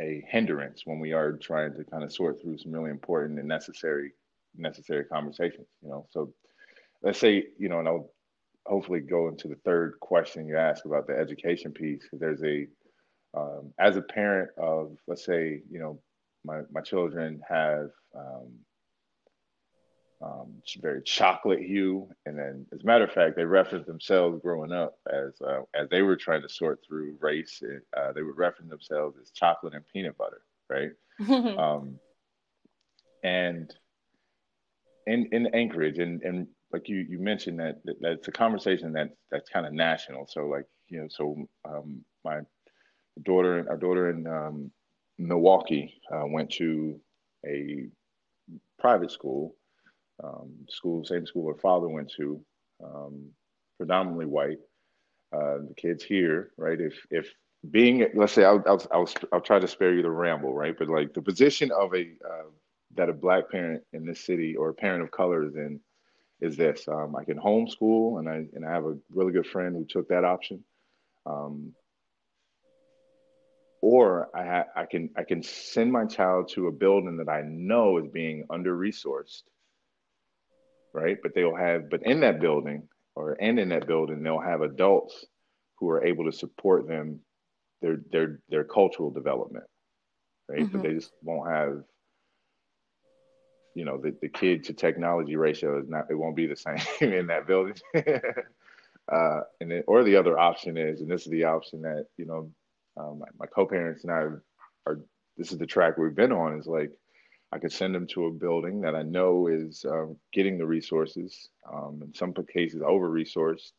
a 0.00 0.24
hindrance 0.28 0.82
when 0.84 0.98
we 0.98 1.12
are 1.12 1.32
trying 1.32 1.74
to 1.74 1.84
kind 1.84 2.02
of 2.02 2.12
sort 2.12 2.42
through 2.42 2.58
some 2.58 2.72
really 2.72 2.90
important 2.90 3.38
and 3.38 3.48
necessary 3.48 4.12
necessary 4.56 5.04
conversations. 5.04 5.68
You 5.82 5.90
know, 5.90 6.06
so 6.10 6.34
let's 7.02 7.20
say 7.20 7.44
you 7.58 7.68
know, 7.68 7.78
and 7.78 7.88
I'll 7.88 8.10
hopefully 8.66 9.00
go 9.00 9.28
into 9.28 9.46
the 9.46 9.58
third 9.64 10.00
question 10.00 10.48
you 10.48 10.56
asked 10.56 10.86
about 10.86 11.06
the 11.06 11.16
education 11.16 11.70
piece. 11.72 12.02
There's 12.12 12.42
a 12.42 12.66
um, 13.36 13.72
as 13.78 13.96
a 13.96 14.02
parent 14.02 14.50
of 14.58 14.96
let's 15.06 15.24
say 15.24 15.62
you 15.70 15.78
know 15.78 16.00
my 16.44 16.62
my 16.70 16.80
children 16.80 17.40
have 17.48 17.90
um, 18.14 18.52
um, 20.22 20.62
very 20.80 21.02
chocolate 21.02 21.60
hue. 21.60 22.08
And 22.26 22.38
then, 22.38 22.66
as 22.72 22.82
a 22.82 22.86
matter 22.86 23.04
of 23.04 23.12
fact, 23.12 23.36
they 23.36 23.44
referenced 23.44 23.86
themselves 23.86 24.40
growing 24.42 24.72
up 24.72 24.96
as 25.10 25.40
uh, 25.40 25.62
as 25.74 25.88
they 25.90 26.02
were 26.02 26.16
trying 26.16 26.42
to 26.42 26.48
sort 26.48 26.80
through 26.86 27.16
race. 27.20 27.62
Uh, 27.96 28.12
they 28.12 28.22
would 28.22 28.36
reference 28.36 28.70
themselves 28.70 29.16
as 29.20 29.30
chocolate 29.30 29.74
and 29.74 29.84
peanut 29.92 30.16
butter, 30.16 30.42
right? 30.70 30.90
um, 31.58 31.98
and 33.22 33.74
in 35.06 35.28
in 35.32 35.54
Anchorage, 35.54 35.98
and 35.98 36.22
and 36.22 36.46
like 36.72 36.88
you 36.88 36.98
you 37.08 37.18
mentioned 37.18 37.60
that, 37.60 37.84
that 37.84 37.96
that's 38.00 38.28
a 38.28 38.32
conversation 38.32 38.92
that 38.92 39.10
that's 39.30 39.48
kind 39.48 39.66
of 39.66 39.72
national. 39.72 40.26
So 40.26 40.46
like 40.46 40.66
you 40.88 41.00
know, 41.00 41.08
so 41.08 41.46
um, 41.64 42.04
my 42.24 42.40
daughter, 43.22 43.66
our 43.68 43.76
daughter 43.76 44.10
and 44.10 44.26
um, 44.26 44.70
Milwaukee, 45.18 46.00
uh, 46.12 46.26
went 46.26 46.50
to 46.52 47.00
a 47.46 47.86
private 48.78 49.10
school 49.10 49.54
um, 50.22 50.52
school, 50.68 51.04
same 51.04 51.26
school 51.26 51.48
her 51.48 51.58
father 51.60 51.88
went 51.88 52.12
to, 52.16 52.40
um, 52.84 53.30
predominantly 53.78 54.26
white. 54.26 54.58
Uh, 55.32 55.58
the 55.68 55.74
kids 55.76 56.04
here, 56.04 56.52
right? 56.56 56.80
If 56.80 56.94
if 57.10 57.34
being, 57.70 58.06
let's 58.14 58.32
say, 58.32 58.44
I'll, 58.44 58.62
I'll 58.66 58.82
I'll 58.92 59.08
I'll 59.32 59.40
try 59.40 59.58
to 59.58 59.66
spare 59.66 59.92
you 59.92 60.02
the 60.02 60.10
ramble, 60.10 60.54
right? 60.54 60.76
But 60.78 60.88
like 60.88 61.12
the 61.12 61.22
position 61.22 61.72
of 61.72 61.92
a 61.92 62.02
uh, 62.02 62.44
that 62.94 63.08
a 63.08 63.12
black 63.12 63.50
parent 63.50 63.82
in 63.92 64.06
this 64.06 64.24
city 64.24 64.54
or 64.54 64.68
a 64.68 64.74
parent 64.74 65.02
of 65.02 65.10
color 65.10 65.44
is 65.44 65.56
in 65.56 65.80
is 66.40 66.56
this: 66.56 66.86
um, 66.86 67.16
I 67.16 67.24
can 67.24 67.36
homeschool, 67.36 68.20
and 68.20 68.28
I 68.28 68.44
and 68.54 68.64
I 68.64 68.70
have 68.70 68.84
a 68.84 68.96
really 69.10 69.32
good 69.32 69.46
friend 69.46 69.74
who 69.74 69.84
took 69.84 70.08
that 70.08 70.24
option. 70.24 70.62
Um, 71.26 71.72
or 73.92 74.28
I, 74.34 74.44
ha- 74.44 74.70
I 74.74 74.84
can 74.86 75.10
I 75.16 75.24
can 75.24 75.42
send 75.42 75.92
my 75.92 76.04
child 76.06 76.50
to 76.54 76.68
a 76.68 76.72
building 76.72 77.16
that 77.18 77.28
I 77.28 77.42
know 77.42 77.98
is 77.98 78.08
being 78.08 78.44
under 78.50 78.76
resourced 78.76 79.42
right? 80.94 81.18
But 81.22 81.34
they'll 81.34 81.56
have, 81.56 81.90
but 81.90 82.02
in 82.04 82.20
that 82.20 82.40
building 82.40 82.88
or 83.14 83.36
and 83.40 83.58
in 83.58 83.68
that 83.70 83.86
building, 83.86 84.22
they'll 84.22 84.40
have 84.40 84.62
adults 84.62 85.26
who 85.78 85.90
are 85.90 86.04
able 86.04 86.24
to 86.24 86.32
support 86.32 86.88
them 86.88 87.20
their 87.82 87.98
their 88.10 88.40
their 88.48 88.64
cultural 88.64 89.10
development, 89.10 89.66
right? 90.48 90.60
Mm-hmm. 90.60 90.78
But 90.78 90.82
they 90.82 90.94
just 90.94 91.12
won't 91.22 91.50
have, 91.50 91.82
you 93.74 93.84
know, 93.84 93.98
the, 93.98 94.16
the 94.22 94.28
kid 94.28 94.64
to 94.64 94.72
technology 94.72 95.36
ratio 95.36 95.80
is 95.80 95.88
not 95.88 96.06
it 96.08 96.14
won't 96.14 96.36
be 96.36 96.46
the 96.46 96.56
same 97.00 97.12
in 97.12 97.26
that 97.26 97.46
building. 97.46 97.74
uh, 97.96 99.40
and 99.60 99.70
then, 99.70 99.82
or 99.86 100.04
the 100.04 100.16
other 100.16 100.38
option 100.38 100.78
is, 100.78 101.00
and 101.00 101.10
this 101.10 101.26
is 101.26 101.30
the 101.30 101.44
option 101.44 101.82
that 101.82 102.06
you 102.16 102.24
know, 102.24 102.50
um, 102.96 103.20
my, 103.20 103.26
my 103.38 103.46
co-parents 103.46 104.04
and 104.04 104.12
I 104.12 104.26
are. 104.86 105.00
This 105.36 105.50
is 105.50 105.58
the 105.58 105.66
track 105.66 105.98
we've 105.98 106.14
been 106.14 106.32
on. 106.32 106.58
Is 106.58 106.66
like 106.66 106.90
I 107.52 107.58
could 107.58 107.72
send 107.72 107.94
them 107.94 108.06
to 108.08 108.26
a 108.26 108.30
building 108.30 108.80
that 108.80 108.94
I 108.94 109.02
know 109.02 109.46
is 109.46 109.84
um, 109.88 110.16
getting 110.32 110.58
the 110.58 110.66
resources, 110.66 111.48
um, 111.72 112.00
in 112.02 112.14
some 112.14 112.34
cases 112.52 112.82
over 112.84 113.08
resourced, 113.08 113.72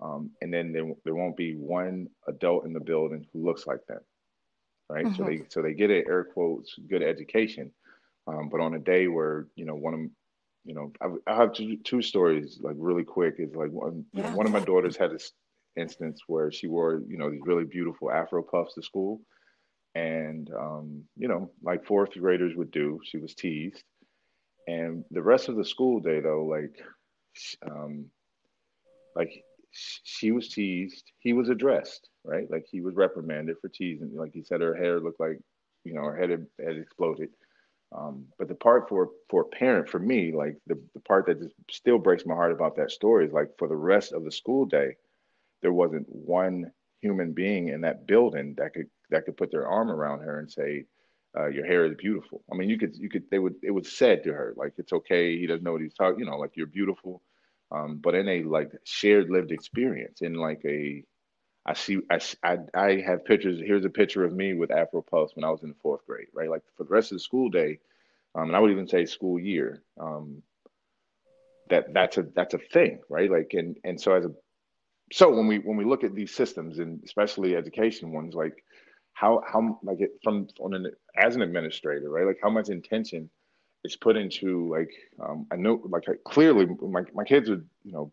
um, 0.00 0.30
and 0.40 0.52
then 0.52 0.72
there, 0.72 0.84
there 1.04 1.14
won't 1.14 1.36
be 1.36 1.54
one 1.54 2.08
adult 2.28 2.64
in 2.64 2.72
the 2.72 2.80
building 2.80 3.26
who 3.32 3.44
looks 3.44 3.66
like 3.66 3.84
them, 3.86 4.00
right? 4.88 5.06
Mm-hmm. 5.06 5.16
So 5.16 5.24
they 5.24 5.42
so 5.48 5.62
they 5.62 5.74
get 5.74 5.90
an 5.90 6.04
air 6.08 6.24
quotes 6.24 6.74
good 6.88 7.02
education, 7.02 7.72
um, 8.26 8.48
but 8.48 8.60
on 8.60 8.74
a 8.74 8.78
day 8.78 9.08
where 9.08 9.46
you 9.56 9.64
know 9.64 9.74
one 9.74 9.94
of 9.94 10.00
you 10.64 10.74
know 10.74 10.92
I, 11.00 11.32
I 11.32 11.36
have 11.36 11.52
two, 11.52 11.76
two 11.78 12.02
stories 12.02 12.60
like 12.62 12.76
really 12.78 13.04
quick 13.04 13.36
is 13.38 13.54
like 13.54 13.70
one 13.70 14.04
yeah. 14.12 14.24
you 14.24 14.30
know, 14.30 14.36
one 14.36 14.46
of 14.46 14.52
my 14.52 14.60
daughters 14.60 14.96
had 14.96 15.10
this 15.10 15.32
instance 15.80 16.20
where 16.26 16.52
she 16.52 16.66
wore 16.68 17.02
you 17.08 17.18
know 17.18 17.30
these 17.30 17.40
really 17.44 17.64
beautiful 17.64 18.10
afro 18.10 18.42
puffs 18.42 18.74
to 18.74 18.82
school 18.82 19.20
and 19.94 20.50
um, 20.56 21.04
you 21.16 21.28
know, 21.28 21.50
like 21.62 21.84
fourth 21.84 22.12
graders 22.12 22.54
would 22.56 22.70
do, 22.70 23.00
she 23.04 23.18
was 23.18 23.34
teased. 23.34 23.82
And 24.68 25.04
the 25.10 25.22
rest 25.22 25.48
of 25.48 25.56
the 25.56 25.64
school 25.64 26.00
day, 26.00 26.20
though, 26.20 26.44
like, 26.44 26.76
um, 27.68 28.06
like 29.16 29.42
she 29.72 30.30
was 30.30 30.48
teased, 30.48 31.10
he 31.18 31.32
was 31.32 31.48
addressed, 31.48 32.08
right? 32.24 32.48
Like 32.50 32.66
he 32.70 32.80
was 32.80 32.94
reprimanded 32.94 33.56
for 33.60 33.68
teasing. 33.68 34.12
Like 34.14 34.32
he 34.32 34.44
said, 34.44 34.60
her 34.60 34.74
hair 34.74 35.00
looked 35.00 35.20
like, 35.20 35.40
you 35.84 35.94
know, 35.94 36.02
her 36.02 36.16
head 36.16 36.30
had, 36.30 36.46
had 36.64 36.76
exploded. 36.76 37.30
Um, 37.96 38.26
but 38.38 38.46
the 38.46 38.54
part 38.54 38.88
for 38.88 39.08
for 39.28 39.42
a 39.42 39.56
parent, 39.56 39.88
for 39.88 39.98
me, 39.98 40.32
like 40.32 40.56
the, 40.68 40.80
the 40.94 41.00
part 41.00 41.26
that 41.26 41.40
just 41.40 41.54
still 41.72 41.98
breaks 41.98 42.24
my 42.24 42.34
heart 42.34 42.52
about 42.52 42.76
that 42.76 42.92
story 42.92 43.26
is 43.26 43.32
like 43.32 43.48
for 43.58 43.66
the 43.66 43.74
rest 43.74 44.12
of 44.12 44.22
the 44.22 44.30
school 44.30 44.64
day, 44.64 44.94
there 45.62 45.72
wasn't 45.72 46.06
one 46.08 46.72
human 47.00 47.32
being 47.32 47.68
in 47.68 47.80
that 47.82 48.06
building 48.06 48.54
that 48.58 48.74
could 48.74 48.88
that 49.10 49.24
could 49.24 49.36
put 49.36 49.50
their 49.50 49.66
arm 49.66 49.90
around 49.90 50.20
her 50.20 50.38
and 50.38 50.50
say, 50.50 50.84
uh, 51.38 51.46
"Your 51.46 51.66
hair 51.66 51.84
is 51.86 51.94
beautiful." 51.96 52.42
I 52.52 52.56
mean, 52.56 52.68
you 52.68 52.78
could 52.78 52.96
you 52.96 53.08
could 53.08 53.24
they 53.30 53.38
would 53.38 53.56
it 53.62 53.70
was 53.70 53.90
said 53.92 54.22
to 54.24 54.32
her 54.32 54.54
like 54.56 54.74
it's 54.78 54.92
okay. 54.92 55.38
He 55.38 55.46
doesn't 55.46 55.62
know 55.62 55.72
what 55.72 55.82
he's 55.82 55.94
talking. 55.94 56.20
You 56.20 56.26
know, 56.26 56.38
like 56.38 56.56
you're 56.56 56.66
beautiful. 56.66 57.22
Um, 57.72 57.98
but 57.98 58.14
in 58.14 58.28
a 58.28 58.42
like 58.42 58.72
shared 58.84 59.30
lived 59.30 59.52
experience, 59.52 60.22
in 60.22 60.34
like 60.34 60.62
a 60.64 61.04
I 61.66 61.74
see, 61.74 62.00
I, 62.10 62.20
I, 62.42 62.58
I 62.74 63.00
have 63.02 63.24
pictures. 63.24 63.60
Here's 63.60 63.84
a 63.84 63.90
picture 63.90 64.24
of 64.24 64.32
me 64.32 64.54
with 64.54 64.70
Afro 64.70 65.02
Puffs 65.02 65.36
when 65.36 65.44
I 65.44 65.50
was 65.50 65.62
in 65.62 65.68
the 65.68 65.74
fourth 65.82 66.04
grade, 66.06 66.28
right? 66.32 66.48
Like 66.48 66.62
for 66.76 66.84
the 66.84 66.90
rest 66.90 67.12
of 67.12 67.16
the 67.16 67.22
school 67.22 67.50
day, 67.50 67.78
um, 68.34 68.48
and 68.48 68.56
I 68.56 68.60
would 68.60 68.70
even 68.70 68.88
say 68.88 69.04
school 69.04 69.38
year. 69.38 69.82
Um, 70.00 70.42
that 71.68 71.92
that's 71.92 72.18
a 72.18 72.26
that's 72.34 72.54
a 72.54 72.58
thing, 72.58 73.00
right? 73.08 73.30
Like, 73.30 73.52
and 73.52 73.76
and 73.84 74.00
so 74.00 74.14
as 74.14 74.24
a 74.24 74.32
so 75.12 75.30
when 75.30 75.46
we 75.46 75.58
when 75.58 75.76
we 75.76 75.84
look 75.84 76.04
at 76.04 76.14
these 76.14 76.34
systems 76.34 76.78
and 76.78 77.02
especially 77.04 77.56
education 77.56 78.12
ones, 78.12 78.34
like 78.34 78.64
how 79.14 79.42
how 79.46 79.78
like 79.82 80.00
it 80.00 80.12
from 80.22 80.48
on 80.60 80.74
an 80.74 80.90
as 81.16 81.36
an 81.36 81.42
administrator, 81.42 82.10
right? 82.10 82.26
Like 82.26 82.38
how 82.42 82.50
much 82.50 82.68
intention 82.68 83.28
is 83.84 83.96
put 83.96 84.16
into 84.16 84.70
like 84.70 84.90
um, 85.22 85.46
I 85.50 85.56
know 85.56 85.80
like 85.88 86.04
clearly 86.24 86.66
my 86.80 87.02
my 87.14 87.24
kids 87.24 87.50
would 87.50 87.68
you 87.84 87.92
know 87.92 88.12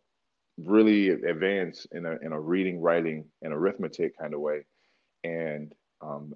really 0.58 1.10
advance 1.10 1.86
in 1.92 2.06
a 2.06 2.18
in 2.24 2.34
a 2.34 2.40
reading, 2.40 2.82
writing, 2.82 3.26
and 3.42 3.54
arithmetic 3.54 4.18
kind 4.18 4.34
of 4.34 4.40
way, 4.40 4.66
and 5.24 5.74
um, 6.02 6.34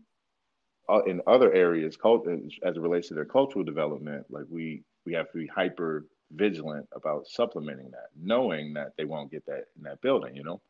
uh, 0.89 1.01
in 1.03 1.22
other 1.28 1.51
areas, 1.53 1.97
cult 1.97 2.28
as 2.28 2.78
it 2.78 2.82
relates 2.82 3.07
to 3.07 3.14
their 3.16 3.26
cultural 3.26 3.64
development, 3.64 4.26
like 4.30 4.45
we 4.49 4.84
we 5.05 5.14
have 5.14 5.32
to 5.32 5.38
be 5.38 5.47
hyper 5.47 6.05
vigilant 6.36 6.88
about 6.95 7.27
supplementing 7.27 7.91
that, 7.91 8.09
knowing 8.19 8.73
that 8.73 8.93
they 8.97 9.05
won't 9.05 9.32
get 9.32 9.45
that 9.45 9.65
in 9.77 9.84
that 9.84 10.01
building, 10.01 10.36
you 10.36 10.43
know? 10.43 10.61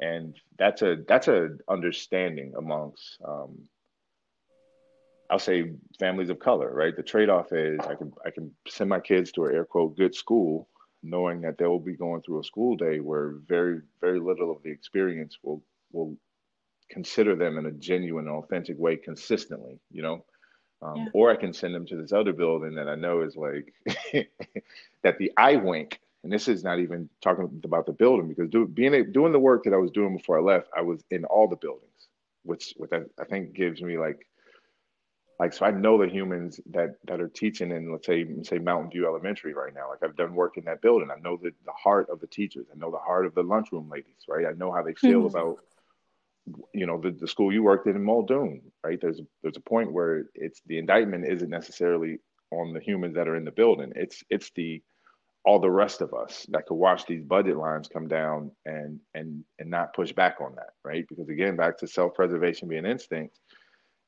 And 0.00 0.36
that's 0.58 0.82
a 0.82 0.98
that's 1.08 1.28
a 1.28 1.56
understanding 1.68 2.54
amongst 2.56 3.18
um, 3.24 3.68
I'll 5.30 5.38
say 5.38 5.72
families 5.98 6.30
of 6.30 6.38
color, 6.38 6.72
right? 6.72 6.96
The 6.96 7.02
trade-off 7.02 7.52
is 7.52 7.80
I 7.80 7.94
can 7.94 8.12
I 8.24 8.30
can 8.30 8.54
send 8.66 8.88
my 8.88 9.00
kids 9.00 9.32
to 9.32 9.46
an 9.46 9.54
air 9.54 9.64
quote 9.64 9.96
good 9.96 10.14
school, 10.14 10.68
knowing 11.02 11.40
that 11.42 11.58
they 11.58 11.66
will 11.66 11.80
be 11.80 11.96
going 11.96 12.22
through 12.22 12.40
a 12.40 12.44
school 12.44 12.76
day 12.76 13.00
where 13.00 13.34
very, 13.46 13.80
very 14.00 14.20
little 14.20 14.50
of 14.50 14.62
the 14.62 14.70
experience 14.70 15.38
will 15.42 15.62
will 15.92 16.16
consider 16.90 17.36
them 17.36 17.58
in 17.58 17.66
a 17.66 17.72
genuine, 17.72 18.28
authentic 18.28 18.78
way 18.78 18.96
consistently, 18.96 19.78
you 19.90 20.02
know? 20.02 20.24
Um, 20.80 20.96
yeah. 20.96 21.06
Or 21.12 21.30
I 21.30 21.36
can 21.36 21.52
send 21.52 21.74
them 21.74 21.86
to 21.86 21.96
this 21.96 22.12
other 22.12 22.32
building 22.32 22.74
that 22.74 22.88
I 22.88 22.94
know 22.94 23.22
is 23.22 23.36
like 23.36 23.72
that 25.02 25.18
the 25.18 25.32
eye 25.36 25.56
wink. 25.56 26.00
And 26.24 26.32
this 26.32 26.48
is 26.48 26.64
not 26.64 26.80
even 26.80 27.08
talking 27.20 27.60
about 27.64 27.86
the 27.86 27.92
building 27.92 28.28
because 28.28 28.50
do, 28.50 28.66
being 28.66 28.94
a, 28.94 29.04
doing 29.04 29.32
the 29.32 29.38
work 29.38 29.64
that 29.64 29.72
I 29.72 29.76
was 29.76 29.92
doing 29.92 30.16
before 30.16 30.38
I 30.38 30.42
left, 30.42 30.68
I 30.76 30.82
was 30.82 31.02
in 31.10 31.24
all 31.24 31.48
the 31.48 31.56
buildings, 31.56 32.08
which 32.42 32.74
which 32.76 32.90
I, 32.92 33.02
I 33.20 33.24
think 33.24 33.54
gives 33.54 33.80
me 33.80 33.98
like 33.98 34.26
like 35.38 35.52
so 35.52 35.64
I 35.64 35.70
know 35.70 35.96
the 35.96 36.08
humans 36.08 36.60
that 36.70 36.96
that 37.06 37.20
are 37.20 37.28
teaching 37.28 37.70
in 37.70 37.92
let's 37.92 38.06
say 38.06 38.26
say 38.42 38.58
Mountain 38.58 38.90
View 38.90 39.06
Elementary 39.06 39.54
right 39.54 39.72
now. 39.72 39.88
Like 39.88 40.02
I've 40.02 40.16
done 40.16 40.34
work 40.34 40.56
in 40.56 40.64
that 40.64 40.82
building. 40.82 41.10
I 41.10 41.20
know 41.20 41.36
the 41.36 41.52
the 41.64 41.72
heart 41.72 42.08
of 42.10 42.20
the 42.20 42.26
teachers. 42.26 42.66
I 42.72 42.78
know 42.78 42.90
the 42.90 42.98
heart 42.98 43.24
of 43.24 43.34
the 43.34 43.42
lunchroom 43.42 43.88
ladies. 43.88 44.26
Right. 44.28 44.46
I 44.46 44.52
know 44.52 44.72
how 44.72 44.82
they 44.82 44.94
feel 44.94 45.20
mm-hmm. 45.20 45.36
about 45.36 45.58
you 46.74 46.86
know 46.86 47.00
the, 47.00 47.10
the 47.10 47.28
school 47.28 47.52
you 47.52 47.62
worked 47.62 47.86
in 47.86 47.96
in 47.96 48.04
Muldoon, 48.04 48.60
right? 48.84 48.98
There's 49.00 49.20
there's 49.42 49.56
a 49.56 49.60
point 49.60 49.92
where 49.92 50.24
it's 50.34 50.60
the 50.66 50.78
indictment 50.78 51.26
isn't 51.26 51.50
necessarily 51.50 52.18
on 52.50 52.72
the 52.72 52.80
humans 52.80 53.14
that 53.14 53.28
are 53.28 53.36
in 53.36 53.44
the 53.44 53.50
building. 53.50 53.92
It's 53.96 54.22
it's 54.30 54.50
the 54.54 54.82
all 55.44 55.58
the 55.58 55.70
rest 55.70 56.00
of 56.00 56.12
us 56.12 56.46
that 56.50 56.66
could 56.66 56.74
watch 56.74 57.06
these 57.06 57.22
budget 57.22 57.56
lines 57.56 57.88
come 57.88 58.08
down 58.08 58.50
and 58.66 59.00
and 59.14 59.44
and 59.58 59.70
not 59.70 59.94
push 59.94 60.12
back 60.12 60.36
on 60.40 60.54
that, 60.56 60.74
right? 60.84 61.06
Because 61.08 61.28
again, 61.28 61.56
back 61.56 61.78
to 61.78 61.86
self-preservation 61.86 62.68
being 62.68 62.86
instinct, 62.86 63.38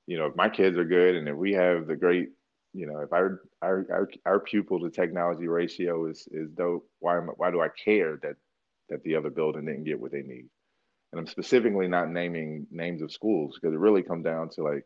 you 0.07 0.19
know, 0.19 0.27
if 0.27 0.37
my 0.37 0.49
kids 0.49 0.77
are 0.77 0.85
good 0.85 1.15
and 1.15 1.29
if 1.29 1.37
we 1.37 1.53
have 1.53 1.87
the 1.87 1.97
great, 1.97 2.29
you 2.73 2.87
know, 2.87 2.99
if 3.01 3.13
our 3.13 3.43
our 3.63 3.87
our, 3.91 4.09
our 4.27 4.41
pupil 4.41 4.81
to 4.81 4.91
technology 4.91 5.49
ratio 5.49 6.07
is 6.07 6.27
is 6.33 6.51
dope, 6.51 6.87
why 6.99 7.17
am, 7.17 7.29
why 7.37 7.51
do 7.51 7.61
I 7.61 7.69
care 7.85 8.19
that 8.23 8.37
that 8.89 9.03
the 9.05 9.15
other 9.15 9.31
building 9.31 9.67
didn't 9.67 9.85
get 9.85 10.01
what 10.01 10.13
they 10.13 10.23
need? 10.23 10.49
And 11.13 11.21
I'm 11.21 11.27
specifically 11.27 11.89
not 11.89 12.11
naming 12.11 12.67
names 12.71 13.03
of 13.03 13.13
schools 13.13 13.59
because 13.61 13.75
it 13.75 13.81
really 13.81 14.03
comes 14.03 14.25
down 14.25 14.49
to 14.51 14.63
like 14.63 14.85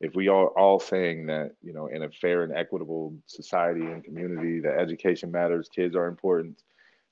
if 0.00 0.14
we 0.14 0.28
are 0.28 0.48
all 0.48 0.80
saying 0.80 1.26
that 1.26 1.52
you 1.62 1.72
know 1.72 1.86
in 1.86 2.02
a 2.02 2.10
fair 2.10 2.42
and 2.42 2.56
equitable 2.56 3.14
society 3.26 3.82
and 3.82 4.04
community 4.04 4.60
that 4.60 4.78
education 4.78 5.30
matters, 5.30 5.68
kids 5.74 5.94
are 5.94 6.06
important, 6.06 6.62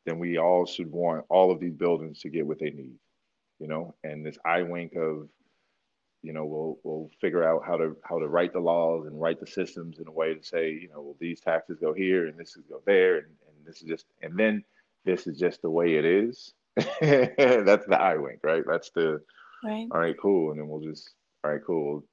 then 0.07 0.19
we 0.19 0.39
all 0.39 0.67
should 0.67 0.91
want 0.91 1.25
all 1.29 1.51
of 1.51 1.61
these 1.61 1.75
buildings 1.75 2.21
to 2.21 2.31
get 2.31 2.47
what 2.47 2.59
they 2.59 2.71
need, 2.71 2.99
you 3.59 3.69
know. 3.69 3.95
And 4.05 4.25
this 4.25 4.39
eye 4.45 4.63
wink 4.63 4.95
of 4.97 5.29
you 6.23 6.33
know, 6.33 6.45
we'll 6.45 6.79
we'll 6.83 7.11
figure 7.21 7.45
out 7.45 7.65
how 7.65 7.77
to 7.77 7.97
how 8.03 8.19
to 8.19 8.27
write 8.27 8.53
the 8.53 8.61
laws 8.61 9.07
and 9.07 9.21
write 9.21 9.41
the 9.41 9.47
systems 9.47 9.99
in 9.99 10.09
a 10.09 10.13
way 10.13 10.35
to 10.35 10.43
say, 10.43 10.71
you 10.71 10.89
know, 10.89 11.01
well, 11.01 11.17
these 11.21 11.41
taxes 11.41 11.79
go 11.81 11.93
here 11.93 12.27
and 12.27 12.37
this 12.37 12.57
is 12.57 12.65
go 12.69 12.81
there 12.87 13.19
and, 13.19 13.27
and 13.27 13.67
this 13.67 13.81
is 13.83 13.89
just 13.89 14.07
and 14.23 14.37
then 14.37 14.65
this 15.05 15.27
is 15.27 15.39
just 15.39 15.63
the 15.63 15.71
way 15.71 15.95
it 15.95 16.05
is. 16.05 16.55
That's 17.01 17.87
the 17.87 17.99
eye 18.01 18.17
wink, 18.17 18.41
right? 18.43 18.63
That's 18.67 18.91
the 18.91 19.21
right. 19.65 19.89
all 19.91 20.01
right, 20.01 20.17
cool. 20.21 20.51
And 20.51 20.61
then 20.61 20.69
we'll 20.69 20.81
just 20.81 21.11
all 21.45 21.51
right, 21.51 21.61
cool. 21.65 22.05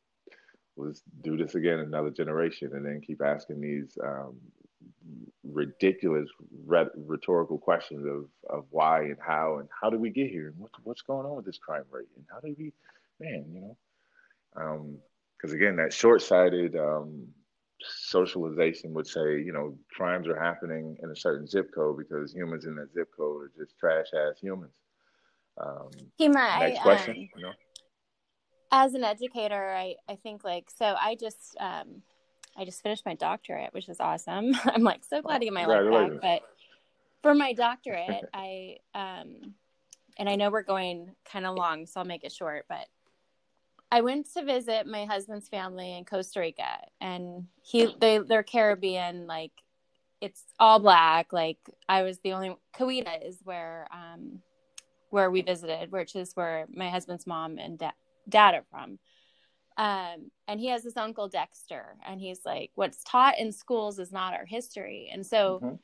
We'll 0.76 0.89
just 0.89 1.03
do 1.22 1.38
this 1.38 1.55
again 1.55 1.80
another 1.80 2.11
generation 2.11 2.72
and 2.74 2.86
then 2.86 3.01
keep 3.05 3.22
asking 3.22 3.61
these 3.61 3.97
um, 4.03 4.36
ridiculous 5.43 6.30
rhetorical 6.66 7.57
questions 7.57 8.05
of, 8.05 8.26
of 8.49 8.66
why 8.72 9.03
and 9.03 9.18
how 9.26 9.59
and 9.59 9.70
how 9.82 9.89
did 9.89 10.01
we 10.01 10.09
get 10.09 10.30
here 10.30 10.47
and 10.47 10.57
what's 10.57 10.74
what's 10.84 11.01
going 11.01 11.26
on 11.26 11.36
with 11.36 11.45
this 11.45 11.57
crime 11.57 11.86
rate 11.91 12.07
and 12.16 12.26
how 12.32 12.39
did 12.39 12.55
we 12.57 12.74
man 13.20 13.45
you 13.53 13.61
know 13.61 13.78
because 14.55 15.51
um, 15.51 15.55
again, 15.55 15.76
that 15.78 15.93
short-sighted 15.93 16.76
um, 16.76 17.28
socialization 17.82 18.93
would 18.93 19.07
say, 19.07 19.41
you 19.41 19.51
know, 19.51 19.78
crimes 19.91 20.28
are 20.28 20.39
happening 20.39 20.97
in 21.03 21.11
a 21.11 21.15
certain 21.15 21.47
zip 21.47 21.73
code 21.73 21.97
because 21.97 22.34
humans 22.34 22.65
in 22.65 22.76
that 22.76 22.93
zip 22.93 23.09
code 23.15 23.43
are 23.43 23.51
just 23.57 23.78
trash 23.78 24.07
ass 24.13 24.39
humans. 24.39 24.76
Um, 25.57 25.89
Kima, 26.19 26.59
next 26.59 26.80
I, 26.80 26.82
question. 26.82 27.15
Um, 27.15 27.30
you 27.36 27.43
know? 27.43 27.51
As 28.71 28.93
an 28.93 29.03
educator, 29.03 29.73
I, 29.73 29.95
I 30.09 30.15
think 30.15 30.43
like 30.43 30.69
so. 30.76 30.95
I 30.99 31.15
just 31.15 31.55
um, 31.59 32.01
I 32.57 32.65
just 32.65 32.82
finished 32.82 33.05
my 33.05 33.15
doctorate, 33.15 33.73
which 33.73 33.89
is 33.89 33.99
awesome. 33.99 34.53
I'm 34.65 34.84
like 34.84 35.03
so 35.05 35.21
glad 35.21 35.39
to 35.39 35.45
get 35.45 35.53
my 35.53 35.65
life 35.65 36.11
back. 36.11 36.21
But 36.21 36.41
for 37.21 37.36
my 37.36 37.53
doctorate, 37.53 38.26
I 38.34 38.78
um, 38.93 39.53
and 40.17 40.30
I 40.30 40.36
know 40.36 40.49
we're 40.49 40.63
going 40.63 41.11
kind 41.32 41.45
of 41.45 41.55
long, 41.55 41.86
so 41.86 41.99
I'll 41.99 42.05
make 42.05 42.23
it 42.23 42.32
short. 42.32 42.65
But 42.67 42.88
I 43.96 44.02
went 44.02 44.28
to 44.34 44.43
visit 44.43 44.88
my 44.88 45.06
husband's 45.06 45.48
family 45.48 45.98
in 45.98 46.04
Costa 46.04 46.41
Rica, 46.41 46.80
and 47.00 47.48
he 47.62 47.96
they 48.02 48.18
they're 48.18 48.43
Caribbean, 48.43 49.26
like 49.26 49.54
it's 50.20 50.43
all 50.60 50.80
black. 50.80 51.32
Like 51.32 51.60
I 51.88 52.04
was 52.04 52.20
the 52.20 52.34
only 52.34 52.58
Cahuita 52.78 53.26
is 53.26 53.39
where 53.46 53.88
um 53.93 54.41
where 55.12 55.32
we 55.32 55.43
visited, 55.43 55.93
which 55.93 56.14
is 56.14 56.34
where 56.34 56.66
my 56.76 56.89
husband's 56.89 57.26
mom 57.26 57.58
and 57.58 57.80
da- 57.80 57.91
dad 58.28 58.56
are 58.56 58.66
from. 58.70 59.00
Um, 59.78 60.30
and 60.50 60.60
he 60.60 60.68
has 60.68 60.84
this 60.84 60.98
uncle 60.98 61.30
Dexter, 61.30 61.96
and 62.06 62.20
he's 62.20 62.41
like, 62.43 62.72
"What's 62.76 63.02
taught 63.06 63.39
in 63.39 63.54
schools 63.54 63.98
is 63.98 64.12
not 64.12 64.34
our 64.34 64.46
history," 64.46 65.10
and 65.12 65.26
so. 65.26 65.62
Mm-hmm. 65.64 65.76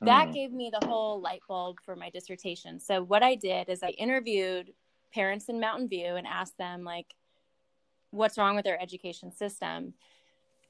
That 0.00 0.28
mm. 0.28 0.34
gave 0.34 0.52
me 0.52 0.70
the 0.70 0.86
whole 0.86 1.22
light 1.22 1.40
bulb 1.48 1.76
for 1.82 1.94
my 1.94 2.10
dissertation. 2.10 2.80
So 2.80 3.02
what 3.02 3.22
I 3.22 3.36
did 3.36 3.70
is 3.70 3.82
I 3.82 3.90
interviewed 3.90 4.72
parents 5.14 5.48
in 5.48 5.60
Mountain 5.60 5.88
View 5.88 6.16
and 6.16 6.26
asked 6.26 6.58
them 6.58 6.82
like 6.82 7.06
what's 8.14 8.38
wrong 8.38 8.54
with 8.56 8.64
their 8.64 8.80
education 8.80 9.32
system. 9.32 9.94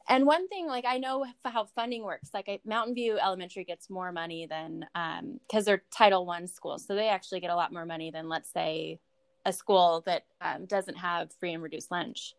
And 0.08 0.26
one 0.26 0.48
thing 0.48 0.66
like 0.66 0.84
i 0.86 0.98
know 0.98 1.24
how 1.44 1.64
funding 1.64 2.04
works. 2.04 2.30
Like 2.34 2.48
I, 2.48 2.60
mountain 2.64 2.94
view 2.94 3.18
elementary 3.18 3.64
gets 3.64 3.88
more 3.88 4.12
money 4.12 4.46
than 4.46 4.86
because 4.92 5.62
um, 5.62 5.64
they're 5.64 5.82
title 5.90 6.26
one 6.26 6.46
schools. 6.46 6.86
So 6.86 6.94
they 6.94 7.08
actually 7.08 7.40
get 7.40 7.50
a 7.50 7.56
lot 7.56 7.72
more 7.72 7.86
money 7.86 8.10
than 8.10 8.28
let's 8.28 8.52
say 8.52 9.00
a 9.46 9.52
school 9.52 10.02
that 10.06 10.24
um, 10.40 10.66
doesn't 10.66 10.96
have 10.96 11.32
free 11.34 11.52
and 11.52 11.62
reduced 11.62 11.90
lunch. 11.90 12.34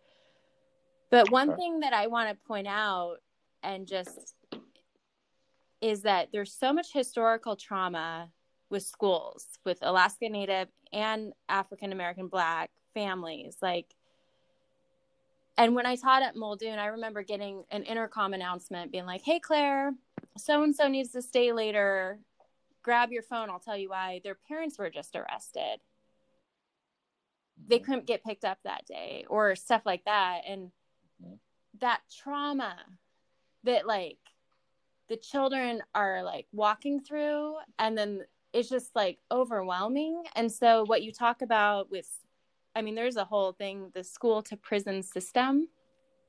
But 1.11 1.29
one 1.29 1.51
okay. 1.51 1.57
thing 1.57 1.79
that 1.81 1.93
i 1.93 2.07
want 2.07 2.29
to 2.29 2.47
point 2.47 2.67
out 2.67 3.17
and 3.63 3.87
just 3.87 4.35
is 5.81 6.01
that 6.01 6.29
there's 6.31 6.51
so 6.51 6.73
much 6.73 6.91
historical 6.91 7.55
trauma 7.55 8.29
with 8.71 8.83
schools 8.83 9.45
with 9.65 9.77
alaska 9.83 10.27
native 10.27 10.67
and 10.91 11.31
african 11.47 11.91
american 11.91 12.27
black 12.27 12.71
families. 12.95 13.57
Like 13.61 13.93
and 15.57 15.75
when 15.75 15.85
I 15.85 15.95
taught 15.95 16.23
at 16.23 16.35
Muldoon, 16.35 16.79
I 16.79 16.87
remember 16.87 17.23
getting 17.23 17.63
an 17.71 17.83
intercom 17.83 18.33
announcement 18.33 18.91
being 18.91 19.05
like, 19.05 19.21
"Hey 19.21 19.39
Claire, 19.39 19.93
so 20.37 20.63
and 20.63 20.75
so 20.75 20.87
needs 20.87 21.11
to 21.11 21.21
stay 21.21 21.53
later. 21.53 22.19
Grab 22.83 23.11
your 23.11 23.23
phone. 23.23 23.49
I'll 23.49 23.59
tell 23.59 23.77
you 23.77 23.89
why. 23.89 24.21
Their 24.23 24.35
parents 24.35 24.77
were 24.77 24.89
just 24.89 25.15
arrested. 25.15 25.79
They 27.67 27.77
mm-hmm. 27.77 27.85
couldn't 27.85 28.07
get 28.07 28.23
picked 28.23 28.45
up 28.45 28.59
that 28.63 28.85
day, 28.85 29.25
or 29.29 29.55
stuff 29.55 29.83
like 29.85 30.03
that." 30.05 30.41
And 30.47 30.71
mm-hmm. 31.23 31.35
that 31.79 32.01
trauma 32.11 32.75
that 33.63 33.87
like 33.87 34.19
the 35.07 35.17
children 35.17 35.81
are 35.93 36.23
like 36.23 36.47
walking 36.51 36.99
through, 36.99 37.55
and 37.79 37.97
then 37.97 38.25
it's 38.53 38.69
just 38.69 38.95
like 38.95 39.19
overwhelming. 39.31 40.23
And 40.35 40.51
so, 40.51 40.83
what 40.85 41.03
you 41.03 41.11
talk 41.11 41.41
about 41.41 41.89
with 41.91 42.09
I 42.75 42.81
mean, 42.81 42.95
there's 42.95 43.15
a 43.15 43.23
whole 43.23 43.53
thing, 43.53 43.91
the 43.93 44.03
school 44.03 44.41
to 44.43 44.57
prison 44.57 45.01
system, 45.01 45.69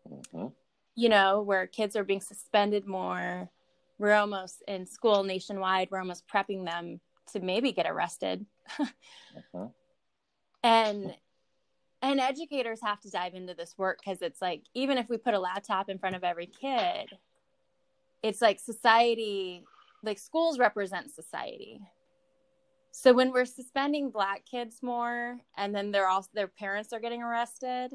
mm-hmm. 0.09 0.47
you 0.95 1.09
know, 1.09 1.43
where 1.43 1.67
kids 1.67 1.97
are 1.97 2.05
being 2.05 2.21
suspended 2.21 2.87
more. 2.87 3.51
We're 3.99 4.15
almost 4.15 4.63
in 4.69 4.87
school 4.87 5.25
nationwide, 5.25 5.89
we're 5.91 5.99
almost 5.99 6.29
prepping 6.29 6.65
them 6.65 7.01
to 7.33 7.41
maybe 7.41 7.73
get 7.73 7.87
arrested. 7.87 8.47
mm-hmm. 8.79 9.67
And 10.63 11.15
and 12.03 12.21
educators 12.21 12.81
have 12.83 13.01
to 13.01 13.11
dive 13.11 13.35
into 13.35 13.55
this 13.55 13.75
work 13.77 14.01
because 14.05 14.23
it's 14.23 14.41
like 14.41 14.63
even 14.75 14.99
if 14.99 15.09
we 15.09 15.17
put 15.17 15.35
a 15.35 15.41
laptop 15.41 15.89
in 15.89 15.99
front 15.99 16.15
of 16.15 16.23
every 16.23 16.47
kid, 16.47 17.09
it's 18.23 18.41
like 18.41 18.61
society, 18.61 19.65
like 20.05 20.19
schools 20.19 20.59
represent 20.59 21.11
society 21.11 21.81
so 22.99 23.13
when 23.13 23.31
we're 23.31 23.45
suspending 23.45 24.09
black 24.09 24.47
kids 24.47 24.79
more 24.83 25.39
and 25.59 25.75
then 25.75 25.91
they're 25.91 26.09
also 26.09 26.31
their 26.33 26.49
parents 26.49 26.95
are 26.95 26.99
getting 26.99 27.23
arrested, 27.23 27.93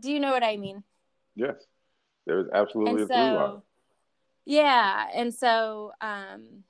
do 0.00 0.10
you 0.10 0.18
know 0.18 0.32
what 0.32 0.42
I 0.42 0.56
mean? 0.56 0.82
Yes. 1.36 1.54
There's 2.26 2.48
absolutely 2.52 3.02
and 3.02 3.10
a 3.12 3.14
so, 3.14 3.14
line. 3.14 3.62
Yeah, 4.44 5.06
and 5.14 5.32
so 5.32 5.92
um 6.00 6.64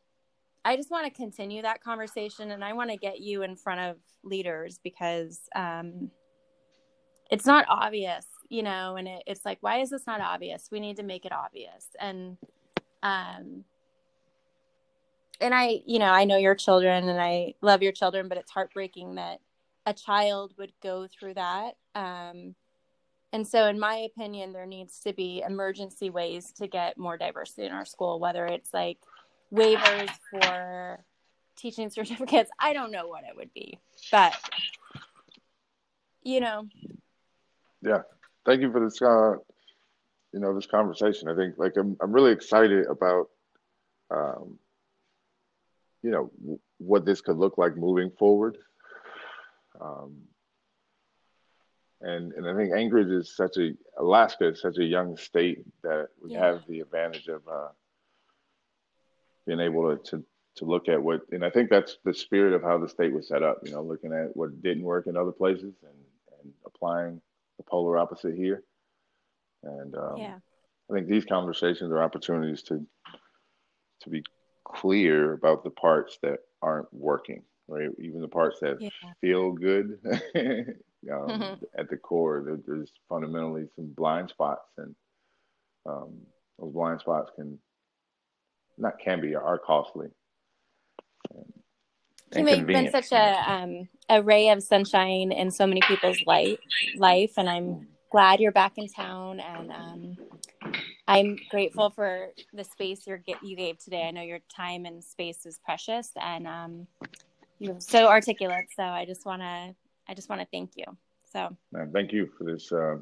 I 0.63 0.77
just 0.77 0.91
want 0.91 1.07
to 1.07 1.11
continue 1.11 1.63
that 1.63 1.83
conversation 1.83 2.51
and 2.51 2.63
I 2.63 2.75
want 2.75 2.91
to 2.91 2.99
get 2.99 3.21
you 3.21 3.43
in 3.43 3.57
front 3.57 3.81
of 3.81 3.97
leaders 4.23 4.79
because 4.85 5.41
um 5.57 6.11
it's 7.31 7.47
not 7.47 7.65
obvious, 7.71 8.27
you 8.51 8.63
know, 8.63 8.97
and 8.97 9.09
it, 9.09 9.23
it's 9.27 9.47
like 9.47 9.57
why 9.63 9.79
is 9.79 9.89
this 9.89 10.07
not 10.07 10.21
obvious? 10.21 10.69
We 10.71 10.81
need 10.81 10.99
to 10.99 11.03
make 11.03 11.25
it 11.25 11.33
obvious. 11.33 11.87
And 11.99 12.37
um 13.03 13.65
and 15.41 15.55
I, 15.55 15.81
you 15.87 15.99
know, 15.99 16.11
I 16.11 16.25
know 16.25 16.37
your 16.37 16.55
children 16.55 17.09
and 17.09 17.21
I 17.21 17.55
love 17.63 17.83
your 17.83 17.93
children, 17.93 18.29
but 18.29 18.39
it's 18.39 18.51
heartbreaking 18.51 19.15
that 19.15 19.41
a 19.87 19.95
child 19.95 20.55
would 20.59 20.73
go 20.83 21.07
through 21.07 21.35
that. 21.35 21.77
Um, 21.95 22.55
and 23.33 23.47
so, 23.47 23.67
in 23.67 23.79
my 23.79 23.97
opinion, 23.97 24.53
there 24.53 24.67
needs 24.67 25.01
to 25.01 25.13
be 25.13 25.43
emergency 25.47 26.11
ways 26.11 26.53
to 26.59 26.67
get 26.67 26.99
more 26.99 27.17
diversity 27.17 27.65
in 27.65 27.73
our 27.73 27.85
school, 27.85 28.19
whether 28.19 28.45
it's 28.47 28.75
like 28.75 28.99
waivers 29.53 30.11
for 30.31 31.05
teaching 31.57 31.91
certificates. 31.91 32.51
I 32.59 32.73
don't 32.73 32.91
know 32.91 33.07
what 33.07 33.25
it 33.25 33.37
would 33.37 33.53
be, 33.55 33.79
but 34.11 34.37
you 36.23 36.41
know. 36.41 36.67
Yeah. 37.83 38.03
Thank 38.45 38.63
you 38.63 38.73
for 38.73 38.81
this, 38.81 39.01
uh, 39.01 39.37
you 40.33 40.41
know, 40.41 40.55
this 40.55 40.67
conversation. 40.67 41.29
I 41.29 41.35
think 41.35 41.55
like 41.57 41.77
I'm, 41.77 41.97
I'm 42.01 42.13
really 42.13 42.33
excited 42.33 42.87
about, 42.87 43.29
um, 44.11 44.59
you 46.03 46.11
know 46.11 46.31
what 46.79 47.05
this 47.05 47.21
could 47.21 47.37
look 47.37 47.59
like 47.59 47.77
moving 47.77 48.11
forward. 48.11 48.59
Um, 49.81 50.23
and 52.01 52.33
and 52.33 52.49
I 52.49 52.55
think 52.55 52.73
Anchorage 52.73 53.09
is 53.09 53.35
such 53.35 53.59
a 53.59 53.73
Alaska 53.99 54.49
is 54.49 54.61
such 54.61 54.79
a 54.79 54.85
young 54.85 55.17
state 55.17 55.65
that 55.83 56.09
we 56.23 56.33
yeah. 56.33 56.47
have 56.47 56.63
the 56.67 56.81
advantage 56.81 57.29
of 57.29 57.43
uh, 57.47 57.69
being 59.47 59.61
able 59.61 59.97
to, 59.97 60.11
to 60.11 60.25
to 60.57 60.65
look 60.65 60.89
at 60.89 61.03
what 61.03 61.23
and 61.31 61.45
I 61.45 61.51
think 61.51 61.71
that's 61.71 61.99
the 62.05 62.15
spirit 62.15 62.55
of 62.55 62.63
how 62.63 62.79
the 62.79 62.89
state 62.89 63.13
was 63.13 63.29
set 63.29 63.43
up. 63.43 63.59
You 63.63 63.73
know, 63.73 63.83
looking 63.83 64.13
at 64.13 64.35
what 64.35 64.63
didn't 64.63 64.83
work 64.83 65.07
in 65.07 65.17
other 65.17 65.33
places 65.33 65.75
and 65.83 66.41
and 66.43 66.53
applying 66.65 67.21
the 67.59 67.65
polar 67.65 67.99
opposite 67.99 68.35
here. 68.35 68.63
And 69.63 69.95
um, 69.95 70.17
yeah. 70.17 70.39
I 70.91 70.95
think 70.95 71.07
these 71.07 71.27
conversations 71.27 71.93
are 71.93 72.03
opportunities 72.03 72.63
to 72.65 72.85
to 74.01 74.11
be 74.11 74.25
clear 74.73 75.33
about 75.33 75.65
the 75.65 75.71
parts 75.71 76.19
that 76.23 76.39
aren't 76.63 76.93
working, 76.93 77.43
right? 77.69 77.89
Even 77.99 78.21
the 78.21 78.29
parts 78.29 78.59
that 78.61 78.79
yeah. 78.81 78.91
feel 79.21 79.53
good. 79.53 79.99
um, 80.05 81.29
mm-hmm. 81.29 81.65
At 81.79 81.91
the 81.91 81.97
core, 81.97 82.43
there, 82.45 82.59
there's 82.67 82.93
fundamentally 83.09 83.67
some 83.77 83.93
blind 83.97 84.31
spots, 84.31 84.69
and 84.79 84.95
um, 85.87 86.15
those 86.59 86.73
blind 86.73 87.01
spots 87.01 87.31
can 87.37 87.59
not 88.79 88.99
can 88.99 89.21
be 89.21 89.35
are 89.35 89.59
costly. 89.59 90.09
And, 92.33 92.49
You've 92.49 92.67
been 92.67 92.91
such 92.91 93.11
a 93.13 93.51
um, 93.51 93.89
a 94.09 94.23
ray 94.23 94.51
of 94.51 94.63
sunshine 94.63 95.33
in 95.33 95.51
so 95.51 95.67
many 95.67 95.81
people's 95.83 96.23
life, 96.27 96.59
life, 96.97 97.33
and 97.37 97.49
I'm 97.49 97.89
glad 98.11 98.41
you're 98.41 98.53
back 98.53 98.75
in 98.77 98.89
town. 98.89 99.41
And 99.41 99.73
um, 99.73 100.17
I'm 101.11 101.37
grateful 101.51 101.91
for 101.91 102.29
the 102.53 102.63
space 102.63 103.05
you 103.07 103.19
you 103.43 103.57
gave 103.57 103.79
today. 103.79 104.07
I 104.07 104.13
know 104.13 104.23
your 104.23 104.39
time 104.55 104.87
and 104.87 105.03
space 105.03 105.45
is 105.45 105.59
precious, 105.65 106.11
and 106.21 106.47
um, 106.47 106.87
you're 107.59 107.81
so 107.81 108.07
articulate. 108.07 108.67
So 108.77 108.85
I 108.85 109.05
just 109.05 109.27
want 109.27 109.43
to 109.43 109.75
I 110.09 110.15
just 110.15 110.29
want 110.29 110.41
to 110.41 110.47
thank 110.53 110.77
you. 110.77 110.85
So, 111.33 111.57
man, 111.73 111.91
thank 111.93 112.13
you 112.13 112.29
for 112.39 112.45
this 112.45 112.71
uh, 112.73 112.97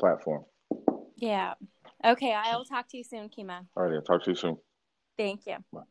platform. 0.00 0.44
Yeah. 1.16 1.54
Okay. 2.04 2.32
I 2.32 2.56
will 2.56 2.64
talk 2.64 2.88
to 2.88 2.96
you 2.96 3.04
soon, 3.04 3.28
Kima. 3.28 3.66
All 3.76 3.84
right. 3.84 3.94
I'll 3.94 4.02
talk 4.02 4.24
to 4.24 4.30
you 4.30 4.36
soon. 4.36 4.56
Thank 5.18 5.46
you. 5.46 5.56
Bye. 5.72 5.82